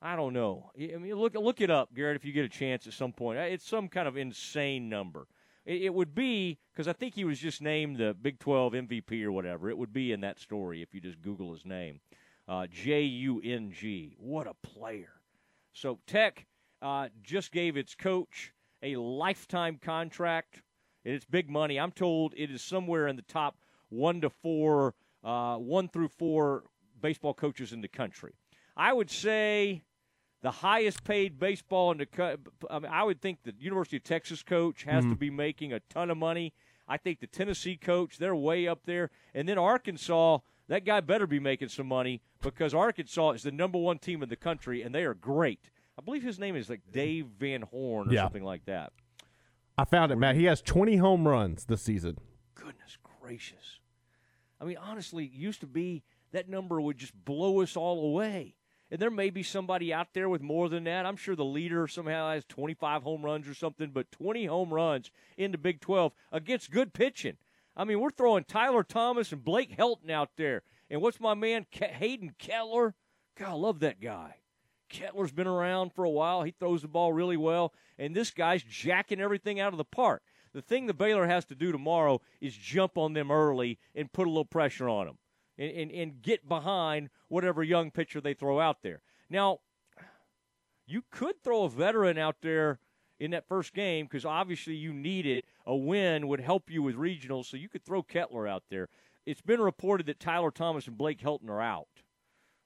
I 0.05 0.17
don't 0.17 0.33
know. 0.33 0.69
I 0.77 0.97
mean, 0.97 1.15
look 1.15 1.33
look 1.33 1.61
it 1.61 1.71
up, 1.71 1.95
Garrett, 1.95 2.17
if 2.17 2.25
you 2.25 2.33
get 2.33 2.43
a 2.43 2.49
chance 2.49 2.85
at 2.85 2.93
some 2.93 3.13
point. 3.13 3.39
Uh, 3.39 3.43
It's 3.43 3.65
some 3.65 3.87
kind 3.87 4.05
of 4.05 4.17
insane 4.17 4.89
number. 4.89 5.27
It, 5.65 5.83
it 5.83 5.93
would 5.93 6.13
be 6.13 6.59
because 6.73 6.89
I 6.89 6.93
think 6.93 7.15
he 7.15 7.23
was 7.23 7.39
just 7.39 7.61
named 7.61 7.97
the 7.97 8.13
Big 8.13 8.37
12 8.39 8.73
MVP 8.73 9.23
or 9.23 9.31
whatever. 9.31 9.69
It 9.69 9.77
would 9.77 9.93
be 9.93 10.11
in 10.11 10.19
that 10.19 10.41
story 10.41 10.81
if 10.81 10.93
you 10.93 10.99
just 10.99 11.21
Google 11.21 11.53
his 11.53 11.65
name. 11.65 12.01
Uh, 12.49 12.67
J 12.69 13.03
U 13.03 13.39
N 13.41 13.71
G. 13.71 14.17
What 14.19 14.45
a 14.45 14.53
player. 14.55 15.13
So 15.71 15.99
Tech 16.05 16.47
uh, 16.81 17.07
just 17.23 17.53
gave 17.53 17.77
its 17.77 17.95
coach 17.95 18.51
a 18.81 18.97
lifetime 18.97 19.79
contract. 19.81 20.61
And 21.05 21.15
it's 21.15 21.23
big 21.23 21.49
money. 21.49 21.79
I'm 21.79 21.91
told 21.91 22.33
it 22.35 22.51
is 22.51 22.61
somewhere 22.61 23.07
in 23.07 23.15
the 23.15 23.21
top 23.21 23.55
one 23.87 24.19
to 24.19 24.29
four, 24.29 24.95
uh, 25.23 25.55
one 25.55 25.87
through 25.87 26.09
four 26.09 26.63
baseball 27.01 27.33
coaches 27.33 27.71
in 27.71 27.79
the 27.79 27.87
country. 27.87 28.33
I 28.75 28.91
would 28.91 29.09
say 29.09 29.83
the 30.43 30.51
highest 30.51 31.05
paid 31.05 31.39
baseball 31.39 31.91
in 31.93 31.97
the 31.97 32.05
co- 32.05 32.35
I, 32.69 32.79
mean, 32.79 32.91
I 32.91 33.03
would 33.03 33.21
think 33.21 33.39
the 33.43 33.53
University 33.57 33.97
of 33.97 34.03
Texas 34.03 34.43
coach 34.43 34.83
has 34.83 35.05
to 35.05 35.11
mm-hmm. 35.11 35.19
be 35.19 35.29
making 35.29 35.71
a 35.71 35.79
ton 35.79 36.11
of 36.11 36.17
money. 36.17 36.53
I 36.85 36.97
think 36.97 37.21
the 37.21 37.27
Tennessee 37.27 37.77
coach, 37.77 38.17
they're 38.17 38.35
way 38.35 38.67
up 38.67 38.81
there. 38.85 39.09
And 39.33 39.47
then 39.47 39.57
Arkansas, 39.57 40.39
that 40.67 40.83
guy 40.83 40.99
better 40.99 41.25
be 41.25 41.39
making 41.39 41.69
some 41.69 41.87
money 41.87 42.21
because 42.41 42.73
Arkansas 42.73 43.31
is 43.31 43.43
the 43.43 43.53
number 43.53 43.77
one 43.77 43.99
team 43.99 44.21
in 44.21 44.27
the 44.27 44.35
country, 44.35 44.81
and 44.81 44.93
they 44.93 45.05
are 45.05 45.13
great. 45.13 45.71
I 45.97 46.01
believe 46.01 46.23
his 46.23 46.39
name 46.39 46.57
is 46.57 46.69
like 46.69 46.81
Dave 46.91 47.27
Van 47.39 47.61
Horn 47.61 48.09
or 48.09 48.13
Yeah. 48.13 48.23
something 48.23 48.43
like 48.43 48.65
that. 48.65 48.91
I 49.77 49.85
found 49.85 50.11
it, 50.11 50.17
Matt. 50.17 50.35
He 50.35 50.43
has 50.43 50.61
20 50.61 50.97
home 50.97 51.25
runs 51.25 51.65
this 51.65 51.81
season. 51.81 52.17
Goodness 52.53 52.97
gracious. 53.21 53.79
I 54.59 54.65
mean, 54.65 54.77
honestly, 54.77 55.25
it 55.25 55.31
used 55.31 55.61
to 55.61 55.67
be 55.67 56.03
that 56.33 56.49
number 56.49 56.81
would 56.81 56.97
just 56.97 57.13
blow 57.23 57.61
us 57.61 57.77
all 57.77 58.05
away. 58.05 58.55
And 58.93 59.01
there 59.01 59.09
may 59.09 59.31
be 59.31 59.41
somebody 59.41 59.91
out 59.91 60.09
there 60.13 60.29
with 60.29 60.43
more 60.43 60.69
than 60.69 60.83
that. 60.83 61.07
I'm 61.07 61.15
sure 61.15 61.35
the 61.35 61.43
leader 61.43 61.87
somehow 61.87 62.29
has 62.29 62.45
25 62.45 63.01
home 63.01 63.25
runs 63.25 63.47
or 63.47 63.55
something, 63.55 63.89
but 63.89 64.11
20 64.11 64.45
home 64.45 64.71
runs 64.71 65.09
in 65.35 65.51
the 65.51 65.57
Big 65.57 65.81
12 65.81 66.13
against 66.31 66.69
good 66.69 66.93
pitching. 66.93 67.37
I 67.75 67.85
mean, 67.85 67.99
we're 67.99 68.11
throwing 68.11 68.43
Tyler 68.43 68.83
Thomas 68.83 69.31
and 69.31 69.43
Blake 69.43 69.75
Helton 69.75 70.11
out 70.11 70.29
there. 70.37 70.61
And 70.91 71.01
what's 71.01 71.19
my 71.19 71.33
man, 71.33 71.65
Hayden 71.71 72.35
Kettler? 72.37 72.93
God, 73.35 73.49
I 73.49 73.53
love 73.53 73.79
that 73.79 73.99
guy. 73.99 74.35
Kettler's 74.89 75.31
been 75.31 75.47
around 75.47 75.93
for 75.93 76.03
a 76.03 76.09
while. 76.11 76.43
He 76.43 76.51
throws 76.51 76.83
the 76.83 76.87
ball 76.87 77.13
really 77.13 77.35
well, 77.35 77.73
and 77.97 78.15
this 78.15 78.29
guy's 78.29 78.61
jacking 78.61 79.19
everything 79.19 79.59
out 79.59 79.73
of 79.73 79.79
the 79.79 79.85
park. 79.85 80.21
The 80.53 80.61
thing 80.61 80.85
the 80.85 80.93
Baylor 80.93 81.25
has 81.25 81.45
to 81.45 81.55
do 81.55 81.71
tomorrow 81.71 82.21
is 82.39 82.55
jump 82.55 82.95
on 82.99 83.13
them 83.13 83.31
early 83.31 83.79
and 83.95 84.13
put 84.13 84.27
a 84.27 84.29
little 84.29 84.45
pressure 84.45 84.87
on 84.87 85.07
them 85.07 85.17
and, 85.57 85.71
and, 85.71 85.91
and 85.91 86.21
get 86.21 86.47
behind 86.47 87.09
whatever 87.27 87.63
young 87.63 87.91
pitcher 87.91 88.21
they 88.21 88.33
throw 88.33 88.59
out 88.59 88.81
there. 88.81 89.01
Now, 89.29 89.59
you 90.85 91.03
could 91.11 91.41
throw 91.43 91.63
a 91.63 91.69
veteran 91.69 92.17
out 92.17 92.37
there 92.41 92.79
in 93.19 93.31
that 93.31 93.47
first 93.47 93.73
game 93.73 94.05
because 94.05 94.25
obviously 94.25 94.75
you 94.75 94.93
need 94.93 95.25
it. 95.25 95.45
A 95.65 95.75
win 95.75 96.27
would 96.27 96.41
help 96.41 96.69
you 96.69 96.81
with 96.83 96.95
regionals, 96.95 97.45
so 97.45 97.57
you 97.57 97.69
could 97.69 97.85
throw 97.85 98.03
Kettler 98.03 98.47
out 98.47 98.63
there. 98.69 98.89
It's 99.25 99.41
been 99.41 99.61
reported 99.61 100.07
that 100.07 100.19
Tyler 100.19 100.51
Thomas 100.51 100.87
and 100.87 100.97
Blake 100.97 101.21
Helton 101.21 101.49
are 101.49 101.61
out. 101.61 101.87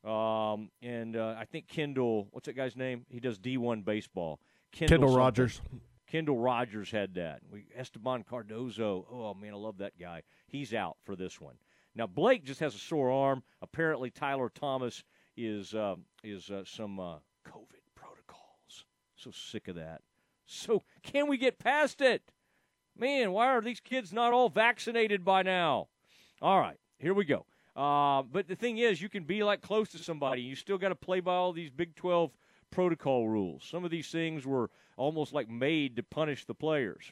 Um, 0.03 0.69
and 0.81 1.15
uh, 1.15 1.35
I 1.37 1.45
think 1.45 1.67
Kendall, 1.67 2.27
what's 2.31 2.47
that 2.47 2.55
guy's 2.55 2.75
name? 2.75 3.05
He 3.09 3.19
does 3.19 3.37
D1 3.37 3.85
baseball. 3.85 4.39
Kendall 4.71 5.09
something. 5.09 5.15
Rogers. 5.15 5.61
Kendall 6.07 6.37
Rogers 6.37 6.89
had 6.89 7.13
that. 7.15 7.41
We 7.51 7.65
Esteban 7.75 8.23
Cardoza. 8.23 9.03
Oh 9.11 9.33
man, 9.33 9.53
I 9.53 9.57
love 9.57 9.77
that 9.79 9.99
guy. 9.99 10.23
He's 10.47 10.73
out 10.73 10.97
for 11.03 11.15
this 11.15 11.41
one. 11.41 11.55
Now 11.97 12.05
Blake 12.05 12.43
just 12.45 12.59
has 12.59 12.75
a 12.75 12.79
sore 12.79 13.09
arm. 13.11 13.41
Apparently 13.61 14.11
Tyler 14.11 14.49
Thomas 14.49 15.03
is 15.35 15.73
uh, 15.73 15.95
is 16.23 16.51
uh, 16.51 16.63
some 16.63 16.99
uh, 16.99 17.15
COVID 17.45 17.81
protocols. 17.95 18.85
So 19.15 19.31
sick 19.31 19.67
of 19.67 19.75
that. 19.75 20.01
So 20.45 20.83
can 21.01 21.27
we 21.27 21.37
get 21.37 21.57
past 21.57 21.99
it? 22.01 22.31
Man, 22.95 23.31
why 23.31 23.47
are 23.47 23.61
these 23.61 23.79
kids 23.79 24.13
not 24.13 24.31
all 24.31 24.49
vaccinated 24.49 25.25
by 25.25 25.41
now? 25.41 25.87
All 26.41 26.59
right, 26.59 26.77
here 26.99 27.13
we 27.13 27.25
go. 27.25 27.45
Uh, 27.75 28.23
but 28.23 28.47
the 28.47 28.55
thing 28.55 28.77
is, 28.77 29.01
you 29.01 29.09
can 29.09 29.23
be 29.23 29.43
like 29.43 29.61
close 29.61 29.89
to 29.89 29.97
somebody. 29.97 30.41
You 30.41 30.55
still 30.55 30.77
got 30.77 30.89
to 30.89 30.95
play 30.95 31.19
by 31.19 31.33
all 31.33 31.53
these 31.53 31.69
Big 31.69 31.95
12 31.95 32.31
protocol 32.71 33.27
rules. 33.27 33.63
Some 33.63 33.85
of 33.85 33.91
these 33.91 34.09
things 34.09 34.45
were 34.45 34.69
almost 34.97 35.33
like 35.33 35.49
made 35.49 35.95
to 35.95 36.03
punish 36.03 36.45
the 36.45 36.55
players. 36.55 37.11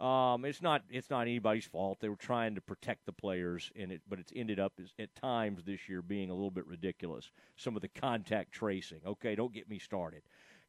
Um, 0.00 0.44
it's 0.44 0.60
not 0.60 0.82
it's 0.90 1.08
not 1.08 1.22
anybody's 1.22 1.66
fault. 1.66 1.98
They 2.00 2.08
were 2.08 2.16
trying 2.16 2.56
to 2.56 2.60
protect 2.60 3.06
the 3.06 3.12
players, 3.12 3.70
and 3.76 3.92
it 3.92 4.02
but 4.08 4.18
it's 4.18 4.32
ended 4.34 4.58
up 4.58 4.72
as, 4.80 4.92
at 4.98 5.14
times 5.14 5.62
this 5.64 5.88
year 5.88 6.02
being 6.02 6.30
a 6.30 6.34
little 6.34 6.50
bit 6.50 6.66
ridiculous. 6.66 7.30
Some 7.56 7.76
of 7.76 7.82
the 7.82 7.88
contact 7.88 8.52
tracing. 8.52 9.00
Okay, 9.06 9.34
don't 9.36 9.54
get 9.54 9.68
me 9.68 9.78
started, 9.78 10.22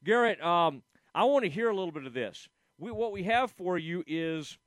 Garrett. 0.04 0.40
Um, 0.40 0.82
I 1.14 1.24
want 1.24 1.44
to 1.44 1.50
hear 1.50 1.68
a 1.68 1.74
little 1.74 1.92
bit 1.92 2.06
of 2.06 2.14
this. 2.14 2.48
We, 2.78 2.90
what 2.92 3.10
we 3.10 3.24
have 3.24 3.50
for 3.50 3.78
you 3.78 4.04
is 4.06 4.58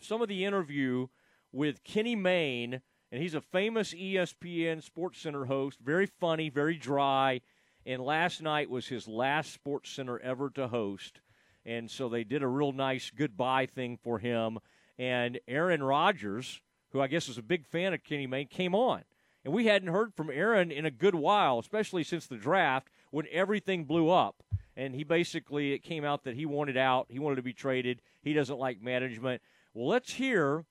some 0.00 0.22
of 0.22 0.28
the 0.28 0.44
interview 0.44 1.08
with 1.50 1.82
Kenny 1.82 2.14
Mayne, 2.14 2.82
and 3.10 3.22
he's 3.22 3.34
a 3.34 3.40
famous 3.40 3.94
ESPN 3.94 4.82
Sports 4.82 5.20
Center 5.20 5.46
host. 5.46 5.78
Very 5.80 6.06
funny, 6.06 6.50
very 6.50 6.76
dry. 6.76 7.40
And 7.86 8.02
last 8.02 8.42
night 8.42 8.70
was 8.70 8.88
his 8.88 9.06
last 9.06 9.52
Sports 9.52 9.90
Center 9.90 10.18
ever 10.20 10.50
to 10.50 10.68
host, 10.68 11.20
and 11.66 11.90
so 11.90 12.08
they 12.08 12.24
did 12.24 12.42
a 12.42 12.48
real 12.48 12.72
nice 12.72 13.10
goodbye 13.14 13.66
thing 13.66 13.98
for 14.02 14.18
him. 14.18 14.58
And 14.98 15.40
Aaron 15.48 15.82
Rodgers, 15.82 16.60
who 16.90 17.00
I 17.00 17.08
guess 17.08 17.28
is 17.28 17.38
a 17.38 17.42
big 17.42 17.66
fan 17.66 17.94
of 17.94 18.04
Kenny 18.04 18.26
Mayne, 18.26 18.46
came 18.46 18.74
on, 18.74 19.02
And 19.44 19.52
we 19.52 19.66
hadn't 19.66 19.88
heard 19.88 20.14
from 20.14 20.30
Aaron 20.30 20.70
in 20.70 20.86
a 20.86 20.90
good 20.90 21.14
while, 21.14 21.58
especially 21.58 22.04
since 22.04 22.26
the 22.26 22.36
draft 22.36 22.88
when 23.10 23.26
everything 23.32 23.84
blew 23.84 24.10
up. 24.10 24.42
And 24.76 24.94
he 24.94 25.04
basically, 25.04 25.72
it 25.72 25.80
came 25.80 26.04
out 26.04 26.24
that 26.24 26.34
he 26.34 26.46
wanted 26.46 26.76
out. 26.76 27.06
He 27.08 27.18
wanted 27.18 27.36
to 27.36 27.42
be 27.42 27.52
traded. 27.52 28.00
He 28.22 28.32
doesn't 28.32 28.58
like 28.58 28.82
management. 28.82 29.40
Well, 29.72 29.88
let's 29.88 30.14
hear 30.14 30.64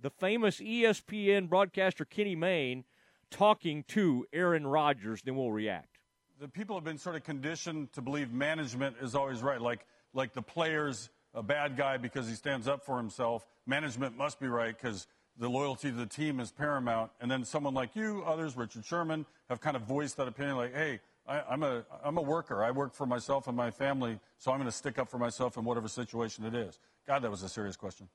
the 0.00 0.10
famous 0.10 0.60
ESPN 0.60 1.48
broadcaster 1.48 2.04
Kenny 2.04 2.36
Mayne 2.36 2.84
talking 3.30 3.84
to 3.88 4.26
Aaron 4.32 4.66
Rodgers, 4.66 5.22
then 5.22 5.36
we'll 5.36 5.52
react. 5.52 5.98
The 6.40 6.48
people 6.48 6.74
have 6.76 6.84
been 6.84 6.98
sort 6.98 7.16
of 7.16 7.24
conditioned 7.24 7.92
to 7.92 8.00
believe 8.00 8.32
management 8.32 8.96
is 9.02 9.14
always 9.14 9.42
right. 9.42 9.60
Like, 9.60 9.86
like 10.14 10.32
the 10.32 10.42
player's 10.42 11.10
a 11.34 11.42
bad 11.42 11.76
guy 11.76 11.96
because 11.96 12.28
he 12.28 12.34
stands 12.34 12.66
up 12.66 12.84
for 12.84 12.96
himself. 12.96 13.46
Management 13.66 14.16
must 14.16 14.40
be 14.40 14.48
right 14.48 14.76
because 14.76 15.06
the 15.38 15.48
loyalty 15.48 15.90
to 15.90 15.96
the 15.96 16.06
team 16.06 16.40
is 16.40 16.50
paramount. 16.50 17.10
And 17.20 17.30
then 17.30 17.44
someone 17.44 17.74
like 17.74 17.94
you, 17.94 18.22
others, 18.26 18.56
Richard 18.56 18.84
Sherman, 18.84 19.26
have 19.48 19.60
kind 19.60 19.76
of 19.76 19.82
voiced 19.82 20.16
that 20.16 20.28
opinion 20.28 20.56
like, 20.56 20.74
hey, 20.74 21.00
I, 21.26 21.54
am 21.54 21.62
a, 21.62 21.84
I'm 22.02 22.18
a 22.18 22.22
worker. 22.22 22.64
I 22.64 22.70
work 22.70 22.94
for 22.94 23.06
myself 23.06 23.46
and 23.46 23.56
my 23.56 23.70
family, 23.70 24.18
so 24.38 24.50
I'm 24.50 24.58
going 24.58 24.70
to 24.70 24.76
stick 24.76 24.98
up 24.98 25.08
for 25.08 25.18
myself 25.18 25.56
in 25.56 25.64
whatever 25.64 25.88
situation 25.88 26.44
it 26.44 26.54
is. 26.54 26.78
God, 27.06 27.22
that 27.22 27.30
was 27.30 27.42
a 27.42 27.48
serious 27.48 27.76
question. 27.76 28.08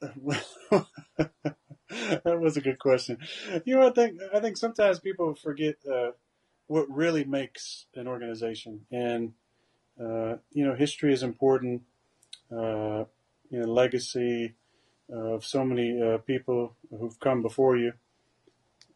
that 0.00 0.84
was 2.24 2.56
a 2.56 2.60
good 2.60 2.78
question. 2.78 3.18
You 3.64 3.76
know, 3.76 3.88
I 3.88 3.90
think 3.90 4.20
I 4.32 4.38
think 4.38 4.56
sometimes 4.56 5.00
people 5.00 5.34
forget 5.34 5.74
uh, 5.90 6.10
what 6.68 6.88
really 6.88 7.24
makes 7.24 7.86
an 7.94 8.06
organization, 8.06 8.86
and 8.92 9.32
uh, 10.00 10.36
you 10.52 10.64
know, 10.64 10.74
history 10.74 11.12
is 11.12 11.22
important. 11.22 11.82
Uh, 12.50 13.04
you 13.50 13.60
know, 13.60 13.66
legacy 13.66 14.54
of 15.10 15.44
so 15.44 15.64
many 15.64 16.00
uh, 16.00 16.18
people 16.18 16.74
who've 16.98 17.18
come 17.20 17.42
before 17.42 17.76
you, 17.76 17.92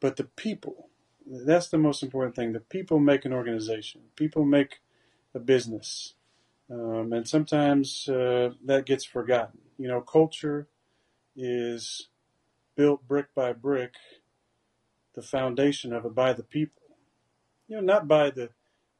but 0.01 0.17
the 0.17 0.25
people. 0.25 0.89
That's 1.25 1.69
the 1.69 1.79
most 1.79 2.03
important 2.03 2.35
thing. 2.35 2.53
The 2.53 2.61
people 2.61 2.99
make 2.99 3.25
an 3.25 3.33
organization. 3.33 4.03
People 4.17 4.45
make 4.45 4.81
a 5.35 5.39
business, 5.39 6.15
um, 6.71 7.13
and 7.13 7.29
sometimes 7.29 8.09
uh, 8.09 8.51
that 8.65 8.87
gets 8.87 9.05
forgotten. 9.05 9.61
You 9.79 9.89
know, 9.89 10.01
culture 10.01 10.69
is 11.37 12.09
built 12.77 13.07
brick 13.07 13.35
by 13.35 13.53
brick, 13.53 13.95
the 15.15 15.23
foundation 15.23 15.93
of 15.93 16.05
it 16.05 16.15
by 16.15 16.33
the 16.33 16.43
people. 16.43 16.83
You 17.69 17.77
know, 17.77 17.83
not 17.83 18.09
by 18.09 18.31
the 18.31 18.51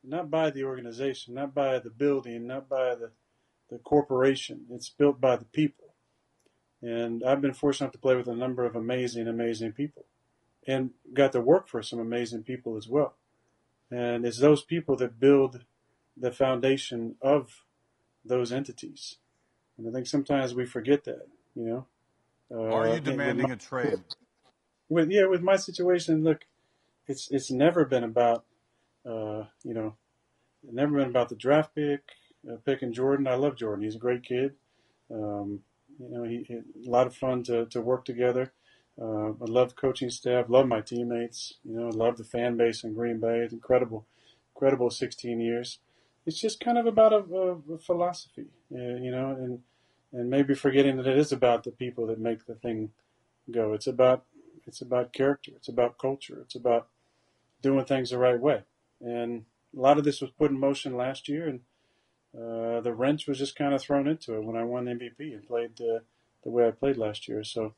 not 0.05 0.31
by 0.31 0.51
the 0.51 0.65
organization, 0.65 1.35
not 1.35 1.55
by 1.55 1.79
the 1.79 1.91
building, 1.91 2.47
not 2.47 2.69
by 2.69 2.95
the 2.95 3.11
the 3.73 3.79
corporation. 3.79 4.67
It's 4.71 4.91
built 4.91 5.21
by 5.21 5.37
the 5.37 5.47
people. 5.47 5.95
And 6.83 7.25
I've 7.25 7.41
been 7.41 7.55
fortunate 7.55 7.93
to 7.93 7.99
play 7.99 8.17
with 8.17 8.29
a 8.29 8.37
number 8.37 8.67
of 8.67 8.77
amazing, 8.77 9.27
amazing 9.27 9.73
people 9.73 10.05
and 10.67 10.91
got 11.15 11.33
to 11.33 11.41
work 11.41 11.69
for 11.69 11.83
some 11.83 11.99
amazing 11.99 12.43
people 12.43 12.77
as 12.77 12.89
well. 12.89 13.15
And 13.91 14.27
it's 14.27 14.39
those 14.39 14.63
people 14.63 14.97
that 14.97 15.19
build 15.19 15.65
the 16.17 16.33
foundation 16.33 17.17
of 17.23 17.65
those 18.25 18.53
entities. 18.53 19.17
And 19.79 19.89
I 19.89 19.93
think 19.93 20.07
sometimes 20.07 20.55
we 20.55 20.67
forget 20.67 21.05
that, 21.05 21.27
you 21.55 21.65
know. 21.65 21.87
Uh, 22.55 22.75
Are 22.75 22.95
you 22.95 23.01
demanding 23.01 23.49
my, 23.49 23.55
a 23.55 23.57
trade? 23.57 24.01
With 24.89 25.11
yeah, 25.11 25.27
with 25.27 25.41
my 25.41 25.57
situation, 25.57 26.23
look, 26.23 26.45
it's 27.07 27.31
it's 27.31 27.51
never 27.51 27.87
been 27.87 28.05
about 28.05 28.45
uh, 29.07 29.45
you 29.65 29.75
know, 29.75 29.95
never 30.71 30.97
been 30.97 31.09
about 31.09 31.29
the 31.29 31.37
draft 31.37 31.75
pick, 31.75 32.03
uh, 32.51 32.57
picking 32.65 32.93
Jordan. 32.93 33.27
I 33.27 33.35
love 33.35 33.57
Jordan. 33.57 33.85
He's 33.85 33.97
a 33.97 34.01
great 34.01 34.25
kid. 34.25 34.55
Um, 35.13 35.61
you 35.99 36.09
know, 36.09 36.25
he, 36.25 36.45
he, 36.47 36.55
a 36.55 36.91
lot 36.91 37.07
of 37.07 37.15
fun 37.15 37.43
to, 37.45 37.67
to 37.67 37.81
work 37.81 38.05
together. 38.05 38.53
Uh, 39.01 39.31
I 39.31 39.47
love 39.47 39.75
coaching 39.77 40.11
staff, 40.11 40.47
love 40.49 40.67
my 40.67 40.81
teammates. 40.81 41.55
You 41.65 41.79
know, 41.79 41.89
love 41.89 42.17
the 42.19 42.25
fan 42.25 42.57
base 42.57 42.85
in 42.85 42.95
Green 42.95 43.21
Bay. 43.21 43.39
It's 43.39 43.53
incredible, 43.53 44.07
incredible 44.55 44.91
16 44.91 45.41
years. 45.41 45.79
It's 46.27 46.41
just 46.41 46.61
kind 46.61 46.79
of 46.79 46.87
about 46.87 47.13
a, 47.13 47.25
a, 47.35 47.75
a 47.75 47.79
philosophy, 47.79 48.47
uh, 48.73 48.97
you 49.01 49.11
know, 49.11 49.31
and 49.31 49.61
and 50.13 50.29
maybe 50.29 50.55
forgetting 50.55 50.99
that 50.99 51.07
it 51.07 51.19
is 51.19 51.33
about 51.33 51.65
the 51.65 51.71
people 51.71 52.07
that 52.07 52.21
make 52.21 52.45
the 52.47 52.55
thing 52.55 52.91
go. 53.51 53.73
It's 53.73 53.87
about 53.87 54.25
it's 54.67 54.81
about 54.81 55.13
character. 55.13 55.53
It's 55.57 55.69
about 55.69 55.99
culture. 55.99 56.39
It's 56.43 56.55
about 56.55 56.89
doing 57.63 57.85
things 57.85 58.11
the 58.11 58.19
right 58.19 58.39
way. 58.39 58.63
And 59.03 59.45
a 59.77 59.81
lot 59.81 59.99
of 59.99 60.05
this 60.05 60.21
was 60.21 60.31
put 60.31 60.51
in 60.51 60.59
motion 60.59 60.97
last 60.97 61.29
year, 61.29 61.49
and 61.49 61.61
uh, 62.35 62.81
the 62.81 62.95
wrench 62.95 63.27
was 63.27 63.39
just 63.39 63.57
kind 63.57 63.75
of 63.75 63.83
thrown 63.83 64.07
into 64.07 64.35
it 64.35 64.45
when 64.45 64.57
I 64.57 64.65
won 64.65 64.87
MVP 64.87 65.35
and 65.35 65.47
played 65.47 65.81
uh, 65.81 66.01
the 66.45 66.51
way 66.51 66.67
I 66.67 66.71
played 66.71 66.97
last 66.97 67.29
year. 67.29 67.45
So 67.45 67.75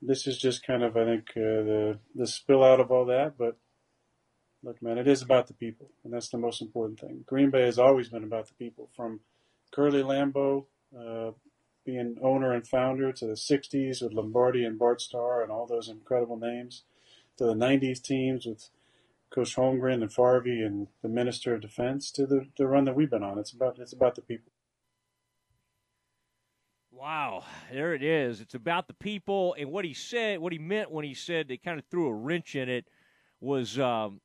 this 0.00 0.26
is 0.26 0.38
just 0.38 0.66
kind 0.66 0.82
of, 0.82 0.96
I 0.96 1.04
think, 1.04 1.30
uh, 1.36 1.62
the 1.64 1.98
the 2.14 2.26
spill 2.26 2.62
out 2.62 2.80
of 2.80 2.90
all 2.90 3.06
that. 3.06 3.34
But 3.36 3.56
look, 4.62 4.80
man, 4.82 4.98
it 4.98 5.08
is 5.08 5.22
about 5.22 5.48
the 5.48 5.54
people, 5.54 5.90
and 6.04 6.12
that's 6.12 6.28
the 6.28 6.38
most 6.38 6.62
important 6.62 7.00
thing. 7.00 7.24
Green 7.26 7.50
Bay 7.50 7.64
has 7.64 7.78
always 7.78 8.08
been 8.08 8.24
about 8.24 8.46
the 8.46 8.54
people, 8.54 8.88
from 8.96 9.20
Curly 9.72 10.02
Lambeau 10.02 10.66
uh, 10.98 11.32
being 11.84 12.16
owner 12.22 12.52
and 12.52 12.66
founder 12.66 13.12
to 13.12 13.26
the 13.26 13.34
60s 13.34 14.02
with 14.02 14.12
Lombardi 14.12 14.64
and 14.64 14.78
Bart 14.78 15.00
Starr 15.00 15.42
and 15.42 15.50
all 15.50 15.66
those 15.66 15.88
incredible 15.88 16.38
names, 16.38 16.84
to 17.36 17.44
the 17.44 17.54
90s 17.54 18.00
teams 18.00 18.46
with 18.46 18.70
Coach 19.34 19.56
Holmgren 19.56 19.94
and 19.94 20.14
Farvey 20.14 20.64
and 20.64 20.86
the 21.02 21.08
Minister 21.08 21.54
of 21.54 21.60
Defense, 21.60 22.12
to 22.12 22.24
the, 22.24 22.46
the 22.56 22.68
run 22.68 22.84
that 22.84 22.94
we've 22.94 23.10
been 23.10 23.24
on. 23.24 23.38
It's 23.38 23.52
about 23.52 23.78
it's 23.80 23.92
about 23.92 24.14
the 24.14 24.22
people. 24.22 24.52
Wow, 26.92 27.42
there 27.72 27.94
it 27.94 28.02
is. 28.04 28.40
It's 28.40 28.54
about 28.54 28.86
the 28.86 28.94
people, 28.94 29.56
and 29.58 29.72
what 29.72 29.84
he 29.84 29.92
said, 29.92 30.38
what 30.38 30.52
he 30.52 30.58
meant 30.60 30.92
when 30.92 31.04
he 31.04 31.14
said 31.14 31.48
they 31.48 31.56
kind 31.56 31.80
of 31.80 31.84
threw 31.90 32.06
a 32.06 32.14
wrench 32.14 32.54
in 32.54 32.68
it 32.68 32.86
was 33.40 33.76
um, 33.80 34.20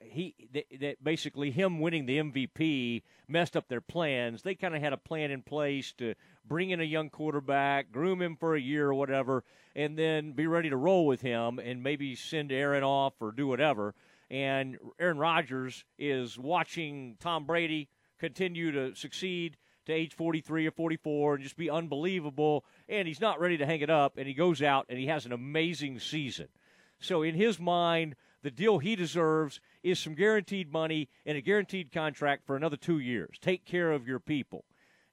he 0.00 0.34
that, 0.54 0.64
that 0.80 1.04
basically 1.04 1.50
him 1.50 1.80
winning 1.80 2.06
the 2.06 2.18
MVP 2.18 3.02
messed 3.28 3.58
up 3.58 3.68
their 3.68 3.82
plans. 3.82 4.42
They 4.42 4.54
kind 4.54 4.74
of 4.74 4.80
had 4.80 4.94
a 4.94 4.96
plan 4.98 5.30
in 5.30 5.42
place 5.42 5.92
to 5.98 6.14
bring 6.46 6.70
in 6.70 6.80
a 6.80 6.84
young 6.84 7.10
quarterback, 7.10 7.92
groom 7.92 8.22
him 8.22 8.34
for 8.34 8.54
a 8.54 8.60
year 8.60 8.88
or 8.88 8.94
whatever, 8.94 9.44
and 9.76 9.98
then 9.98 10.32
be 10.32 10.46
ready 10.46 10.70
to 10.70 10.76
roll 10.78 11.06
with 11.06 11.20
him 11.20 11.58
and 11.58 11.82
maybe 11.82 12.14
send 12.14 12.50
Aaron 12.50 12.82
off 12.82 13.12
or 13.20 13.30
do 13.30 13.46
whatever. 13.46 13.94
And 14.30 14.78
Aaron 14.98 15.18
Rodgers 15.18 15.84
is 15.98 16.38
watching 16.38 17.16
Tom 17.20 17.44
Brady 17.44 17.88
continue 18.18 18.72
to 18.72 18.94
succeed 18.94 19.56
to 19.86 19.92
age 19.92 20.14
43 20.14 20.66
or 20.66 20.70
44 20.70 21.34
and 21.34 21.42
just 21.42 21.56
be 21.56 21.70
unbelievable. 21.70 22.64
And 22.88 23.06
he's 23.06 23.20
not 23.20 23.40
ready 23.40 23.58
to 23.58 23.66
hang 23.66 23.80
it 23.80 23.90
up. 23.90 24.16
And 24.16 24.26
he 24.26 24.34
goes 24.34 24.62
out 24.62 24.86
and 24.88 24.98
he 24.98 25.06
has 25.06 25.26
an 25.26 25.32
amazing 25.32 25.98
season. 26.00 26.48
So, 27.00 27.22
in 27.22 27.34
his 27.34 27.60
mind, 27.60 28.14
the 28.42 28.50
deal 28.50 28.78
he 28.78 28.96
deserves 28.96 29.60
is 29.82 29.98
some 29.98 30.14
guaranteed 30.14 30.72
money 30.72 31.08
and 31.26 31.36
a 31.36 31.40
guaranteed 31.40 31.92
contract 31.92 32.46
for 32.46 32.56
another 32.56 32.76
two 32.76 32.98
years. 32.98 33.36
Take 33.40 33.64
care 33.64 33.92
of 33.92 34.06
your 34.06 34.20
people. 34.20 34.64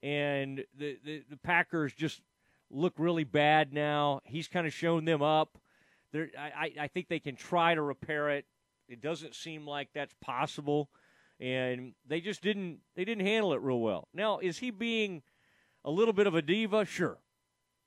And 0.04 0.63
the, 0.78 0.97
the, 1.04 1.24
the 1.30 1.38
Packers 1.38 1.93
just 1.93 2.21
look 2.69 2.93
really 2.97 3.24
bad 3.24 3.74
now. 3.74 4.21
He's 4.26 4.47
kind 4.47 4.65
of 4.65 4.74
shown 4.74 5.06
them 5.06 5.21
up. 5.21 5.58
I, 6.13 6.71
I 6.80 6.88
think 6.88 7.08
they 7.08 7.19
can 7.19 7.36
try 7.36 7.74
to 7.74 7.82
repair 7.82 8.30
it. 8.30 8.45
It 8.91 9.01
doesn't 9.01 9.36
seem 9.36 9.67
like 9.67 9.89
that's 9.93 10.15
possible. 10.21 10.89
And 11.39 11.93
they 12.08 12.21
just 12.21 12.41
didn't 12.41 12.80
they 12.95 13.06
didn't 13.06 13.25
handle 13.25 13.54
it 13.54 13.62
real 13.62 13.80
well. 13.80 14.08
Now, 14.13 14.39
is 14.39 14.60
he 14.60 14.69
being 14.69 15.23
a 15.84 15.89
little 15.89 16.13
bit 16.13 16.27
of 16.27 16.36
a 16.36 16.41
diva? 16.41 16.86
Sure. 16.86 17.17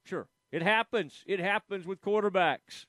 Sure. 0.04 0.28
It 0.50 0.62
happens. 0.62 1.22
It 1.26 1.40
happens 1.40 1.86
with 1.86 2.00
quarterbacks 2.00 2.86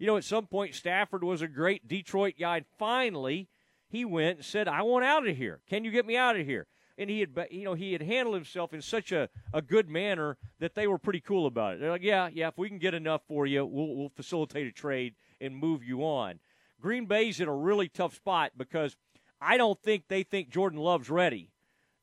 you 0.00 0.06
know, 0.06 0.16
at 0.16 0.24
some 0.24 0.46
point, 0.46 0.74
Stafford 0.74 1.22
was 1.22 1.42
a 1.42 1.46
great 1.46 1.86
Detroit 1.86 2.34
guy. 2.40 2.56
And 2.56 2.66
finally, 2.78 3.48
he 3.86 4.06
went 4.06 4.38
and 4.38 4.44
said, 4.44 4.66
I 4.66 4.80
want 4.80 5.04
out 5.04 5.28
of 5.28 5.36
here. 5.36 5.60
Can 5.68 5.84
you 5.84 5.90
get 5.90 6.06
me 6.06 6.16
out 6.16 6.40
of 6.40 6.46
here? 6.46 6.66
And 6.96 7.10
he 7.10 7.20
had, 7.20 7.30
you 7.50 7.64
know, 7.64 7.74
he 7.74 7.92
had 7.92 8.02
handled 8.02 8.34
himself 8.34 8.72
in 8.72 8.80
such 8.80 9.12
a, 9.12 9.28
a 9.52 9.60
good 9.60 9.90
manner 9.90 10.38
that 10.58 10.74
they 10.74 10.86
were 10.86 10.98
pretty 10.98 11.20
cool 11.20 11.46
about 11.46 11.74
it. 11.74 11.80
They're 11.80 11.90
like, 11.90 12.02
yeah, 12.02 12.30
yeah, 12.32 12.48
if 12.48 12.56
we 12.56 12.68
can 12.68 12.78
get 12.78 12.94
enough 12.94 13.20
for 13.28 13.46
you, 13.46 13.64
we'll, 13.64 13.94
we'll 13.94 14.12
facilitate 14.16 14.66
a 14.66 14.72
trade 14.72 15.14
and 15.38 15.54
move 15.54 15.84
you 15.84 16.02
on. 16.02 16.40
Green 16.80 17.06
Bay's 17.06 17.40
in 17.40 17.48
a 17.48 17.54
really 17.54 17.88
tough 17.88 18.14
spot 18.14 18.52
because 18.56 18.96
I 19.40 19.56
don't 19.56 19.80
think 19.80 20.04
they 20.08 20.22
think 20.22 20.50
Jordan 20.50 20.78
Love's 20.78 21.10
ready. 21.10 21.50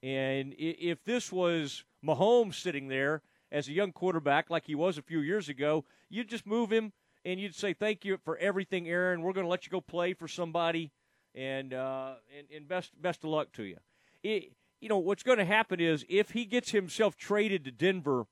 And 0.04 0.54
if 0.58 1.04
this 1.04 1.32
was 1.32 1.84
Mahomes 2.06 2.56
sitting 2.56 2.88
there 2.88 3.22
as 3.52 3.68
a 3.68 3.74
young 3.74 3.92
quarterback 3.92 4.50
like 4.50 4.66
he 4.66 4.76
was 4.76 4.98
a 4.98 5.02
few 5.02 5.20
years 5.20 5.50
ago, 5.50 5.86
you'd 6.10 6.30
just 6.30 6.46
move 6.46 6.72
him– 6.72 6.94
and 7.28 7.42
you'd 7.42 7.56
say 7.56 7.74
thank 7.74 8.06
you 8.06 8.18
for 8.24 8.38
everything, 8.38 8.88
Aaron. 8.88 9.22
We're 9.22 9.34
going 9.34 9.46
to 9.46 9.50
let 9.50 9.66
you 9.66 9.70
go 9.70 9.82
play 9.82 10.14
for 10.14 10.30
somebody, 10.30 10.92
and 11.36 11.74
uh, 11.74 12.14
and, 12.36 12.48
and 12.56 12.68
best 12.68 13.00
best 13.02 13.24
of 13.26 13.30
luck 13.30 13.52
to 13.54 13.64
you. 13.64 13.78
It, 14.24 14.54
you 14.80 14.88
know 14.88 14.98
what's 14.98 15.24
going 15.24 15.38
to 15.38 15.46
happen 15.46 15.82
is 15.82 16.06
if 16.08 16.32
he 16.32 16.46
gets 16.46 16.72
himself 16.72 17.18
traded 17.18 17.66
to 17.66 17.72
Denver, 17.72 18.28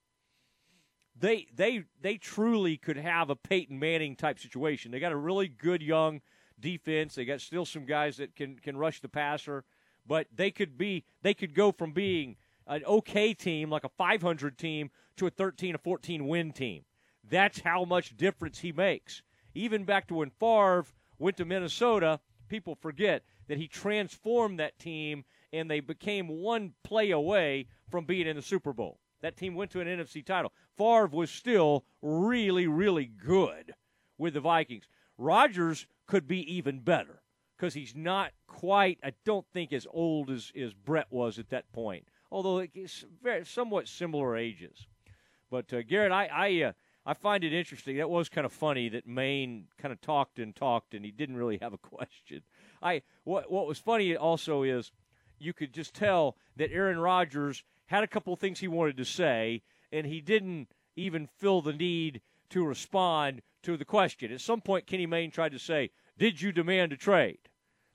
they 1.20 1.48
they 1.54 1.84
they 2.02 2.18
truly 2.18 2.78
could 2.78 2.96
have 2.96 3.30
a 3.30 3.36
Peyton 3.36 3.78
Manning 3.78 4.16
type 4.16 4.40
situation. 4.40 4.92
They 4.92 5.00
got 5.00 5.12
a 5.12 5.18
really 5.18 5.50
good 5.50 5.82
young 5.82 6.22
defense. 6.60 7.16
They 7.16 7.26
got 7.26 7.42
still 7.42 7.66
some 7.66 7.86
guys 7.86 8.18
that 8.18 8.36
can 8.36 8.56
can 8.56 8.78
rush 8.78 9.02
the 9.02 9.10
passer, 9.10 9.64
but 10.08 10.28
they 10.36 10.52
could 10.52 10.78
be 10.78 11.04
they 11.22 11.34
could 11.34 11.54
go 11.54 11.72
from 11.72 11.92
being 11.92 12.36
an 12.68 12.84
okay 12.86 13.34
team 13.34 13.70
like 13.70 13.84
a 13.84 13.90
500 13.90 14.58
team 14.58 14.90
to 15.18 15.28
a 15.28 15.30
13 15.30 15.76
or 15.76 15.78
14 15.80 16.28
win 16.28 16.52
team. 16.52 16.84
That's 17.30 17.60
how 17.60 17.86
much 17.86 18.18
difference 18.18 18.60
he 18.60 18.72
makes. 18.72 19.22
even 19.54 19.86
back 19.86 20.08
to 20.08 20.16
when 20.16 20.32
Favre 20.32 20.86
went 21.18 21.38
to 21.38 21.46
Minnesota, 21.46 22.20
people 22.50 22.76
forget 22.76 23.24
that 23.48 23.58
he 23.58 23.68
transformed 23.68 24.60
that 24.60 24.78
team 24.80 25.24
and 25.54 25.70
they 25.70 25.80
became 25.80 26.28
one 26.28 26.74
play 26.84 27.12
away 27.12 27.68
from 27.90 28.06
being 28.06 28.28
in 28.28 28.36
the 28.36 28.42
Super 28.42 28.74
Bowl. 28.74 29.00
That 29.22 29.38
team 29.38 29.56
went 29.56 29.72
to 29.72 29.80
an 29.80 29.88
NFC 29.88 30.26
title. 30.26 30.52
Favre 30.78 31.08
was 31.08 31.32
still 31.32 31.86
really, 32.02 32.68
really 32.68 33.06
good 33.06 33.74
with 34.18 34.34
the 34.34 34.42
Vikings. 34.42 34.86
Rodgers 35.18 35.88
could 36.08 36.28
be 36.28 36.40
even 36.54 36.80
better 36.80 37.22
because 37.56 37.74
he's 37.74 37.96
not 37.96 38.32
quite, 38.48 39.00
I 39.04 39.14
don't 39.24 39.46
think, 39.54 39.72
as 39.72 39.88
old 39.92 40.30
as, 40.30 40.52
as 40.60 40.74
Brett 40.74 41.08
was 41.10 41.40
at 41.40 41.50
that 41.50 41.72
point, 41.72 42.08
although 42.32 42.66
it's 42.74 43.06
very, 43.24 43.46
somewhat 43.46 43.88
similar 43.88 44.36
ages. 44.36 44.88
But 45.50 45.74
uh, 45.74 45.84
Garrett, 45.84 46.12
I 46.12 46.26
I, 46.26 46.64
uh, 46.64 46.72
I 47.06 47.14
find 47.14 47.44
it 47.44 47.54
interesting. 47.54 47.98
That 47.98 48.10
was 48.10 48.30
kind 48.30 48.46
of 48.46 48.52
funny 48.52 48.90
that 48.90 49.08
Mayne 49.08 49.66
kind 49.78 49.92
of 49.92 50.02
talked 50.02 50.40
and 50.40 50.56
talked, 50.56 50.94
and 50.94 51.06
he 51.06 51.12
didn't 51.12 51.38
really 51.38 51.60
have 51.60 51.74
a 51.74 51.78
question. 51.78 52.42
I 52.82 53.04
what 53.24 53.52
what 53.52 53.68
was 53.68 53.80
funny 53.80 54.16
also 54.16 54.64
is 54.64 54.92
you 55.40 55.54
could 55.54 55.74
just 55.74 55.94
tell 55.94 56.36
that 56.58 56.72
Aaron 56.72 57.00
Rodgers 57.00 57.64
had 57.88 58.04
a 58.04 58.08
couple 58.08 58.34
of 58.34 58.40
things 58.40 58.60
he 58.60 58.68
wanted 58.68 58.98
to 58.98 59.06
say, 59.06 59.62
and 59.92 60.06
he 60.06 60.20
didn't 60.20 60.70
even 60.96 61.28
feel 61.28 61.62
the 61.62 61.74
need 61.74 62.22
to 62.50 62.66
respond 62.66 63.42
to 63.66 63.78
the 63.78 63.86
question. 63.86 64.32
At 64.32 64.42
some 64.42 64.62
point, 64.62 64.88
Kenny 64.88 65.06
Mayne 65.06 65.32
tried 65.32 65.52
to 65.52 65.60
say, 65.60 65.92
"Did 66.18 66.42
you 66.42 66.52
demand 66.52 66.94
a 66.94 66.98
trade?" 66.98 67.50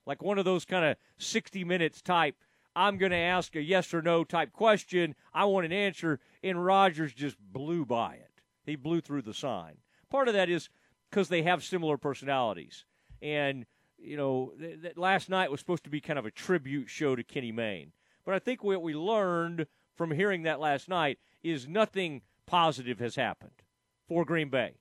Like 0.06 0.22
one 0.22 0.38
of 0.38 0.44
those 0.44 0.64
kind 0.64 0.84
of 0.84 0.96
60 1.18 1.64
minutes 1.64 2.02
type. 2.02 2.36
I'm 2.76 2.98
going 2.98 3.10
to 3.10 3.16
ask 3.16 3.56
a 3.56 3.62
yes 3.62 3.92
or 3.92 4.00
no 4.00 4.22
type 4.22 4.52
question. 4.52 5.16
I 5.34 5.44
want 5.44 5.66
an 5.66 5.72
answer, 5.72 6.20
and 6.42 6.64
Rodgers 6.64 7.12
just 7.12 7.36
blew 7.38 7.84
by 7.84 8.14
it. 8.14 8.40
He 8.64 8.76
blew 8.76 9.00
through 9.00 9.22
the 9.22 9.34
sign. 9.34 9.78
Part 10.08 10.28
of 10.28 10.34
that 10.34 10.48
is 10.48 10.68
because 11.08 11.28
they 11.28 11.42
have 11.42 11.64
similar 11.64 11.96
personalities, 11.96 12.84
and 13.20 13.66
you 13.98 14.16
know, 14.16 14.52
th- 14.58 14.82
th- 14.82 14.96
last 14.96 15.28
night 15.28 15.50
was 15.50 15.60
supposed 15.60 15.84
to 15.84 15.90
be 15.90 16.00
kind 16.00 16.18
of 16.18 16.26
a 16.26 16.30
tribute 16.30 16.88
show 16.88 17.14
to 17.16 17.22
Kenny 17.22 17.52
Mayne. 17.52 17.92
But 18.24 18.34
I 18.34 18.38
think 18.38 18.62
what 18.62 18.82
we 18.82 18.94
learned 18.94 19.66
from 19.94 20.12
hearing 20.12 20.42
that 20.42 20.60
last 20.60 20.88
night 20.88 21.18
is 21.42 21.68
nothing 21.68 22.22
positive 22.46 22.98
has 22.98 23.16
happened 23.16 23.62
for 24.08 24.24
Green 24.24 24.48
Bay. 24.48 24.74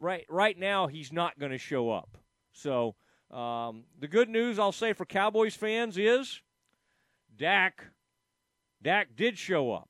Right, 0.00 0.26
right 0.28 0.58
now, 0.58 0.86
he's 0.86 1.12
not 1.12 1.38
going 1.38 1.52
to 1.52 1.58
show 1.58 1.90
up. 1.90 2.18
So 2.52 2.94
um, 3.30 3.84
the 3.98 4.08
good 4.08 4.28
news 4.28 4.58
I'll 4.58 4.72
say 4.72 4.92
for 4.92 5.04
Cowboys 5.04 5.54
fans 5.54 5.96
is 5.96 6.40
Dak, 7.36 7.86
Dak 8.82 9.16
did 9.16 9.38
show 9.38 9.72
up. 9.72 9.88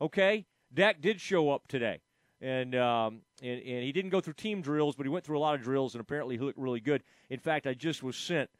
Okay, 0.00 0.46
Dak 0.72 1.00
did 1.00 1.20
show 1.20 1.50
up 1.50 1.68
today 1.68 2.00
and, 2.40 2.74
um, 2.74 3.20
and 3.42 3.60
and 3.60 3.84
he 3.84 3.92
didn't 3.92 4.10
go 4.10 4.20
through 4.20 4.34
team 4.34 4.62
drills, 4.62 4.96
but 4.96 5.04
he 5.04 5.10
went 5.10 5.24
through 5.24 5.38
a 5.38 5.40
lot 5.40 5.54
of 5.54 5.62
drills, 5.62 5.94
and 5.94 6.00
apparently 6.00 6.36
he 6.36 6.42
looked 6.42 6.58
really 6.58 6.80
good. 6.80 7.02
In 7.28 7.38
fact, 7.38 7.66
I 7.66 7.74
just 7.74 8.02
was 8.02 8.16
sent 8.16 8.50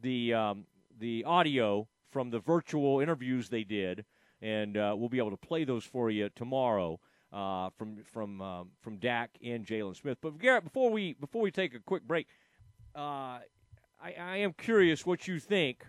the 0.00 0.34
um, 0.34 0.66
the 0.98 1.24
audio 1.24 1.88
from 2.10 2.30
the 2.30 2.38
virtual 2.38 3.00
interviews 3.00 3.48
they 3.48 3.64
did, 3.64 4.04
and 4.40 4.76
uh, 4.76 4.94
we'll 4.96 5.08
be 5.08 5.18
able 5.18 5.30
to 5.30 5.36
play 5.36 5.64
those 5.64 5.84
for 5.84 6.10
you 6.10 6.30
tomorrow 6.36 7.00
uh, 7.34 7.70
from 7.76 7.96
from 8.12 8.40
um, 8.40 8.68
from 8.80 8.96
Dak 8.96 9.30
and 9.44 9.66
Jaylon 9.66 9.96
Smith. 9.96 10.18
But 10.20 10.38
Garrett, 10.38 10.64
before 10.64 10.90
we 10.90 11.14
before 11.14 11.42
we 11.42 11.50
take 11.50 11.74
a 11.74 11.80
quick 11.80 12.04
break, 12.04 12.28
uh, 12.94 13.40
I, 14.00 14.14
I 14.18 14.36
am 14.38 14.52
curious 14.52 15.04
what 15.04 15.26
you 15.26 15.40
think 15.40 15.84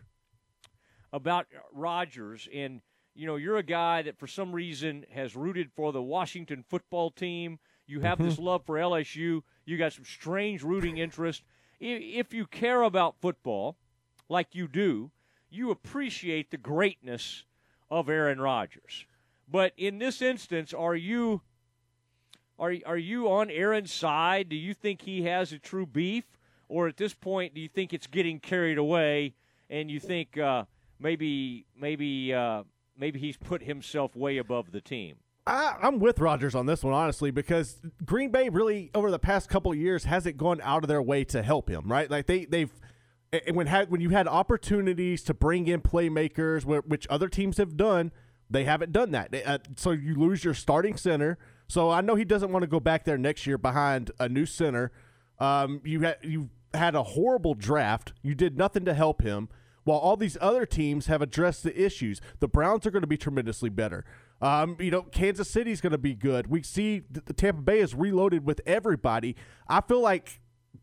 about 1.14 1.46
Rodgers 1.72 2.50
and 2.54 2.82
you 3.16 3.26
know, 3.26 3.38
you're 3.38 3.58
a 3.58 3.64
guy 3.64 4.02
that 4.02 4.20
for 4.20 4.28
some 4.28 4.52
reason 4.52 5.06
has 5.10 5.36
rooted 5.36 5.72
for 5.74 5.94
the 5.94 6.02
Washington 6.02 6.66
football 6.68 7.10
team. 7.10 7.60
You 7.88 8.02
have 8.02 8.18
this 8.18 8.38
love 8.38 8.66
for 8.66 8.76
LSU. 8.76 9.42
You 9.64 9.78
got 9.78 9.94
some 9.94 10.04
strange 10.04 10.64
rooting 10.64 10.98
interest. 10.98 11.44
If 11.80 12.34
you 12.34 12.46
care 12.46 12.82
about 12.82 13.16
football, 13.22 13.78
like 14.28 14.54
you 14.54 14.68
do, 14.68 15.12
you 15.50 15.72
appreciate 15.72 16.52
the 16.52 16.58
greatness 16.58 17.46
of 17.90 18.10
Aaron 18.10 18.42
Rodgers. 18.42 19.06
But 19.48 19.74
in 19.78 20.00
this 20.00 20.22
instance, 20.22 20.74
are 20.74 20.96
you 20.96 21.42
are 22.58 22.74
are 22.86 22.98
you 22.98 23.30
on 23.30 23.50
Aaron's 23.50 23.94
side? 23.94 24.50
Do 24.50 24.56
you 24.56 24.74
think 24.74 25.02
he 25.02 25.24
has 25.24 25.52
a 25.52 25.60
true 25.60 25.86
beef, 25.86 26.26
or 26.68 26.88
at 26.88 26.98
this 26.98 27.14
point, 27.14 27.54
do 27.54 27.62
you 27.62 27.68
think 27.68 27.94
it's 27.94 28.08
getting 28.08 28.40
carried 28.40 28.78
away, 28.78 29.36
and 29.70 29.92
you 29.92 30.00
think 30.00 30.38
uh, 30.38 30.66
maybe 31.00 31.66
maybe 31.78 32.34
uh, 32.34 32.64
maybe 32.98 33.20
he's 33.20 33.38
put 33.38 33.64
himself 33.64 34.16
way 34.16 34.38
above 34.38 34.72
the 34.72 34.82
team. 34.82 35.18
I, 35.48 35.76
am 35.84 36.00
with 36.00 36.20
Rodgers 36.20 36.56
on 36.56 36.66
this 36.66 36.84
one, 36.84 36.94
honestly, 36.94 37.30
because 37.30 37.80
Green 38.04 38.32
Bay 38.32 38.50
really 38.50 38.90
over 38.96 39.12
the 39.12 39.20
past 39.20 39.48
couple 39.48 39.74
years 39.76 40.06
hasn't 40.06 40.38
gone 40.38 40.60
out 40.64 40.84
of 40.84 40.88
their 40.88 41.04
way 41.04 41.24
to 41.26 41.44
help 41.44 41.70
him. 41.70 41.92
Right, 41.92 42.10
like 42.10 42.26
they 42.26 42.46
they've 42.46 42.72
when 43.52 43.68
had 43.68 43.92
when 43.92 44.02
you 44.02 44.10
had 44.10 44.28
opportunities 44.28 45.24
to 45.24 45.34
bring 45.34 45.68
in 45.68 45.82
playmakers, 45.82 46.64
which 46.64 47.06
other 47.10 47.28
teams 47.28 47.58
have 47.58 47.78
done, 47.78 48.12
they 48.50 48.64
haven't 48.64 48.92
done 48.92 49.12
that. 49.12 49.34
Uh, 49.46 49.58
so 49.76 49.92
you 49.92 50.16
lose 50.16 50.44
your 50.44 50.54
starting 50.54 50.98
center. 50.98 51.38
So 51.68 51.90
I 51.90 52.02
know 52.02 52.16
he 52.16 52.26
doesn't 52.26 52.52
want 52.52 52.64
to 52.64 52.68
go 52.68 52.80
back 52.80 53.06
there 53.06 53.18
next 53.18 53.48
year 53.48 53.58
behind 53.58 54.12
a 54.20 54.30
new 54.30 54.46
center. 54.46 54.92
Um, 55.40 55.82
you 55.84 56.02
had 56.02 56.18
you 56.22 56.50
had 56.74 56.96
a 56.96 57.04
horrible 57.04 57.56
draft. 57.56 58.14
You 58.22 58.36
did 58.36 58.58
nothing 58.58 58.86
to 58.86 58.94
help 58.94 59.22
him 59.22 59.50
while 59.84 60.00
all 60.00 60.18
these 60.18 60.38
other 60.42 60.66
teams 60.66 61.08
have 61.08 61.22
addressed 61.22 61.64
the 61.64 61.80
issues. 61.80 62.22
The 62.40 62.48
Browns 62.48 62.86
are 62.86 62.92
going 62.92 63.02
to 63.02 63.08
be 63.08 63.18
tremendously 63.18 63.70
better. 63.70 64.04
Um, 64.42 64.78
you 64.80 64.92
know, 64.92 65.04
Kansas 65.04 65.50
City 65.50 65.72
is 65.72 65.82
going 65.82 65.92
to 65.92 65.98
be 65.98 66.14
good. 66.14 66.48
We 66.48 66.62
see 66.62 67.04
the 67.10 67.34
Tampa 67.34 67.62
Bay 67.62 67.80
is 67.80 67.96
reloaded 67.96 68.46
with 68.46 68.62
everybody. 68.66 69.36
I 69.68 69.82
feel 69.82 70.02
like 70.02 70.42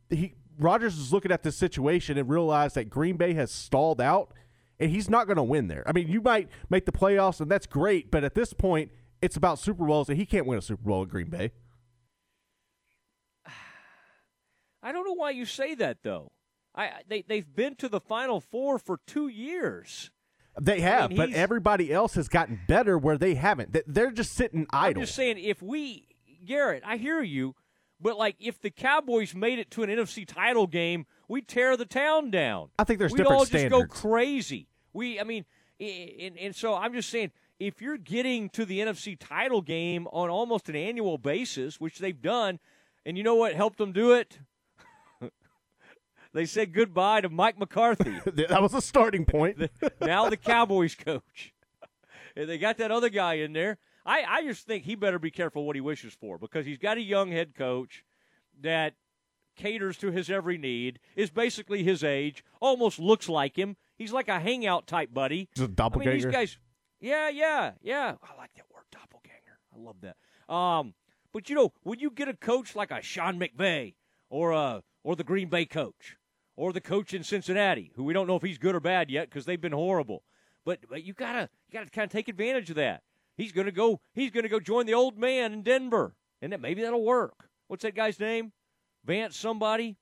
he 0.08 0.34
Rodgers 0.58 0.98
is 0.98 1.12
looking 1.12 1.32
at 1.32 1.42
this 1.42 1.56
situation 1.56 2.18
and 2.18 2.28
realized 2.28 2.74
that 2.76 2.90
Green 2.90 3.16
Bay 3.16 3.34
has 3.34 3.50
stalled 3.50 4.00
out, 4.00 4.32
and 4.82 4.90
he's 4.90 5.08
not 5.08 5.26
going 5.26 5.36
to 5.36 5.42
win 5.42 5.68
there. 5.68 5.84
I 5.86 5.92
mean, 5.92 6.08
you 6.08 6.20
might 6.20 6.48
make 6.68 6.86
the 6.86 6.92
playoffs, 6.92 7.40
and 7.40 7.48
that's 7.50 7.66
great, 7.66 8.10
but 8.10 8.24
at 8.24 8.34
this 8.34 8.52
point, 8.52 8.90
it's 9.20 9.36
about 9.36 9.60
Super 9.60 9.86
Bowls, 9.86 10.08
and 10.08 10.18
he 10.18 10.26
can't 10.26 10.44
win 10.44 10.58
a 10.58 10.62
Super 10.62 10.82
Bowl 10.82 11.02
at 11.02 11.08
Green 11.08 11.28
Bay. 11.28 11.52
I 14.82 14.90
don't 14.90 15.06
know 15.06 15.14
why 15.14 15.30
you 15.30 15.46
say 15.46 15.76
that 15.76 15.98
though. 16.02 16.32
I 16.74 16.90
they 17.06 17.22
they've 17.22 17.54
been 17.54 17.76
to 17.76 17.88
the 17.88 18.00
Final 18.00 18.40
Four 18.40 18.78
for 18.78 18.98
two 19.06 19.28
years. 19.28 20.10
They 20.60 20.80
have, 20.80 21.04
I 21.04 21.08
mean, 21.08 21.16
but 21.16 21.30
everybody 21.30 21.92
else 21.92 22.14
has 22.14 22.28
gotten 22.28 22.60
better 22.68 22.98
where 22.98 23.16
they 23.16 23.36
haven't. 23.36 23.74
They're 23.86 24.10
just 24.10 24.34
sitting 24.34 24.66
idle. 24.70 25.00
I'm 25.00 25.06
just 25.06 25.14
saying, 25.14 25.38
if 25.38 25.62
we, 25.62 26.08
Garrett, 26.44 26.82
I 26.84 26.98
hear 26.98 27.22
you, 27.22 27.54
but 27.98 28.18
like 28.18 28.36
if 28.38 28.60
the 28.60 28.70
Cowboys 28.70 29.34
made 29.34 29.58
it 29.58 29.70
to 29.70 29.82
an 29.82 29.88
NFC 29.88 30.26
title 30.26 30.66
game, 30.66 31.06
we'd 31.26 31.48
tear 31.48 31.76
the 31.76 31.86
town 31.86 32.30
down. 32.30 32.68
I 32.78 32.84
think 32.84 32.98
there's 32.98 33.12
we'd 33.12 33.18
different 33.18 33.38
all 33.38 33.46
standards. 33.46 33.72
just 33.72 34.02
go 34.02 34.08
crazy. 34.08 34.68
We, 34.92 35.20
I 35.20 35.24
mean, 35.24 35.44
and, 35.80 36.38
and 36.38 36.54
so 36.54 36.74
I'm 36.74 36.92
just 36.92 37.08
saying, 37.08 37.32
if 37.58 37.80
you're 37.80 37.96
getting 37.96 38.48
to 38.50 38.64
the 38.64 38.80
NFC 38.80 39.16
title 39.18 39.62
game 39.62 40.06
on 40.08 40.30
almost 40.30 40.68
an 40.68 40.76
annual 40.76 41.18
basis, 41.18 41.80
which 41.80 41.98
they've 41.98 42.20
done, 42.20 42.58
and 43.04 43.16
you 43.16 43.24
know 43.24 43.34
what 43.34 43.54
helped 43.54 43.78
them 43.78 43.92
do 43.92 44.12
it? 44.12 44.38
They 46.34 46.46
said 46.46 46.72
goodbye 46.72 47.20
to 47.20 47.28
Mike 47.28 47.58
McCarthy. 47.58 48.18
that 48.24 48.62
was 48.62 48.72
a 48.72 48.80
starting 48.80 49.26
point. 49.26 49.70
now 50.00 50.30
the 50.30 50.38
Cowboys 50.38 50.94
coach. 50.94 51.52
and 52.34 52.48
they 52.48 52.56
got 52.56 52.78
that 52.78 52.90
other 52.90 53.10
guy 53.10 53.34
in 53.34 53.52
there. 53.52 53.76
I, 54.06 54.24
I 54.26 54.42
just 54.42 54.66
think 54.66 54.84
he 54.84 54.94
better 54.94 55.18
be 55.18 55.30
careful 55.30 55.66
what 55.66 55.76
he 55.76 55.82
wishes 55.82 56.14
for 56.14 56.38
because 56.38 56.64
he's 56.64 56.78
got 56.78 56.96
a 56.96 57.02
young 57.02 57.30
head 57.30 57.54
coach 57.54 58.02
that 58.62 58.94
caters 59.56 59.96
to 59.98 60.10
his 60.10 60.30
every 60.30 60.58
need, 60.58 60.98
is 61.16 61.30
basically 61.30 61.82
his 61.82 62.02
age, 62.02 62.44
almost 62.60 62.98
looks 62.98 63.28
like 63.28 63.56
him. 63.56 63.76
He's 64.02 64.12
like 64.12 64.28
a 64.28 64.40
hangout 64.40 64.88
type 64.88 65.14
buddy. 65.14 65.48
Just 65.54 65.70
a 65.70 65.72
doppelganger. 65.72 66.10
I 66.10 66.14
mean, 66.14 66.22
these 66.24 66.32
guys, 66.32 66.58
yeah, 67.00 67.28
yeah, 67.28 67.72
yeah. 67.82 68.14
I 68.22 68.36
like 68.36 68.52
that 68.56 68.64
word, 68.74 68.82
doppelganger. 68.90 69.58
I 69.72 69.78
love 69.78 69.96
that. 70.00 70.52
Um, 70.52 70.94
but 71.32 71.48
you 71.48 71.54
know, 71.54 71.72
when 71.84 72.00
you 72.00 72.10
get 72.10 72.26
a 72.26 72.34
coach 72.34 72.74
like 72.74 72.90
a 72.90 73.00
Sean 73.00 73.38
McVay 73.38 73.94
or 74.28 74.50
a 74.50 74.82
or 75.04 75.14
the 75.14 75.22
Green 75.22 75.48
Bay 75.48 75.66
coach, 75.66 76.16
or 76.56 76.72
the 76.72 76.80
coach 76.80 77.14
in 77.14 77.22
Cincinnati, 77.22 77.92
who 77.94 78.02
we 78.02 78.12
don't 78.12 78.26
know 78.26 78.36
if 78.36 78.42
he's 78.42 78.58
good 78.58 78.74
or 78.74 78.80
bad 78.80 79.08
yet 79.08 79.28
because 79.28 79.44
they've 79.44 79.60
been 79.60 79.72
horrible. 79.72 80.24
But, 80.64 80.80
but 80.88 81.04
you 81.04 81.12
gotta 81.12 81.48
you 81.68 81.72
gotta 81.72 81.90
kind 81.90 82.06
of 82.06 82.10
take 82.12 82.28
advantage 82.28 82.70
of 82.70 82.76
that. 82.76 83.02
He's 83.36 83.52
gonna 83.52 83.72
go 83.72 84.00
he's 84.14 84.30
gonna 84.30 84.48
go 84.48 84.60
join 84.60 84.86
the 84.86 84.94
old 84.94 85.16
man 85.16 85.52
in 85.52 85.62
Denver, 85.62 86.16
and 86.40 86.52
that 86.52 86.60
maybe 86.60 86.82
that'll 86.82 87.04
work. 87.04 87.48
What's 87.68 87.82
that 87.82 87.94
guy's 87.94 88.18
name? 88.18 88.52
Vance 89.04 89.36
somebody. 89.36 89.96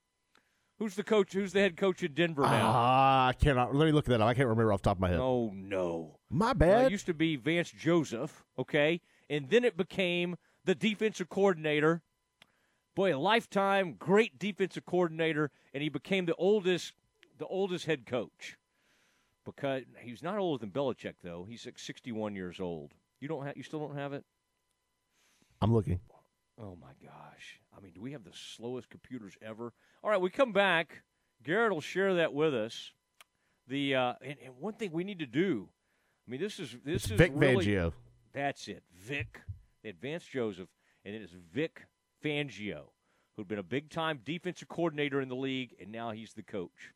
Who's 0.80 0.96
the 0.96 1.04
coach? 1.04 1.32
Who's 1.32 1.52
the 1.52 1.60
head 1.60 1.76
coach 1.76 2.02
in 2.02 2.14
Denver 2.14 2.42
now? 2.42 2.72
Ah, 2.74 3.28
I 3.28 3.32
cannot. 3.34 3.74
Let 3.74 3.86
me 3.86 3.92
look 3.92 4.06
at 4.06 4.10
that. 4.10 4.22
I 4.22 4.34
can't 4.34 4.48
remember 4.48 4.72
off 4.72 4.82
the 4.82 4.88
top 4.90 4.96
of 4.96 5.00
my 5.00 5.10
head. 5.10 5.20
Oh 5.20 5.52
no, 5.54 6.18
my 6.28 6.52
bad. 6.52 6.84
Uh, 6.84 6.86
it 6.86 6.90
used 6.90 7.06
to 7.06 7.14
be 7.14 7.36
Vance 7.36 7.70
Joseph. 7.70 8.44
Okay, 8.58 9.00
and 9.28 9.48
then 9.48 9.64
it 9.64 9.76
became 9.76 10.36
the 10.64 10.74
defensive 10.74 11.28
coordinator 11.28 12.02
boy, 12.94 13.14
a 13.14 13.18
lifetime 13.18 13.94
great 13.98 14.38
defensive 14.38 14.84
coordinator, 14.84 15.50
and 15.72 15.82
he 15.82 15.88
became 15.88 16.26
the 16.26 16.34
oldest 16.34 16.92
the 17.38 17.46
oldest 17.46 17.86
head 17.86 18.04
coach. 18.06 18.56
Because 19.44 19.84
he's 20.00 20.22
not 20.22 20.38
older 20.38 20.60
than 20.60 20.70
Belichick, 20.70 21.14
though. 21.22 21.46
He's 21.48 21.64
like 21.64 21.78
61 21.78 22.36
years 22.36 22.60
old. 22.60 22.92
You 23.20 23.28
don't 23.28 23.46
have, 23.46 23.56
you 23.56 23.62
still 23.62 23.80
don't 23.80 23.96
have 23.96 24.12
it. 24.12 24.24
I'm 25.62 25.72
looking. 25.72 25.98
Oh 26.58 26.76
my 26.80 26.92
gosh! 27.02 27.60
I 27.76 27.80
mean, 27.80 27.92
do 27.92 28.00
we 28.00 28.12
have 28.12 28.24
the 28.24 28.32
slowest 28.32 28.90
computers 28.90 29.34
ever? 29.42 29.72
All 30.02 30.10
right, 30.10 30.20
we 30.20 30.30
come 30.30 30.52
back. 30.52 31.02
Garrett 31.42 31.72
will 31.72 31.80
share 31.80 32.14
that 32.14 32.32
with 32.32 32.54
us. 32.54 32.92
The 33.68 33.94
uh, 33.94 34.14
and, 34.22 34.36
and 34.44 34.54
one 34.58 34.74
thing 34.74 34.90
we 34.92 35.04
need 35.04 35.20
to 35.20 35.26
do. 35.26 35.68
I 36.26 36.30
mean, 36.30 36.40
this 36.40 36.58
is 36.58 36.76
this 36.84 37.04
It's 37.04 37.12
is 37.12 37.18
Vic 37.18 37.32
really, 37.34 37.66
Fangio. 37.66 37.92
That's 38.32 38.68
it, 38.68 38.82
Vic, 38.94 39.40
the 39.82 39.88
Advanced 39.90 40.30
Joseph, 40.30 40.68
and 41.04 41.14
it 41.14 41.22
is 41.22 41.30
Vic 41.52 41.86
Fangio, 42.24 42.90
who'd 43.36 43.48
been 43.48 43.58
a 43.58 43.62
big 43.62 43.90
time 43.90 44.20
defensive 44.24 44.68
coordinator 44.68 45.20
in 45.20 45.28
the 45.28 45.36
league, 45.36 45.74
and 45.80 45.90
now 45.90 46.10
he's 46.10 46.34
the 46.34 46.42
coach. 46.42 46.92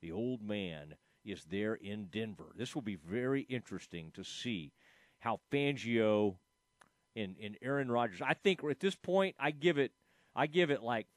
The 0.00 0.12
old 0.12 0.42
man 0.42 0.94
is 1.24 1.44
there 1.44 1.74
in 1.74 2.06
Denver. 2.06 2.52
This 2.56 2.74
will 2.74 2.82
be 2.82 2.96
very 2.96 3.42
interesting 3.42 4.10
to 4.14 4.24
see 4.24 4.72
how 5.20 5.40
Fangio 5.52 6.36
and, 7.16 7.36
and 7.42 7.56
Aaron 7.62 7.90
Rodgers. 7.90 8.22
I 8.22 8.34
think 8.34 8.62
at 8.64 8.80
this 8.80 8.94
point, 8.94 9.34
I 9.38 9.50
give 9.50 9.78
it, 9.78 9.92
I 10.38 10.46
give 10.46 10.70
it 10.70 10.84
like 10.84 11.08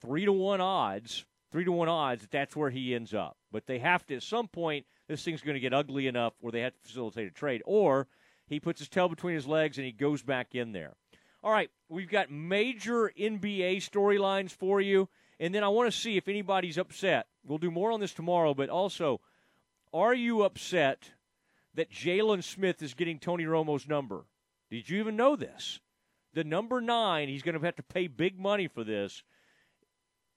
three 0.00 0.24
to 0.24 0.32
one 0.32 0.60
odds, 0.60 1.24
three 1.52 1.64
to 1.64 1.70
one 1.70 1.88
odds 1.88 2.22
that 2.22 2.32
that's 2.32 2.56
where 2.56 2.70
he 2.70 2.92
ends 2.92 3.14
up. 3.14 3.36
But 3.52 3.68
they 3.68 3.78
have 3.78 4.04
to 4.06 4.16
at 4.16 4.24
some 4.24 4.48
point. 4.48 4.84
This 5.06 5.24
thing's 5.24 5.42
going 5.42 5.54
to 5.54 5.60
get 5.60 5.72
ugly 5.72 6.08
enough 6.08 6.32
where 6.40 6.50
they 6.50 6.62
have 6.62 6.72
to 6.72 6.88
facilitate 6.88 7.28
a 7.28 7.30
trade, 7.30 7.62
or 7.64 8.08
he 8.48 8.58
puts 8.58 8.80
his 8.80 8.88
tail 8.88 9.08
between 9.08 9.36
his 9.36 9.46
legs 9.46 9.78
and 9.78 9.84
he 9.84 9.92
goes 9.92 10.22
back 10.22 10.56
in 10.56 10.72
there. 10.72 10.94
All 11.44 11.52
right, 11.52 11.70
we've 11.88 12.10
got 12.10 12.32
major 12.32 13.12
NBA 13.16 13.76
storylines 13.76 14.50
for 14.50 14.80
you, 14.80 15.08
and 15.38 15.54
then 15.54 15.62
I 15.62 15.68
want 15.68 15.92
to 15.92 15.96
see 15.96 16.16
if 16.16 16.26
anybody's 16.26 16.78
upset. 16.78 17.28
We'll 17.46 17.58
do 17.58 17.70
more 17.70 17.92
on 17.92 18.00
this 18.00 18.12
tomorrow, 18.12 18.54
but 18.54 18.70
also, 18.70 19.20
are 19.94 20.14
you 20.14 20.42
upset 20.42 21.12
that 21.74 21.92
Jaylon 21.92 22.42
Smith 22.42 22.82
is 22.82 22.94
getting 22.94 23.20
Tony 23.20 23.44
Romo's 23.44 23.86
number? 23.86 24.24
Did 24.68 24.90
you 24.90 24.98
even 24.98 25.14
know 25.14 25.36
this? 25.36 25.78
The 26.34 26.44
number 26.44 26.80
nine, 26.80 27.28
he's 27.28 27.42
going 27.42 27.58
to 27.58 27.64
have 27.64 27.76
to 27.76 27.82
pay 27.82 28.06
big 28.06 28.38
money 28.38 28.68
for 28.68 28.84
this. 28.84 29.22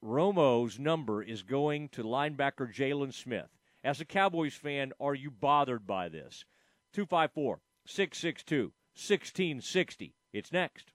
Romo's 0.04 0.78
number 0.78 1.24
is 1.24 1.42
going 1.42 1.90
to 1.90 2.04
linebacker 2.04 2.72
Jaylon 2.74 3.14
Smith. 3.14 3.50
As 3.84 4.02
a 4.02 4.06
Cowboys 4.06 4.56
fan, 4.56 4.92
are 5.00 5.16
you 5.16 5.32
bothered 5.32 5.88
by 5.88 6.10
this? 6.10 6.44
254 6.94 7.62
662 7.86 8.74
1660. 8.96 10.16
It's 10.34 10.52
next. 10.52 10.92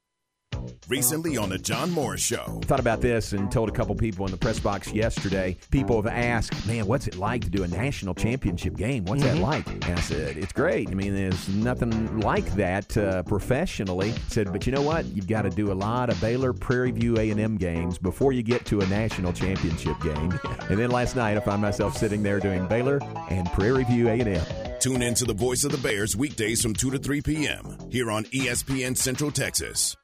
Recently 0.88 1.36
on 1.36 1.48
the 1.48 1.58
John 1.58 1.90
Morris 1.90 2.20
Show. 2.20 2.60
Thought 2.64 2.80
about 2.80 3.00
this 3.00 3.32
and 3.32 3.50
told 3.50 3.68
a 3.68 3.72
couple 3.72 3.94
people 3.94 4.24
in 4.26 4.32
the 4.32 4.36
press 4.36 4.58
box 4.58 4.92
yesterday. 4.92 5.56
People 5.70 6.00
have 6.02 6.12
asked, 6.12 6.66
man, 6.66 6.86
what's 6.86 7.06
it 7.06 7.16
like 7.16 7.42
to 7.44 7.50
do 7.50 7.62
a 7.62 7.68
national 7.68 8.14
championship 8.14 8.76
game? 8.76 9.04
What's 9.04 9.22
that 9.22 9.38
like? 9.38 9.66
And 9.68 9.84
I 9.84 10.00
said, 10.00 10.36
it's 10.36 10.52
great. 10.52 10.88
I 10.88 10.94
mean, 10.94 11.14
there's 11.14 11.48
nothing 11.48 12.20
like 12.20 12.50
that 12.54 12.96
uh, 12.96 13.22
professionally. 13.22 14.12
said, 14.28 14.52
but 14.52 14.66
you 14.66 14.72
know 14.72 14.82
what? 14.82 15.04
You've 15.06 15.28
got 15.28 15.42
to 15.42 15.50
do 15.50 15.72
a 15.72 15.74
lot 15.74 16.10
of 16.10 16.20
Baylor 16.20 16.52
Prairie 16.52 16.90
View 16.90 17.16
A&M 17.18 17.56
games 17.56 17.98
before 17.98 18.32
you 18.32 18.42
get 18.42 18.64
to 18.66 18.80
a 18.80 18.86
national 18.86 19.32
championship 19.32 20.00
game. 20.00 20.38
And 20.68 20.78
then 20.78 20.90
last 20.90 21.16
night, 21.16 21.36
I 21.36 21.40
found 21.40 21.62
myself 21.62 21.96
sitting 21.96 22.22
there 22.22 22.40
doing 22.40 22.66
Baylor 22.66 23.00
and 23.30 23.50
Prairie 23.52 23.84
View 23.84 24.08
A&M. 24.08 24.44
Tune 24.80 25.02
in 25.02 25.14
to 25.14 25.24
the 25.24 25.34
voice 25.34 25.64
of 25.64 25.72
the 25.72 25.78
Bears 25.78 26.16
weekdays 26.16 26.62
from 26.62 26.74
2 26.74 26.90
to 26.92 26.98
3 26.98 27.20
p.m. 27.20 27.76
here 27.90 28.10
on 28.10 28.24
ESPN 28.24 28.96
Central 28.96 29.30
Texas. 29.30 29.96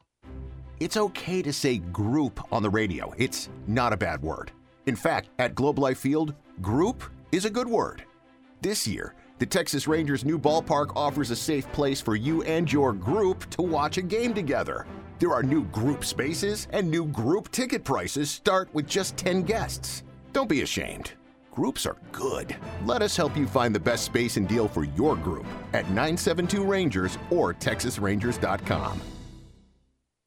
It's 0.79 0.99
okay 0.99 1.41
to 1.41 1.53
say 1.55 1.79
group 1.79 2.53
on 2.53 2.63
the 2.63 2.69
radio. 2.69 3.15
It's 3.17 3.49
not 3.67 3.95
a 3.95 3.97
bad 3.97 4.21
word. 4.21 4.53
In 4.85 4.95
fact, 4.95 5.31
at 5.39 5.55
Globe 5.55 5.79
Life 5.79 5.99
Field, 5.99 6.35
group 6.61 7.03
is 7.33 7.47
a 7.47 7.51
good 7.51 7.67
word. 7.67 8.05
This 8.61 8.87
year, 8.87 9.15
the 9.39 9.47
Texas 9.47 9.89
Rangers' 9.89 10.25
new 10.25 10.39
ballpark 10.39 10.93
offers 10.95 11.31
a 11.31 11.37
safe 11.37 11.71
place 11.73 12.03
for 12.03 12.15
you 12.15 12.43
and 12.43 12.71
your 12.71 12.93
group 12.93 13.49
to 13.51 13.63
watch 13.63 13.97
a 13.97 14.03
game 14.03 14.35
together. 14.35 14.87
There 15.19 15.33
are 15.33 15.43
new 15.43 15.65
group 15.65 16.05
spaces, 16.05 16.69
and 16.73 16.91
new 16.91 17.07
group 17.07 17.51
ticket 17.51 17.83
prices 17.83 18.31
start 18.31 18.69
with 18.75 18.87
just 18.87 19.17
10 19.17 19.45
guests. 19.45 20.03
Don't 20.35 20.49
be 20.49 20.61
ashamed. 20.61 21.13
Groups 21.53 21.87
are 21.87 21.97
good. 22.13 22.55
Let 22.85 23.01
us 23.01 23.17
help 23.17 23.35
you 23.35 23.47
find 23.47 23.75
the 23.75 23.81
best 23.81 24.05
space 24.05 24.37
and 24.37 24.47
deal 24.47 24.69
for 24.69 24.85
your 24.85 25.17
group 25.17 25.47
at 25.73 25.89
972 25.89 26.63
Rangers 26.63 27.17
or 27.31 27.55
TexasRangers.com. 27.55 29.01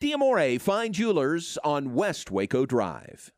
Diamore 0.00 0.58
Fine 0.58 0.94
Jewelers 0.94 1.58
on 1.62 1.92
West 1.92 2.30
Waco 2.30 2.64
Drive. 2.64 3.32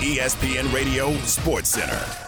ESPN 0.00 0.72
Radio 0.72 1.12
Sports 1.18 1.68
Center. 1.68 2.27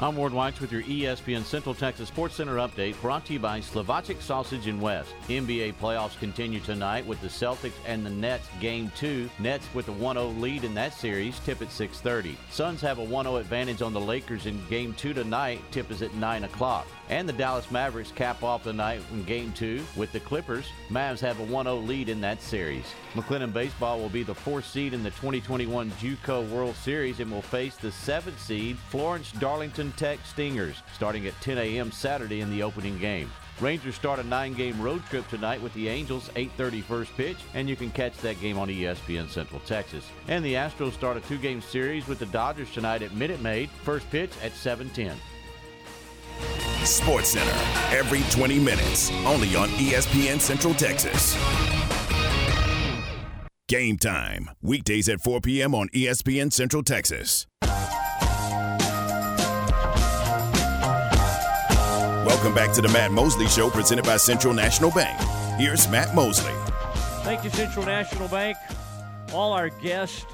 I'm 0.00 0.16
Ward 0.16 0.32
White 0.32 0.60
with 0.60 0.72
your 0.72 0.82
ESPN 0.82 1.44
Central 1.44 1.72
Texas 1.72 2.08
Sports 2.08 2.34
Center 2.34 2.56
update 2.56 3.00
brought 3.00 3.24
to 3.26 3.34
you 3.34 3.38
by 3.38 3.60
Slovacek 3.60 4.20
Sausage 4.20 4.66
and 4.66 4.82
West. 4.82 5.14
NBA 5.28 5.74
playoffs 5.74 6.18
continue 6.18 6.58
tonight 6.58 7.06
with 7.06 7.20
the 7.20 7.28
Celtics 7.28 7.74
and 7.86 8.04
the 8.04 8.10
Nets 8.10 8.48
game 8.60 8.90
2. 8.96 9.30
Nets 9.38 9.68
with 9.72 9.86
a 9.86 9.92
1-0 9.92 10.40
lead 10.40 10.64
in 10.64 10.74
that 10.74 10.94
series, 10.94 11.38
tip 11.40 11.62
at 11.62 11.68
6.30. 11.68 12.34
Suns 12.50 12.80
have 12.80 12.98
a 12.98 13.06
1-0 13.06 13.38
advantage 13.38 13.82
on 13.82 13.92
the 13.92 14.00
Lakers 14.00 14.46
in 14.46 14.60
game 14.68 14.94
2 14.94 15.14
tonight, 15.14 15.60
tip 15.70 15.88
is 15.92 16.02
at 16.02 16.12
9 16.14 16.42
o'clock. 16.42 16.88
And 17.08 17.28
the 17.28 17.34
Dallas 17.34 17.70
Mavericks 17.70 18.10
cap 18.10 18.42
off 18.42 18.64
the 18.64 18.72
night 18.72 19.00
in 19.12 19.22
game 19.24 19.52
2 19.52 19.84
with 19.94 20.10
the 20.10 20.20
Clippers. 20.20 20.66
Mavs 20.90 21.20
have 21.20 21.38
a 21.38 21.46
1-0 21.46 21.86
lead 21.86 22.08
in 22.08 22.20
that 22.22 22.42
series. 22.42 22.86
McLennan 23.12 23.52
Baseball 23.52 24.00
will 24.00 24.08
be 24.08 24.22
the 24.22 24.34
fourth 24.34 24.66
seed 24.66 24.94
in 24.94 25.02
the 25.02 25.10
2021 25.10 25.90
JUCO 25.92 26.48
World 26.50 26.74
Series 26.76 27.20
and 27.20 27.30
will 27.30 27.42
face 27.42 27.76
the 27.76 27.92
seventh 27.92 28.40
seed 28.40 28.76
Florence 28.88 29.30
Darlington 29.32 29.83
Tech 29.92 30.18
Stingers 30.24 30.76
starting 30.94 31.26
at 31.26 31.40
10 31.40 31.58
a.m. 31.58 31.92
Saturday 31.92 32.40
in 32.40 32.50
the 32.50 32.62
opening 32.62 32.98
game. 32.98 33.30
Rangers 33.60 33.94
start 33.94 34.18
a 34.18 34.24
nine-game 34.24 34.80
road 34.80 35.04
trip 35.06 35.28
tonight 35.28 35.62
with 35.62 35.72
the 35.74 35.88
Angels, 35.88 36.28
8:30 36.34 36.82
first 36.82 37.16
pitch, 37.16 37.36
and 37.54 37.68
you 37.68 37.76
can 37.76 37.90
catch 37.90 38.16
that 38.18 38.40
game 38.40 38.58
on 38.58 38.68
ESPN 38.68 39.28
Central 39.28 39.60
Texas. 39.60 40.04
And 40.26 40.44
the 40.44 40.54
Astros 40.54 40.92
start 40.92 41.16
a 41.16 41.20
two-game 41.20 41.60
series 41.60 42.08
with 42.08 42.18
the 42.18 42.26
Dodgers 42.26 42.70
tonight 42.72 43.02
at 43.02 43.14
Minute 43.14 43.40
Maid, 43.40 43.70
first 43.84 44.10
pitch 44.10 44.32
at 44.42 44.52
7:10. 44.52 45.14
Sports 46.84 47.30
Center 47.30 47.96
every 47.96 48.22
20 48.30 48.58
minutes, 48.58 49.10
only 49.24 49.54
on 49.56 49.68
ESPN 49.70 50.40
Central 50.40 50.74
Texas. 50.74 51.36
Game 53.66 53.96
time, 53.96 54.50
weekdays 54.60 55.08
at 55.08 55.22
4 55.22 55.40
p.m. 55.40 55.74
on 55.74 55.88
ESPN 55.88 56.52
Central 56.52 56.82
Texas. 56.82 57.46
Welcome 62.44 62.62
back 62.62 62.74
to 62.74 62.82
the 62.82 62.90
Matt 62.90 63.10
Mosley 63.10 63.46
Show, 63.46 63.70
presented 63.70 64.04
by 64.04 64.18
Central 64.18 64.52
National 64.52 64.90
Bank. 64.90 65.18
Here's 65.58 65.88
Matt 65.88 66.14
Mosley. 66.14 66.52
Thank 67.24 67.42
you, 67.42 67.48
Central 67.48 67.86
National 67.86 68.28
Bank. 68.28 68.58
All 69.32 69.54
our 69.54 69.70
guests, 69.70 70.26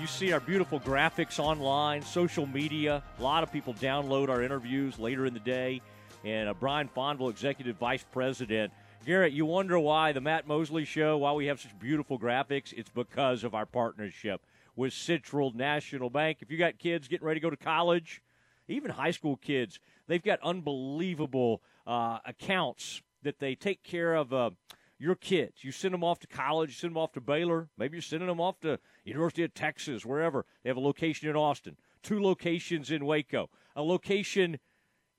you 0.00 0.06
see 0.06 0.32
our 0.32 0.40
beautiful 0.40 0.80
graphics 0.80 1.38
online, 1.38 2.00
social 2.00 2.46
media. 2.46 3.02
A 3.18 3.22
lot 3.22 3.42
of 3.42 3.52
people 3.52 3.74
download 3.74 4.30
our 4.30 4.42
interviews 4.42 4.98
later 4.98 5.26
in 5.26 5.34
the 5.34 5.40
day. 5.40 5.82
And 6.24 6.48
uh, 6.48 6.54
Brian 6.54 6.88
Fonville, 6.88 7.28
Executive 7.28 7.76
Vice 7.76 8.02
President. 8.12 8.72
Garrett, 9.04 9.34
you 9.34 9.44
wonder 9.44 9.78
why 9.78 10.12
the 10.12 10.22
Matt 10.22 10.46
Mosley 10.46 10.86
Show, 10.86 11.18
why 11.18 11.32
we 11.32 11.48
have 11.48 11.60
such 11.60 11.78
beautiful 11.78 12.18
graphics? 12.18 12.72
It's 12.72 12.88
because 12.88 13.44
of 13.44 13.54
our 13.54 13.66
partnership 13.66 14.40
with 14.74 14.94
Central 14.94 15.52
National 15.54 16.08
Bank. 16.08 16.38
If 16.40 16.50
you 16.50 16.56
got 16.56 16.78
kids 16.78 17.08
getting 17.08 17.26
ready 17.26 17.40
to 17.40 17.44
go 17.44 17.50
to 17.50 17.58
college, 17.58 18.22
even 18.68 18.90
high 18.90 19.10
school 19.10 19.36
kids, 19.36 19.78
they've 20.08 20.22
got 20.22 20.40
unbelievable 20.42 21.62
uh, 21.86 22.18
accounts 22.26 23.02
that 23.22 23.38
they 23.38 23.54
take 23.54 23.82
care 23.82 24.14
of 24.14 24.32
uh, 24.32 24.50
your 24.98 25.14
kids. 25.14 25.62
You 25.62 25.70
send 25.70 25.94
them 25.94 26.02
off 26.02 26.18
to 26.20 26.26
college, 26.26 26.70
you 26.70 26.74
send 26.74 26.92
them 26.92 26.98
off 26.98 27.12
to 27.12 27.20
Baylor, 27.20 27.68
maybe 27.78 27.96
you're 27.96 28.02
sending 28.02 28.28
them 28.28 28.40
off 28.40 28.58
to 28.60 28.80
University 29.04 29.44
of 29.44 29.54
Texas, 29.54 30.04
wherever. 30.04 30.44
They 30.62 30.70
have 30.70 30.76
a 30.76 30.80
location 30.80 31.28
in 31.28 31.36
Austin, 31.36 31.76
two 32.02 32.20
locations 32.20 32.90
in 32.90 33.04
Waco, 33.04 33.48
a 33.76 33.82
location 33.82 34.58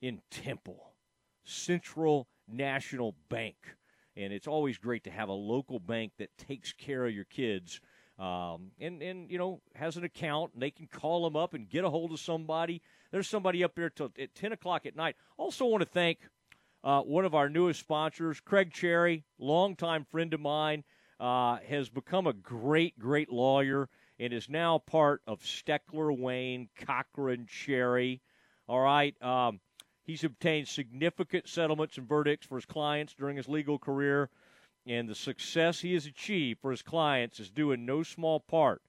in 0.02 0.20
Temple, 0.30 0.92
Central 1.44 2.28
National 2.46 3.14
Bank. 3.28 3.56
And 4.16 4.32
it's 4.32 4.46
always 4.46 4.76
great 4.76 5.04
to 5.04 5.10
have 5.10 5.28
a 5.28 5.34
local 5.34 5.78
bank 5.78 6.12
that 6.18 6.36
takes 6.36 6.72
care 6.72 7.06
of 7.06 7.14
your 7.14 7.24
kids. 7.24 7.80
Um, 8.20 8.72
and, 8.78 9.00
and, 9.02 9.30
you 9.30 9.38
know, 9.38 9.62
has 9.74 9.96
an 9.96 10.04
account, 10.04 10.52
and 10.52 10.62
they 10.62 10.70
can 10.70 10.86
call 10.86 11.24
them 11.24 11.36
up 11.36 11.54
and 11.54 11.68
get 11.68 11.84
a 11.84 11.90
hold 11.90 12.12
of 12.12 12.20
somebody. 12.20 12.82
There's 13.10 13.26
somebody 13.26 13.64
up 13.64 13.74
there 13.74 13.88
till 13.88 14.12
at 14.18 14.34
10 14.34 14.52
o'clock 14.52 14.84
at 14.84 14.94
night. 14.94 15.16
Also, 15.38 15.64
want 15.64 15.82
to 15.82 15.88
thank 15.88 16.18
uh, 16.84 17.00
one 17.00 17.24
of 17.24 17.34
our 17.34 17.48
newest 17.48 17.80
sponsors, 17.80 18.38
Craig 18.40 18.72
Cherry, 18.72 19.24
longtime 19.38 20.04
friend 20.04 20.34
of 20.34 20.40
mine, 20.40 20.84
uh, 21.18 21.58
has 21.68 21.88
become 21.88 22.26
a 22.26 22.32
great, 22.34 22.98
great 22.98 23.30
lawyer 23.30 23.88
and 24.18 24.34
is 24.34 24.50
now 24.50 24.78
part 24.78 25.22
of 25.26 25.40
Steckler, 25.40 26.16
Wayne, 26.16 26.68
Cochran, 26.78 27.46
Cherry. 27.46 28.20
All 28.68 28.80
right. 28.80 29.14
Um, 29.22 29.60
he's 30.04 30.24
obtained 30.24 30.68
significant 30.68 31.48
settlements 31.48 31.96
and 31.96 32.06
verdicts 32.06 32.46
for 32.46 32.56
his 32.56 32.66
clients 32.66 33.14
during 33.14 33.36
his 33.36 33.48
legal 33.48 33.78
career, 33.78 34.28
and 34.86 35.08
the 35.08 35.14
success 35.14 35.80
he 35.80 35.94
has 35.94 36.06
achieved 36.06 36.60
for 36.60 36.70
his 36.70 36.82
clients 36.82 37.40
is 37.40 37.50
due 37.50 37.72
in 37.72 37.86
no 37.86 38.02
small 38.02 38.40
part 38.40 38.82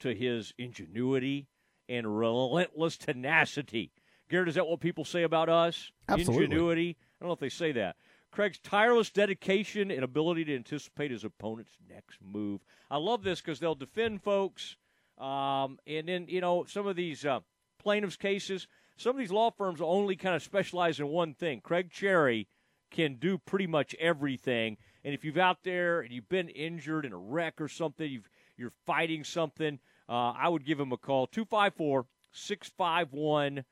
to 0.00 0.14
his 0.14 0.52
ingenuity 0.58 1.48
and 1.88 2.18
relentless 2.18 2.96
tenacity. 2.96 3.92
Garrett, 4.28 4.48
is 4.48 4.54
that 4.54 4.66
what 4.66 4.80
people 4.80 5.04
say 5.04 5.22
about 5.22 5.48
us? 5.48 5.90
Absolutely. 6.08 6.44
Ingenuity. 6.44 6.96
I 6.98 7.24
don't 7.24 7.28
know 7.28 7.34
if 7.34 7.40
they 7.40 7.48
say 7.48 7.72
that. 7.72 7.96
Craig's 8.30 8.60
tireless 8.60 9.10
dedication 9.10 9.90
and 9.90 10.04
ability 10.04 10.44
to 10.44 10.54
anticipate 10.54 11.10
his 11.10 11.24
opponent's 11.24 11.76
next 11.88 12.18
move. 12.22 12.60
I 12.90 12.98
love 12.98 13.24
this 13.24 13.40
because 13.40 13.58
they'll 13.58 13.74
defend 13.74 14.22
folks. 14.22 14.76
Um, 15.18 15.78
and 15.86 16.08
then, 16.08 16.26
you 16.28 16.40
know, 16.40 16.64
some 16.64 16.86
of 16.86 16.94
these 16.94 17.24
uh, 17.26 17.40
plaintiffs' 17.78 18.16
cases, 18.16 18.68
some 18.96 19.10
of 19.10 19.18
these 19.18 19.32
law 19.32 19.50
firms 19.50 19.80
only 19.82 20.14
kind 20.14 20.36
of 20.36 20.42
specialize 20.42 21.00
in 21.00 21.08
one 21.08 21.34
thing. 21.34 21.60
Craig 21.60 21.90
Cherry 21.90 22.46
can 22.90 23.16
do 23.16 23.36
pretty 23.36 23.66
much 23.66 23.94
everything. 23.98 24.76
And 25.04 25.14
if 25.14 25.24
you've 25.24 25.38
out 25.38 25.58
there 25.64 26.00
and 26.00 26.12
you've 26.12 26.28
been 26.28 26.48
injured 26.48 27.06
in 27.06 27.12
a 27.12 27.18
wreck 27.18 27.60
or 27.60 27.68
something, 27.68 28.10
you've, 28.10 28.28
you're 28.56 28.72
fighting 28.86 29.24
something, 29.24 29.78
uh, 30.08 30.32
I 30.32 30.48
would 30.48 30.64
give 30.64 30.78
him 30.78 30.92
a 30.92 30.96
call 30.96 31.26
254 31.26 32.06
651 32.32 33.64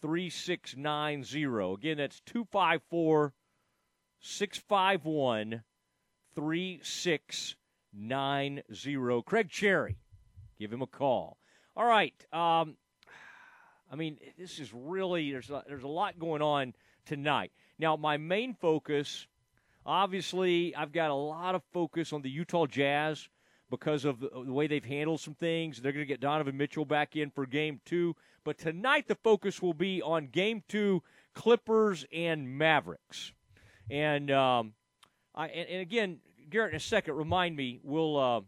3690. 0.00 1.74
Again, 1.74 1.98
that's 1.98 2.18
254 2.20 3.34
651 4.20 5.62
3690. 6.34 9.22
Craig 9.22 9.50
Cherry, 9.50 9.98
give 10.58 10.72
him 10.72 10.82
a 10.82 10.86
call. 10.86 11.38
All 11.76 11.86
right. 11.86 12.14
Um, 12.32 12.76
I 13.90 13.96
mean, 13.96 14.18
this 14.38 14.58
is 14.58 14.72
really, 14.72 15.32
there's 15.32 15.50
a, 15.50 15.62
there's 15.68 15.84
a 15.84 15.88
lot 15.88 16.18
going 16.18 16.42
on 16.42 16.74
tonight. 17.04 17.52
Now, 17.78 17.96
my 17.96 18.16
main 18.16 18.54
focus, 18.54 19.26
obviously, 19.84 20.74
I've 20.74 20.92
got 20.92 21.10
a 21.10 21.14
lot 21.14 21.54
of 21.54 21.62
focus 21.72 22.12
on 22.12 22.22
the 22.22 22.30
Utah 22.30 22.66
Jazz 22.66 23.28
because 23.70 24.04
of 24.04 24.20
the, 24.20 24.28
the 24.44 24.52
way 24.52 24.66
they've 24.66 24.84
handled 24.84 25.20
some 25.20 25.34
things. 25.34 25.80
They're 25.80 25.92
going 25.92 26.04
to 26.04 26.08
get 26.08 26.20
Donovan 26.20 26.56
Mitchell 26.56 26.84
back 26.84 27.16
in 27.16 27.30
for 27.30 27.46
game 27.46 27.80
two. 27.84 28.14
But 28.44 28.58
tonight, 28.58 29.08
the 29.08 29.14
focus 29.14 29.62
will 29.62 29.74
be 29.74 30.02
on 30.02 30.28
game 30.28 30.62
two 30.68 31.02
Clippers 31.34 32.04
and 32.12 32.58
Mavericks. 32.58 33.32
And, 33.90 34.30
um, 34.30 34.74
I, 35.34 35.46
and, 35.48 35.68
and, 35.68 35.80
again, 35.80 36.18
Garrett, 36.50 36.72
in 36.72 36.76
a 36.76 36.80
second, 36.80 37.14
remind 37.14 37.56
me, 37.56 37.80
we'll. 37.82 38.16
Uh, 38.18 38.40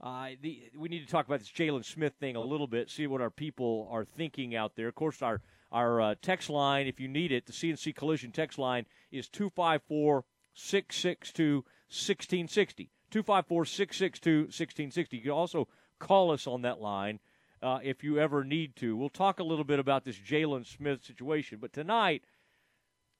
uh, 0.00 0.28
the, 0.40 0.70
we 0.76 0.88
need 0.88 1.04
to 1.04 1.10
talk 1.10 1.26
about 1.26 1.40
this 1.40 1.50
Jaylon 1.50 1.84
Smith 1.84 2.14
thing 2.20 2.36
a 2.36 2.40
little 2.40 2.68
bit, 2.68 2.88
see 2.88 3.08
what 3.08 3.20
our 3.20 3.30
people 3.30 3.88
are 3.90 4.04
thinking 4.04 4.54
out 4.54 4.76
there. 4.76 4.86
Of 4.86 4.94
course, 4.94 5.22
our 5.22 5.40
our 5.70 6.00
uh, 6.00 6.14
text 6.22 6.48
line, 6.48 6.86
if 6.86 6.98
you 6.98 7.08
need 7.08 7.32
it, 7.32 7.46
the 7.46 7.52
CNC 7.52 7.94
Collision 7.94 8.32
text 8.32 8.58
line 8.58 8.86
is 9.10 9.28
254 9.28 10.24
662 10.54 11.54
1660. 11.88 12.90
254 13.10 13.64
662 13.64 14.38
1660. 14.42 15.16
You 15.16 15.22
can 15.22 15.32
also 15.32 15.68
call 15.98 16.30
us 16.30 16.46
on 16.46 16.62
that 16.62 16.80
line 16.80 17.20
uh, 17.62 17.78
if 17.82 18.02
you 18.02 18.18
ever 18.18 18.44
need 18.44 18.76
to. 18.76 18.96
We'll 18.96 19.08
talk 19.08 19.40
a 19.40 19.44
little 19.44 19.64
bit 19.64 19.78
about 19.78 20.04
this 20.04 20.16
Jaylon 20.16 20.66
Smith 20.66 21.04
situation, 21.04 21.58
but 21.60 21.72
tonight 21.72 22.24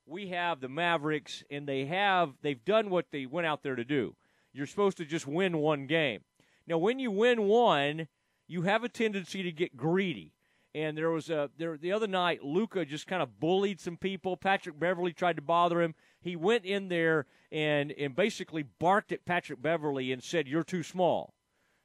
we 0.07 0.29
have 0.29 0.61
the 0.61 0.69
Mavericks, 0.69 1.45
and 1.51 1.69
they 1.69 1.85
have 1.87 2.33
they've 2.43 2.65
done 2.65 2.91
what 2.91 3.07
they 3.11 3.27
went 3.27 3.47
out 3.47 3.63
there 3.63 3.77
to 3.77 3.85
do. 3.85 4.17
You're 4.53 4.67
supposed 4.67 4.97
to 4.99 5.05
just 5.05 5.27
win 5.27 5.59
one 5.59 5.87
game. 5.87 6.21
Now, 6.67 6.79
when 6.79 6.99
you 6.99 7.11
win 7.11 7.47
one, 7.47 8.09
you 8.47 8.63
have 8.63 8.85
a 8.85 8.89
tendency 8.89 9.43
to 9.43 9.53
get 9.53 9.77
greedy. 9.77 10.33
And 10.75 10.97
there 10.97 11.11
was 11.11 11.31
a 11.31 11.51
there 11.57 11.79
the 11.79 11.93
other 11.93 12.07
night, 12.07 12.45
Luka 12.45 12.85
just 12.85 13.07
kind 13.07 13.23
of 13.23 13.41
bullied 13.41 13.81
some 13.81 13.97
people. 13.97 14.37
Patrick 14.37 14.79
Beverley 14.79 15.13
tried 15.13 15.37
to 15.37 15.43
bother 15.43 15.81
him. 15.81 15.95
He 16.21 16.37
went 16.37 16.65
in 16.65 16.89
there 16.89 17.27
and 17.51 17.93
and 17.93 18.15
basically 18.15 18.63
barked 18.63 19.13
at 19.13 19.25
Patrick 19.25 19.63
Beverley 19.63 20.13
and 20.13 20.23
said, 20.23 20.47
"You're 20.47 20.65
too 20.65 20.83
small." 20.83 21.35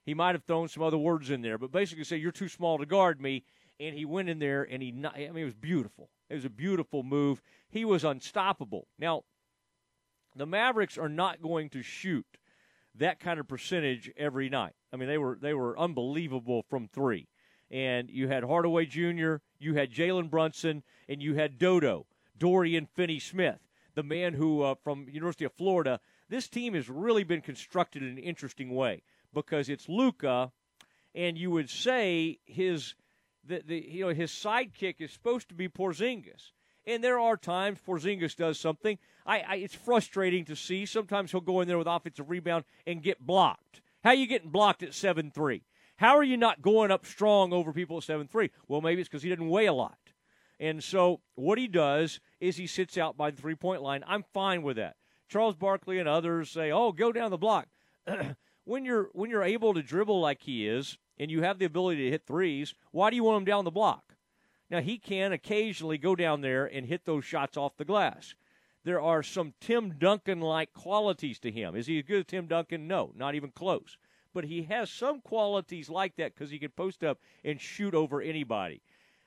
He 0.05 0.13
might 0.13 0.35
have 0.35 0.43
thrown 0.43 0.67
some 0.67 0.83
other 0.83 0.97
words 0.97 1.29
in 1.29 1.41
there, 1.41 1.57
but 1.57 1.71
basically 1.71 2.03
said, 2.03 2.19
"You're 2.19 2.31
too 2.33 2.49
small 2.49 2.77
to 2.77 2.85
guard 2.85 3.21
me." 3.21 3.45
And 3.79 3.95
he 3.95 4.05
went 4.05 4.29
in 4.29 4.39
there 4.39 4.63
and 4.63 4.83
he 4.83 4.89
I 4.89 5.31
mean 5.31 5.43
it 5.43 5.45
was 5.45 5.53
beautiful. 5.53 6.09
It 6.29 6.35
was 6.35 6.45
a 6.45 6.49
beautiful 6.49 7.03
move. 7.03 7.41
He 7.69 7.85
was 7.85 8.03
unstoppable. 8.03 8.87
Now, 8.99 9.23
the 10.35 10.45
Mavericks 10.45 10.97
are 10.97 11.09
not 11.09 11.41
going 11.41 11.69
to 11.69 11.81
shoot 11.81 12.25
that 12.95 13.19
kind 13.19 13.39
of 13.39 13.47
percentage 13.47 14.11
every 14.17 14.49
night. 14.49 14.73
I 14.91 14.97
mean, 14.97 15.07
they 15.07 15.17
were 15.17 15.37
they 15.41 15.53
were 15.53 15.77
unbelievable 15.79 16.63
from 16.69 16.87
three. 16.87 17.27
And 17.73 18.07
you 18.11 18.27
had 18.27 18.43
Hardaway 18.43 18.85
Jr., 18.85 19.37
you 19.57 19.73
had 19.73 19.91
Jalen 19.91 20.29
Brunson, 20.29 20.83
and 21.09 21.23
you 21.23 21.33
had 21.33 21.57
Dodo, 21.57 22.05
Dorian 22.37 22.85
Finney 22.85 23.17
Smith, 23.17 23.57
the 23.95 24.03
man 24.03 24.35
who 24.35 24.61
uh, 24.61 24.75
from 24.83 25.07
University 25.09 25.43
of 25.43 25.53
Florida. 25.53 25.99
This 26.29 26.47
team 26.47 26.75
has 26.75 26.87
really 26.87 27.23
been 27.23 27.41
constructed 27.41 28.03
in 28.03 28.09
an 28.09 28.19
interesting 28.19 28.75
way 28.75 29.01
because 29.33 29.69
it's 29.69 29.89
Luka, 29.89 30.51
and 31.15 31.35
you 31.35 31.49
would 31.49 31.67
say 31.67 32.37
his 32.45 32.93
the, 33.43 33.63
the 33.65 33.83
you 33.89 34.05
know 34.05 34.13
his 34.13 34.29
sidekick 34.29 34.95
is 34.99 35.11
supposed 35.11 35.49
to 35.49 35.55
be 35.55 35.67
Porzingis. 35.67 36.51
And 36.85 37.03
there 37.03 37.19
are 37.19 37.37
times 37.37 37.79
Porzingis 37.87 38.35
does 38.35 38.59
something. 38.59 38.99
I, 39.25 39.39
I, 39.39 39.55
it's 39.55 39.73
frustrating 39.73 40.45
to 40.45 40.55
see. 40.55 40.85
Sometimes 40.85 41.31
he'll 41.31 41.41
go 41.41 41.61
in 41.61 41.67
there 41.67 41.77
with 41.77 41.87
offensive 41.87 42.29
rebound 42.29 42.65
and 42.85 43.01
get 43.01 43.25
blocked. 43.25 43.81
How 44.03 44.09
are 44.11 44.15
you 44.15 44.27
getting 44.27 44.49
blocked 44.49 44.83
at 44.83 44.93
seven 44.93 45.31
three? 45.31 45.63
How 46.03 46.17
are 46.17 46.23
you 46.23 46.35
not 46.35 46.61
going 46.61 46.91
up 46.91 47.05
strong 47.05 47.53
over 47.53 47.71
people 47.71 47.95
at 47.95 48.03
seven 48.03 48.27
three? 48.27 48.51
Well, 48.67 48.81
maybe 48.81 48.99
it's 48.99 49.07
because 49.07 49.23
he 49.23 49.29
didn't 49.29 49.47
weigh 49.47 49.67
a 49.67 49.73
lot. 49.73 49.97
And 50.59 50.83
so 50.83 51.21
what 51.35 51.57
he 51.57 51.65
does 51.69 52.19
is 52.41 52.57
he 52.57 52.67
sits 52.67 52.97
out 52.97 53.15
by 53.15 53.31
the 53.31 53.41
three 53.41 53.55
point 53.55 53.81
line. 53.81 54.03
I'm 54.05 54.25
fine 54.33 54.63
with 54.63 54.75
that. 54.75 54.97
Charles 55.29 55.55
Barkley 55.55 55.99
and 55.99 56.09
others 56.09 56.49
say, 56.49 56.71
"Oh, 56.71 56.91
go 56.91 57.13
down 57.13 57.31
the 57.31 57.37
block." 57.37 57.69
when 58.65 58.83
you're 58.83 59.11
when 59.13 59.29
you're 59.29 59.45
able 59.45 59.73
to 59.73 59.81
dribble 59.81 60.19
like 60.19 60.41
he 60.41 60.67
is, 60.67 60.97
and 61.17 61.31
you 61.31 61.41
have 61.41 61.57
the 61.57 61.63
ability 61.63 62.03
to 62.03 62.11
hit 62.11 62.27
threes, 62.27 62.75
why 62.91 63.09
do 63.09 63.15
you 63.15 63.23
want 63.23 63.37
him 63.37 63.45
down 63.45 63.63
the 63.63 63.71
block? 63.71 64.17
Now, 64.69 64.81
he 64.81 64.97
can 64.97 65.31
occasionally 65.31 65.97
go 65.97 66.17
down 66.17 66.41
there 66.41 66.65
and 66.65 66.85
hit 66.85 67.05
those 67.05 67.23
shots 67.23 67.55
off 67.55 67.77
the 67.77 67.85
glass. 67.85 68.35
there 68.83 68.99
are 68.99 69.23
some 69.23 69.53
Tim 69.61 69.97
Duncan 69.97 70.41
like 70.41 70.73
qualities 70.73 71.39
to 71.39 71.49
him. 71.49 71.77
Is 71.77 71.87
he 71.87 71.99
as 71.99 72.03
good 72.03 72.19
as 72.19 72.25
Tim 72.25 72.47
Duncan? 72.47 72.89
No, 72.89 73.13
not 73.15 73.35
even 73.35 73.51
close. 73.51 73.95
But 74.33 74.45
he 74.45 74.63
has 74.63 74.89
some 74.89 75.21
qualities 75.21 75.89
like 75.89 76.15
that 76.15 76.33
because 76.33 76.49
he 76.49 76.59
can 76.59 76.71
post 76.71 77.03
up 77.03 77.19
and 77.43 77.61
shoot 77.61 77.93
over 77.93 78.21
anybody. 78.21 78.81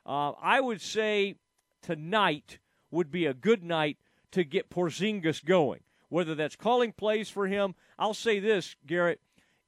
Uh, 0.04 0.32
I 0.40 0.60
would 0.60 0.80
say 0.80 1.36
tonight 1.82 2.58
would 2.90 3.10
be 3.10 3.26
a 3.26 3.34
good 3.34 3.62
night 3.62 3.98
to 4.32 4.44
get 4.44 4.70
Porzingis 4.70 5.44
going. 5.44 5.80
Whether 6.08 6.34
that's 6.34 6.56
calling 6.56 6.92
plays 6.92 7.28
for 7.28 7.46
him, 7.46 7.74
I'll 7.98 8.14
say 8.14 8.38
this, 8.38 8.76
Garrett. 8.86 9.20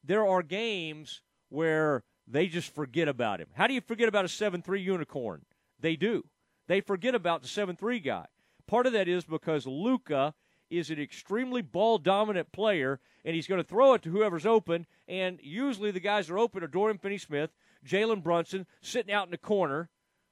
There 0.05 0.27
are 0.27 0.43
games 0.43 1.23
where 1.49 2.05
they 2.27 2.47
just 2.47 2.75
forget 2.75 3.09
about 3.09 3.41
him. 3.41 3.49
How 3.55 3.67
do 3.67 3.75
you 3.75 3.81
forget 3.81 4.09
about 4.09 4.25
a 4.25 4.29
7 4.29 4.63
3 4.63 4.81
unicorn? 4.81 5.45
They 5.81 5.97
do. 5.97 6.25
They 6.67 6.81
forget 6.81 7.15
about 7.15 7.43
the 7.43 7.49
7 7.49 7.77
3 7.77 8.01
guy. 8.01 8.27
Part 8.67 8.87
of 8.87 8.93
that 8.93 9.09
is 9.09 9.25
because 9.25 9.67
Luka 9.67 10.35
is 10.71 10.91
an 10.91 11.01
extremely 11.01 11.63
ball 11.63 11.99
dominant 11.99 12.53
player, 12.53 13.01
and 13.25 13.35
he's 13.35 13.47
going 13.47 13.61
to 13.61 13.69
throw 13.69 13.95
it 13.95 14.03
to 14.03 14.11
whoever's 14.11 14.47
open. 14.47 14.87
And 15.07 15.39
usually 15.43 15.91
the 15.91 16.01
guys 16.01 16.27
that 16.27 16.35
are 16.35 16.39
open 16.39 16.63
are 16.63 16.69
Dorian 16.69 16.99
Finney 16.99 17.19
Smith, 17.19 17.51
Jalen 17.87 18.23
Brunson, 18.23 18.67
sitting 18.81 19.13
out 19.13 19.27
in 19.27 19.31
the 19.31 19.39
corner, 19.39 19.89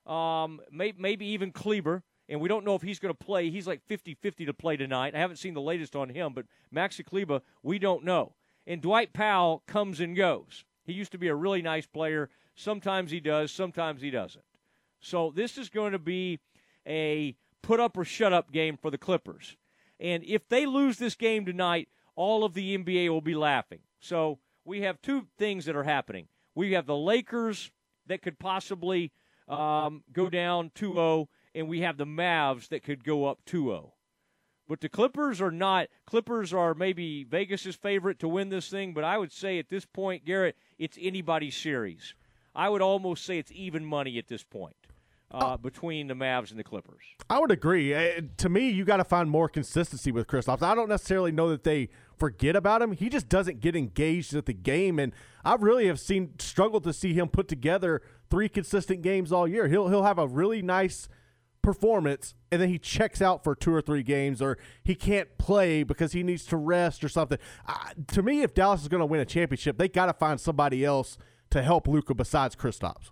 um, 0.06 0.60
may, 0.70 0.92
maybe 0.96 1.26
even 1.26 1.52
Kleber. 1.52 2.02
And 2.28 2.40
we 2.40 2.48
don't 2.48 2.64
know 2.64 2.74
if 2.74 2.82
he's 2.82 2.98
going 2.98 3.14
to 3.14 3.24
play. 3.24 3.50
He's 3.50 3.68
like 3.68 3.82
50 3.86 4.14
50 4.14 4.46
to 4.46 4.54
play 4.54 4.76
tonight. 4.76 5.14
I 5.14 5.18
haven't 5.18 5.36
seen 5.36 5.54
the 5.54 5.60
latest 5.60 5.94
on 5.94 6.08
him, 6.08 6.32
but 6.32 6.46
Maxi 6.74 7.04
Kleber, 7.04 7.40
we 7.62 7.78
don't 7.78 8.04
know. 8.04 8.34
And 8.66 8.82
Dwight 8.82 9.12
Powell 9.12 9.62
comes 9.66 10.00
and 10.00 10.16
goes. 10.16 10.64
He 10.84 10.92
used 10.92 11.12
to 11.12 11.18
be 11.18 11.28
a 11.28 11.34
really 11.34 11.62
nice 11.62 11.86
player. 11.86 12.30
Sometimes 12.56 13.10
he 13.10 13.20
does, 13.20 13.52
sometimes 13.52 14.02
he 14.02 14.10
doesn't. 14.10 14.44
So 15.00 15.32
this 15.34 15.56
is 15.56 15.68
going 15.68 15.92
to 15.92 15.98
be 15.98 16.40
a 16.86 17.36
put 17.62 17.80
up 17.80 17.96
or 17.96 18.04
shut 18.04 18.32
up 18.32 18.50
game 18.50 18.76
for 18.76 18.90
the 18.90 18.98
Clippers. 18.98 19.56
And 19.98 20.24
if 20.24 20.48
they 20.48 20.66
lose 20.66 20.98
this 20.98 21.14
game 21.14 21.44
tonight, 21.44 21.88
all 22.14 22.44
of 22.44 22.54
the 22.54 22.76
NBA 22.76 23.08
will 23.08 23.20
be 23.20 23.34
laughing. 23.34 23.80
So 24.00 24.38
we 24.64 24.82
have 24.82 25.00
two 25.00 25.26
things 25.38 25.64
that 25.66 25.76
are 25.76 25.84
happening. 25.84 26.28
We 26.54 26.72
have 26.72 26.86
the 26.86 26.96
Lakers 26.96 27.70
that 28.06 28.22
could 28.22 28.38
possibly 28.38 29.12
um, 29.48 30.02
go 30.12 30.28
down 30.28 30.70
2 30.74 30.92
0, 30.94 31.28
and 31.54 31.68
we 31.68 31.80
have 31.80 31.96
the 31.96 32.06
Mavs 32.06 32.68
that 32.68 32.82
could 32.82 33.04
go 33.04 33.26
up 33.26 33.40
2 33.46 33.64
0. 33.66 33.92
But 34.68 34.80
the 34.80 34.88
Clippers 34.88 35.40
are 35.40 35.50
not. 35.50 35.88
Clippers 36.06 36.52
are 36.52 36.74
maybe 36.74 37.24
Vegas's 37.24 37.76
favorite 37.76 38.18
to 38.18 38.28
win 38.28 38.48
this 38.48 38.68
thing, 38.68 38.94
but 38.94 39.04
I 39.04 39.16
would 39.16 39.32
say 39.32 39.58
at 39.58 39.68
this 39.68 39.84
point, 39.84 40.24
Garrett, 40.24 40.56
it's 40.78 40.98
anybody's 41.00 41.56
series. 41.56 42.14
I 42.54 42.68
would 42.68 42.82
almost 42.82 43.24
say 43.24 43.38
it's 43.38 43.52
even 43.52 43.84
money 43.84 44.18
at 44.18 44.28
this 44.28 44.42
point 44.42 44.76
uh, 45.30 45.56
between 45.56 46.06
the 46.06 46.14
Mavs 46.14 46.50
and 46.50 46.58
the 46.58 46.64
Clippers. 46.64 47.02
I 47.28 47.40
would 47.40 47.50
agree. 47.50 47.94
Uh, 47.94 48.22
to 48.38 48.48
me, 48.48 48.70
you 48.70 48.84
got 48.84 48.98
to 48.98 49.04
find 49.04 49.28
more 49.28 49.48
consistency 49.48 50.12
with 50.12 50.26
Kristaps. 50.26 50.62
I 50.62 50.74
don't 50.74 50.88
necessarily 50.88 51.32
know 51.32 51.48
that 51.50 51.64
they 51.64 51.88
forget 52.16 52.56
about 52.56 52.82
him. 52.82 52.92
He 52.92 53.08
just 53.08 53.28
doesn't 53.28 53.60
get 53.60 53.74
engaged 53.74 54.34
at 54.34 54.46
the 54.46 54.52
game, 54.52 54.98
and 54.98 55.12
I 55.44 55.54
really 55.54 55.86
have 55.86 56.00
seen 56.00 56.34
struggled 56.38 56.84
to 56.84 56.92
see 56.92 57.12
him 57.12 57.28
put 57.28 57.48
together 57.48 58.02
three 58.30 58.48
consistent 58.48 59.02
games 59.02 59.32
all 59.32 59.46
year. 59.46 59.68
He'll 59.68 59.88
he'll 59.88 60.04
have 60.04 60.18
a 60.18 60.26
really 60.26 60.62
nice 60.62 61.08
performance 61.66 62.36
and 62.52 62.62
then 62.62 62.68
he 62.68 62.78
checks 62.78 63.20
out 63.20 63.42
for 63.42 63.56
two 63.56 63.74
or 63.74 63.82
three 63.82 64.04
games 64.04 64.40
or 64.40 64.56
he 64.84 64.94
can't 64.94 65.36
play 65.36 65.82
because 65.82 66.12
he 66.12 66.22
needs 66.22 66.46
to 66.46 66.56
rest 66.56 67.02
or 67.02 67.08
something. 67.08 67.38
Uh, 67.66 67.74
to 68.06 68.22
me, 68.22 68.42
if 68.42 68.54
Dallas 68.54 68.82
is 68.82 68.88
going 68.88 69.00
to 69.00 69.06
win 69.06 69.20
a 69.20 69.24
championship, 69.24 69.76
they 69.76 69.88
got 69.88 70.06
to 70.06 70.12
find 70.12 70.40
somebody 70.40 70.84
else 70.84 71.18
to 71.50 71.62
help 71.62 71.88
Luka 71.88 72.14
besides 72.14 72.54
Kristaps. 72.54 73.10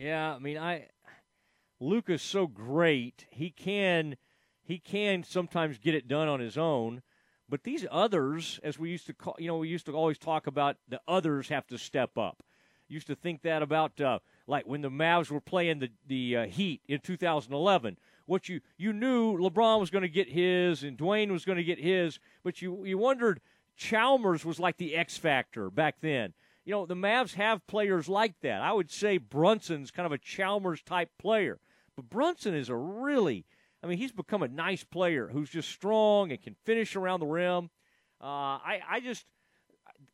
Yeah, 0.00 0.34
I 0.34 0.38
mean, 0.38 0.56
I 0.56 0.86
Luka's 1.78 2.22
so 2.22 2.46
great. 2.46 3.26
He 3.28 3.50
can 3.50 4.16
he 4.62 4.78
can 4.78 5.22
sometimes 5.24 5.76
get 5.76 5.94
it 5.94 6.08
done 6.08 6.26
on 6.26 6.40
his 6.40 6.56
own, 6.56 7.02
but 7.50 7.64
these 7.64 7.84
others, 7.90 8.58
as 8.64 8.78
we 8.78 8.88
used 8.88 9.06
to 9.08 9.12
call, 9.12 9.36
you 9.38 9.46
know, 9.46 9.58
we 9.58 9.68
used 9.68 9.84
to 9.86 9.92
always 9.92 10.16
talk 10.16 10.46
about 10.46 10.78
the 10.88 11.02
others 11.06 11.50
have 11.50 11.66
to 11.66 11.76
step 11.76 12.16
up. 12.16 12.42
Used 12.88 13.08
to 13.08 13.14
think 13.14 13.42
that 13.42 13.60
about 13.60 14.00
uh, 14.00 14.20
like 14.46 14.66
when 14.66 14.80
the 14.80 14.88
Mavs 14.88 15.30
were 15.30 15.40
playing 15.40 15.80
the 15.80 15.90
the 16.06 16.36
uh, 16.36 16.46
Heat 16.46 16.80
in 16.88 17.00
2011. 17.00 17.98
What 18.24 18.48
you 18.48 18.62
you 18.78 18.94
knew 18.94 19.36
LeBron 19.36 19.80
was 19.80 19.90
going 19.90 20.00
to 20.00 20.08
get 20.08 20.30
his 20.30 20.82
and 20.82 20.96
Dwyane 20.96 21.30
was 21.30 21.44
going 21.44 21.58
to 21.58 21.64
get 21.64 21.78
his, 21.78 22.18
but 22.42 22.62
you 22.62 22.86
you 22.86 22.96
wondered 22.96 23.42
Chalmers 23.76 24.46
was 24.46 24.58
like 24.58 24.78
the 24.78 24.96
X 24.96 25.18
factor 25.18 25.68
back 25.68 25.96
then 26.00 26.32
you 26.64 26.72
know, 26.72 26.86
the 26.86 26.94
Mavs 26.94 27.34
have 27.34 27.66
players 27.66 28.08
like 28.08 28.34
that. 28.42 28.62
I 28.62 28.72
would 28.72 28.90
say 28.90 29.18
Brunson's 29.18 29.90
kind 29.90 30.06
of 30.06 30.12
a 30.12 30.18
Chalmers 30.18 30.82
type 30.82 31.10
player. 31.18 31.58
But 31.96 32.10
Brunson 32.10 32.54
is 32.54 32.68
a 32.68 32.76
really, 32.76 33.44
I 33.82 33.86
mean, 33.86 33.98
he's 33.98 34.12
become 34.12 34.42
a 34.42 34.48
nice 34.48 34.84
player 34.84 35.28
who's 35.32 35.50
just 35.50 35.68
strong 35.68 36.30
and 36.30 36.40
can 36.40 36.56
finish 36.64 36.96
around 36.96 37.20
the 37.20 37.26
rim. 37.26 37.70
Uh, 38.22 38.58
I, 38.62 38.80
I 38.88 39.00
just, 39.00 39.24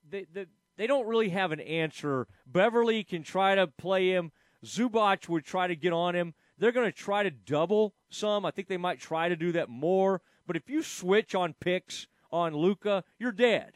they, 0.08 0.26
they, 0.32 0.46
they 0.76 0.86
don't 0.86 1.06
really 1.06 1.30
have 1.30 1.52
an 1.52 1.60
answer. 1.60 2.26
Beverley 2.46 3.02
can 3.04 3.22
try 3.22 3.54
to 3.54 3.66
play 3.66 4.10
him. 4.10 4.32
Zubac 4.64 5.28
would 5.28 5.44
try 5.44 5.66
to 5.66 5.76
get 5.76 5.92
on 5.92 6.14
him. 6.14 6.34
They're 6.58 6.72
going 6.72 6.90
to 6.90 6.96
try 6.96 7.22
to 7.22 7.30
double 7.30 7.94
some. 8.08 8.44
I 8.44 8.50
think 8.50 8.68
they 8.68 8.76
might 8.76 9.00
try 9.00 9.28
to 9.28 9.36
do 9.36 9.52
that 9.52 9.68
more. 9.68 10.22
But 10.46 10.56
if 10.56 10.70
you 10.70 10.82
switch 10.82 11.34
on 11.34 11.54
picks 11.60 12.06
on 12.30 12.54
Luka, 12.54 13.04
you're 13.18 13.32
dead. 13.32 13.72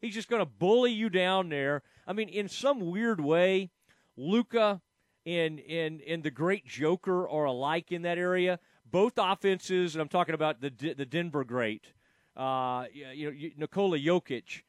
He's 0.00 0.14
just 0.14 0.28
going 0.28 0.40
to 0.40 0.46
bully 0.46 0.92
you 0.92 1.08
down 1.08 1.48
there. 1.48 1.82
I 2.06 2.12
mean, 2.12 2.28
in 2.28 2.48
some 2.48 2.80
weird 2.80 3.20
way, 3.20 3.70
Luka 4.16 4.80
and 5.24 5.60
and 5.60 6.00
and 6.02 6.22
the 6.22 6.30
great 6.30 6.66
Joker 6.66 7.28
are 7.28 7.44
alike 7.44 7.92
in 7.92 8.02
that 8.02 8.18
area. 8.18 8.58
Both 8.84 9.14
offenses, 9.16 9.94
and 9.94 10.02
I'm 10.02 10.08
talking 10.08 10.34
about 10.34 10.60
the 10.60 10.70
the 10.70 11.06
Denver 11.06 11.44
great, 11.44 11.92
uh, 12.36 12.84
you 12.92 13.30
know, 13.30 13.50
Nikola 13.56 13.98
Jokic. 13.98 14.62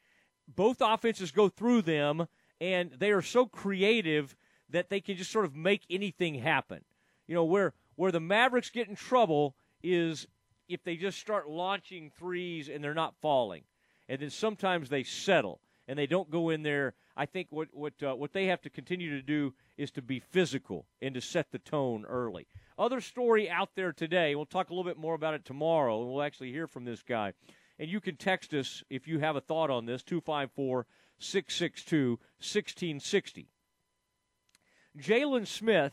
Both 0.46 0.78
offenses 0.80 1.30
go 1.30 1.48
through 1.48 1.82
them, 1.82 2.26
and 2.60 2.92
they 2.98 3.10
are 3.10 3.22
so 3.22 3.46
creative 3.46 4.36
that 4.70 4.90
they 4.90 5.00
can 5.00 5.16
just 5.16 5.30
sort 5.30 5.44
of 5.44 5.54
make 5.54 5.82
anything 5.90 6.34
happen. 6.36 6.84
You 7.26 7.34
know, 7.34 7.44
where 7.44 7.74
where 7.96 8.12
the 8.12 8.20
Mavericks 8.20 8.70
get 8.70 8.88
in 8.88 8.96
trouble 8.96 9.56
is 9.82 10.26
if 10.68 10.82
they 10.84 10.96
just 10.96 11.18
start 11.18 11.48
launching 11.48 12.10
threes 12.10 12.68
and 12.68 12.82
they're 12.82 12.94
not 12.94 13.14
falling, 13.20 13.64
and 14.08 14.20
then 14.20 14.30
sometimes 14.30 14.88
they 14.88 15.02
settle 15.02 15.60
and 15.86 15.98
they 15.98 16.06
don't 16.06 16.30
go 16.30 16.50
in 16.50 16.62
there. 16.62 16.94
I 17.16 17.26
think 17.26 17.48
what 17.50 17.68
what 17.72 17.94
uh, 18.02 18.14
what 18.14 18.32
they 18.32 18.46
have 18.46 18.60
to 18.62 18.70
continue 18.70 19.10
to 19.10 19.22
do 19.22 19.54
is 19.76 19.90
to 19.92 20.02
be 20.02 20.18
physical 20.18 20.86
and 21.00 21.14
to 21.14 21.20
set 21.20 21.52
the 21.52 21.58
tone 21.58 22.04
early. 22.06 22.46
Other 22.78 23.00
story 23.00 23.48
out 23.48 23.70
there 23.76 23.92
today. 23.92 24.34
We'll 24.34 24.46
talk 24.46 24.70
a 24.70 24.74
little 24.74 24.90
bit 24.90 24.98
more 24.98 25.14
about 25.14 25.34
it 25.34 25.44
tomorrow, 25.44 26.00
and 26.00 26.10
we'll 26.10 26.22
actually 26.22 26.50
hear 26.50 26.66
from 26.66 26.84
this 26.84 27.02
guy. 27.02 27.32
And 27.78 27.88
you 27.88 28.00
can 28.00 28.16
text 28.16 28.52
us 28.52 28.82
if 28.90 29.06
you 29.06 29.20
have 29.20 29.36
a 29.36 29.40
thought 29.40 29.70
on 29.70 29.86
this 29.86 30.02
254 30.02 30.86
662 31.18 32.10
1660. 32.38 33.48
Jaylon 34.98 35.46
Smith 35.46 35.92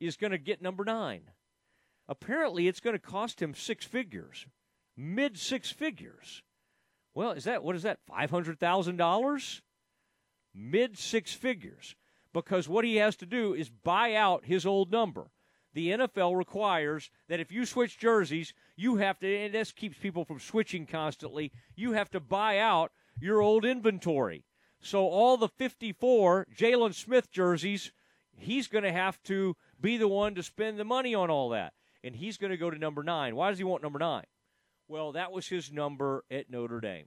is 0.00 0.16
going 0.16 0.30
to 0.30 0.38
get 0.38 0.62
number 0.62 0.84
nine. 0.84 1.30
Apparently, 2.08 2.68
it's 2.68 2.80
going 2.80 2.94
to 2.94 3.00
cost 3.00 3.40
him 3.40 3.54
six 3.54 3.84
figures, 3.84 4.46
mid 4.96 5.38
six 5.38 5.70
figures. 5.70 6.42
Well, 7.14 7.32
is 7.32 7.44
that 7.44 7.62
what 7.62 7.76
is 7.76 7.82
that? 7.84 8.00
Five 8.06 8.30
hundred 8.30 8.58
thousand 8.58 8.96
dollars, 8.96 9.62
mid 10.54 10.96
six 10.98 11.32
figures, 11.32 11.96
because 12.32 12.68
what 12.68 12.84
he 12.84 12.96
has 12.96 13.16
to 13.16 13.26
do 13.26 13.54
is 13.54 13.68
buy 13.68 14.14
out 14.14 14.44
his 14.44 14.64
old 14.64 14.90
number. 14.90 15.30
The 15.74 15.90
NFL 15.90 16.36
requires 16.36 17.10
that 17.28 17.40
if 17.40 17.50
you 17.50 17.66
switch 17.66 17.98
jerseys, 17.98 18.54
you 18.76 18.96
have 18.96 19.18
to, 19.18 19.36
and 19.36 19.52
this 19.52 19.72
keeps 19.72 19.98
people 19.98 20.24
from 20.24 20.38
switching 20.38 20.86
constantly. 20.86 21.50
You 21.74 21.92
have 21.92 22.10
to 22.10 22.20
buy 22.20 22.58
out 22.58 22.92
your 23.20 23.40
old 23.42 23.64
inventory. 23.64 24.44
So 24.80 25.08
all 25.08 25.36
the 25.36 25.48
54 25.48 26.46
Jaylon 26.56 26.94
Smith 26.94 27.30
jerseys, 27.30 27.92
he's 28.36 28.68
going 28.68 28.84
to 28.84 28.92
have 28.92 29.20
to 29.24 29.56
be 29.80 29.96
the 29.96 30.08
one 30.08 30.34
to 30.36 30.42
spend 30.42 30.78
the 30.78 30.84
money 30.84 31.14
on 31.14 31.30
all 31.30 31.48
that, 31.50 31.72
and 32.04 32.14
he's 32.14 32.36
going 32.36 32.50
to 32.52 32.56
go 32.56 32.70
to 32.70 32.78
number 32.78 33.02
nine. 33.02 33.34
Why 33.34 33.50
does 33.50 33.58
he 33.58 33.64
want 33.64 33.82
number 33.82 33.98
nine? 33.98 34.26
Well, 34.86 35.12
that 35.12 35.32
was 35.32 35.48
his 35.48 35.72
number 35.72 36.24
at 36.30 36.50
Notre 36.50 36.80
Dame. 36.80 37.06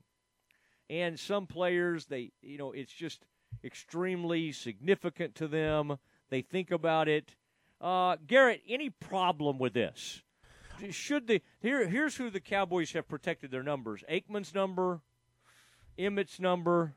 And 0.89 1.20
some 1.20 1.48
players, 1.48 2.06
they, 2.06 2.32
you 2.41 2.58
know, 2.58 2.72
it's 2.72 2.91
just 2.91 3.26
extremely 3.64 4.52
significant 4.52 5.36
to 5.36 5.48
them. 5.48 5.98
They 6.30 6.41
think 6.41 6.72
about 6.72 7.08
it. 7.08 7.36
Uh, 7.80 8.18
Garrett, 8.26 8.62
any 8.68 8.89
problem 8.89 9.60
with 9.60 9.74
this? 9.74 10.22
Should 10.91 11.28
the 11.28 11.41
here? 11.60 11.88
Here's 11.88 12.18
who 12.18 12.30
the 12.30 12.39
Cowboys 12.39 12.91
have 12.91 13.08
protected 13.08 13.50
their 13.50 13.64
numbers: 13.64 14.04
Aikman's 14.10 14.54
number, 14.54 15.02
Emmitt's 15.98 16.39
number, 16.39 16.93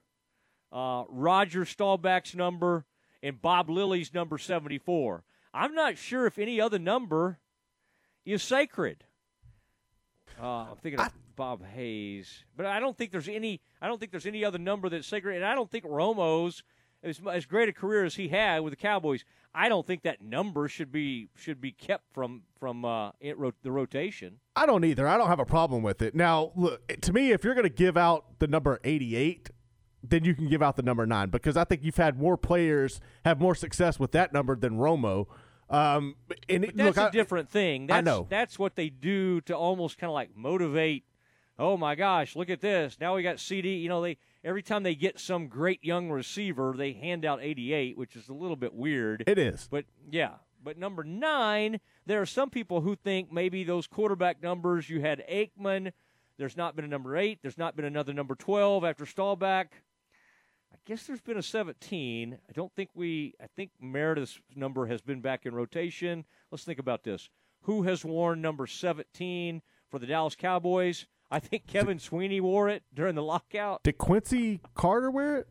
uh, 0.71 1.05
Roger 1.09 1.65
Staubach's 1.65 2.35
number, 2.35 2.85
and 3.23 3.41
Bob 3.41 3.71
Lilly's 3.71 4.13
number 4.13 4.37
74. 4.37 5.25
I'm 5.53 5.75
not 5.75 5.99
sure 5.99 6.27
if 6.27 6.39
any 6.39 6.61
other 6.61 6.79
number 6.79 7.39
is 8.25 8.43
sacred. 8.43 9.05
Uh, 10.41 10.67
I'm 10.71 10.77
thinking 10.77 11.01
of 11.01 11.13
Bob 11.41 11.65
Hayes, 11.75 12.45
but 12.55 12.67
I 12.67 12.81
don't 12.81 12.99
think 12.99 13.13
there's 13.13 13.27
any. 13.27 13.63
I 13.81 13.89
don't 13.89 13.99
think 13.99 14.11
there's 14.13 14.27
any 14.27 14.45
other 14.45 14.59
number 14.59 14.91
that's 14.91 15.07
sacred, 15.07 15.37
and 15.37 15.45
I 15.47 15.55
don't 15.55 15.71
think 15.71 15.85
Romo's 15.85 16.63
as, 17.03 17.19
as 17.33 17.47
great 17.47 17.67
a 17.71 17.73
career 17.73 18.05
as 18.05 18.17
he 18.17 18.29
had 18.29 18.59
with 18.61 18.73
the 18.73 18.77
Cowboys, 18.77 19.25
I 19.55 19.71
don't 19.71 19.87
think 19.87 20.03
that 20.03 20.21
number 20.21 20.69
should 20.69 20.93
be 20.93 21.29
should 21.35 21.59
be 21.59 21.73
kept 21.73 22.05
from 22.13 22.43
from 22.59 22.85
uh, 22.85 23.13
it, 23.21 23.39
ro- 23.39 23.55
the 23.63 23.73
rotation. 23.73 24.41
I 24.55 24.67
don't 24.67 24.85
either. 24.85 25.09
I 25.09 25.17
don't 25.17 25.29
have 25.29 25.41
a 25.41 25.47
problem 25.47 25.83
with 25.83 26.03
it. 26.03 26.15
Now, 26.15 26.53
look 26.57 26.87
to 27.01 27.11
me, 27.11 27.31
if 27.33 27.43
you're 27.43 27.55
going 27.55 27.65
to 27.65 27.75
give 27.75 27.97
out 27.97 28.39
the 28.39 28.47
number 28.47 28.79
88, 28.85 29.49
then 30.03 30.25
you 30.25 30.35
can 30.35 30.47
give 30.47 30.63
out 30.63 30.77
the 30.77 30.83
number 30.83 31.07
nine 31.07 31.31
because 31.31 31.57
I 31.57 31.65
think 31.65 31.83
you've 31.83 31.97
had 31.97 32.19
more 32.19 32.37
players 32.37 33.01
have 33.25 33.41
more 33.41 33.55
success 33.55 33.99
with 33.99 34.13
that 34.13 34.35
number 34.35 34.57
than 34.57 34.77
Romo. 34.77 35.25
Um, 35.71 36.17
and 36.49 36.65
that's 36.65 36.77
look, 36.77 36.97
a 36.99 37.05
I- 37.05 37.11
different 37.11 37.49
thing. 37.49 37.87
That's, 37.87 37.97
I 37.99 38.01
know. 38.03 38.27
That's 38.29 38.59
what 38.59 38.75
they 38.77 38.91
do 38.91 39.41
to 39.43 39.57
almost 39.57 39.97
kind 39.97 40.11
of 40.11 40.15
like 40.15 40.37
motivate. 40.37 41.05
Oh 41.61 41.77
my 41.77 41.95
gosh, 41.95 42.37
look 42.37 42.49
at 42.49 42.63
this! 42.63 42.97
Now 42.99 43.15
we 43.15 43.23
got 43.23 43.39
CD. 43.39 43.77
You 43.77 43.91
know, 43.91 44.01
they 44.01 44.17
every 44.43 44.63
time 44.63 44.83
they 44.83 44.95
get 44.95 45.21
some 45.21 45.47
great 45.47 45.85
young 45.85 46.09
receiver, 46.09 46.73
they 46.75 46.95
hand 46.95 47.27
out 47.27 47.41
88, 47.43 47.99
which 47.99 48.17
is 48.17 48.31
a 48.31 48.33
little 48.33 48.57
bit 48.57 48.73
weird. 48.73 49.25
It 49.27 49.39
is. 49.39 49.69
But 49.71 49.85
yeah, 50.11 50.37
but 50.65 50.79
number 50.79 51.05
nine, 51.05 51.81
there 52.07 52.23
are 52.23 52.27
some 52.27 52.49
people 52.49 52.81
who 52.81 52.97
think 52.97 53.31
maybe 53.31 53.63
those 53.63 53.87
quarterback 53.87 54.43
numbers. 54.43 54.89
You 54.89 55.03
had 55.03 55.23
Aikman. 55.31 55.93
There's 56.39 56.57
not 56.57 56.77
been 56.77 56.87
a 56.87 56.89
number 56.89 57.15
eight. 57.19 57.41
There's 57.43 57.59
not 57.59 57.77
been 57.77 57.85
another 57.85 58.15
number 58.15 58.35
12 58.35 58.83
after 58.83 59.05
Staubach. 59.05 59.67
I 60.73 60.77
guess 60.87 61.07
there's 61.07 61.21
been 61.21 61.37
a 61.37 61.43
17. 61.43 62.39
I 62.49 62.53
don't 62.55 62.73
think 62.75 62.89
we. 62.95 63.35
I 63.39 63.49
think 63.55 63.71
Meredith's 63.83 64.41
number 64.57 64.87
has 64.87 65.03
been 65.03 65.21
back 65.21 65.45
in 65.45 65.55
rotation. 65.55 66.25
Let's 66.51 66.65
think 66.65 66.79
about 66.79 67.05
this. 67.05 67.29
Who 67.65 67.83
has 67.83 68.03
worn 68.03 68.41
number 68.41 68.67
17 68.67 69.61
for 69.91 69.99
the 69.99 70.07
Dallas 70.07 70.35
Cowboys? 70.35 71.07
I 71.31 71.39
think 71.39 71.67
Kevin 71.67 71.99
Sweeney 71.99 72.41
wore 72.41 72.69
it 72.69 72.83
during 72.93 73.15
the 73.15 73.23
lockout. 73.23 73.83
Did 73.85 73.99
Quincy 73.99 74.61
Carter 74.75 75.11
wear 75.11 75.39
it? 75.39 75.49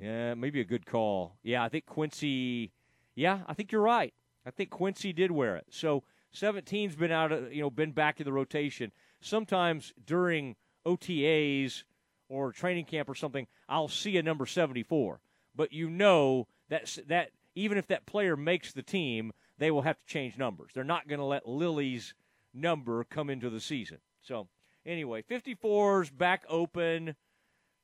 Yeah, 0.00 0.34
maybe 0.34 0.60
a 0.60 0.64
good 0.64 0.86
call. 0.86 1.36
Yeah, 1.42 1.62
I 1.62 1.68
think 1.68 1.86
Quincy. 1.86 2.72
Yeah, 3.14 3.40
I 3.46 3.54
think 3.54 3.72
you're 3.72 3.82
right. 3.82 4.14
I 4.46 4.50
think 4.50 4.70
Quincy 4.70 5.12
did 5.12 5.30
wear 5.30 5.56
it. 5.56 5.66
So 5.70 6.04
17's 6.34 6.96
been 6.96 7.10
out 7.10 7.32
of 7.32 7.52
you 7.52 7.62
know 7.62 7.70
been 7.70 7.92
back 7.92 8.20
in 8.20 8.24
the 8.24 8.32
rotation. 8.32 8.92
Sometimes 9.20 9.92
during 10.04 10.56
OTAs 10.86 11.84
or 12.28 12.52
training 12.52 12.84
camp 12.84 13.08
or 13.08 13.14
something, 13.14 13.46
I'll 13.68 13.88
see 13.88 14.16
a 14.16 14.22
number 14.22 14.46
74. 14.46 15.20
But 15.54 15.72
you 15.72 15.90
know 15.90 16.46
that 16.68 16.98
that 17.08 17.30
even 17.54 17.78
if 17.78 17.86
that 17.88 18.06
player 18.06 18.36
makes 18.36 18.72
the 18.72 18.82
team, 18.82 19.32
they 19.58 19.70
will 19.70 19.82
have 19.82 19.98
to 19.98 20.06
change 20.06 20.38
numbers. 20.38 20.70
They're 20.74 20.84
not 20.84 21.08
going 21.08 21.18
to 21.18 21.24
let 21.24 21.48
Lilly's 21.48 22.14
number 22.52 23.04
come 23.04 23.30
into 23.30 23.50
the 23.50 23.60
season. 23.60 23.98
So 24.26 24.48
anyway, 24.84 25.22
54's 25.22 26.10
back 26.10 26.44
open. 26.48 27.16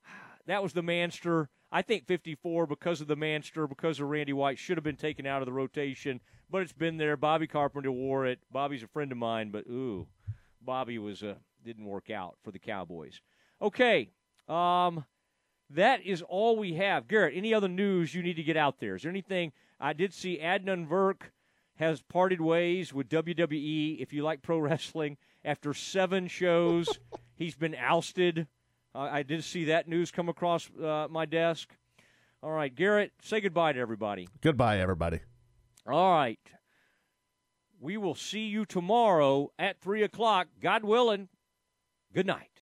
That 0.46 0.60
was 0.60 0.72
the 0.72 0.82
Manster. 0.82 1.50
I 1.70 1.82
think 1.82 2.04
54 2.08 2.66
because 2.66 3.00
of 3.00 3.06
the 3.06 3.14
Manster, 3.14 3.68
because 3.68 4.00
of 4.00 4.08
Randy 4.08 4.32
White, 4.32 4.58
should 4.58 4.76
have 4.76 4.82
been 4.82 4.96
taken 4.96 5.24
out 5.24 5.40
of 5.40 5.46
the 5.46 5.52
rotation, 5.52 6.20
but 6.50 6.62
it's 6.62 6.72
been 6.72 6.96
there. 6.96 7.16
Bobby 7.16 7.46
Carpenter 7.46 7.92
wore 7.92 8.26
it. 8.26 8.40
Bobby's 8.50 8.82
a 8.82 8.88
friend 8.88 9.12
of 9.12 9.18
mine, 9.18 9.50
but 9.52 9.66
ooh, 9.68 10.08
Bobby 10.60 10.98
was 10.98 11.22
uh, 11.22 11.34
didn't 11.64 11.84
work 11.84 12.10
out 12.10 12.38
for 12.42 12.50
the 12.50 12.58
Cowboys. 12.58 13.20
Okay, 13.62 14.10
um, 14.48 15.04
that 15.70 16.04
is 16.04 16.22
all 16.22 16.56
we 16.56 16.74
have. 16.74 17.06
Garrett, 17.06 17.36
any 17.36 17.54
other 17.54 17.68
news 17.68 18.16
you 18.16 18.22
need 18.24 18.34
to 18.34 18.42
get 18.42 18.56
out 18.56 18.80
there? 18.80 18.96
Is 18.96 19.02
there 19.02 19.10
anything? 19.10 19.52
I 19.78 19.92
did 19.92 20.12
see 20.12 20.40
Adnan 20.42 20.88
Virk 20.88 21.30
has 21.76 22.02
parted 22.02 22.40
ways 22.40 22.92
with 22.92 23.08
WWE. 23.08 24.00
If 24.00 24.12
you 24.12 24.24
like 24.24 24.42
pro 24.42 24.58
wrestling, 24.60 25.16
after 25.44 25.74
seven 25.74 26.28
shows, 26.28 26.88
he's 27.34 27.54
been 27.54 27.74
ousted. 27.74 28.46
Uh, 28.94 29.08
I 29.10 29.22
did 29.22 29.44
see 29.44 29.66
that 29.66 29.88
news 29.88 30.10
come 30.10 30.28
across 30.28 30.70
uh, 30.82 31.06
my 31.10 31.26
desk. 31.26 31.74
All 32.42 32.50
right, 32.50 32.74
Garrett, 32.74 33.12
say 33.22 33.40
goodbye 33.40 33.72
to 33.72 33.78
everybody. 33.78 34.28
Goodbye, 34.40 34.78
everybody. 34.80 35.20
All 35.86 36.12
right. 36.12 36.40
We 37.80 37.96
will 37.96 38.14
see 38.14 38.46
you 38.46 38.64
tomorrow 38.64 39.50
at 39.58 39.80
3 39.80 40.02
o'clock, 40.02 40.48
God 40.60 40.84
willing. 40.84 41.28
Good 42.12 42.26
night. 42.26 42.48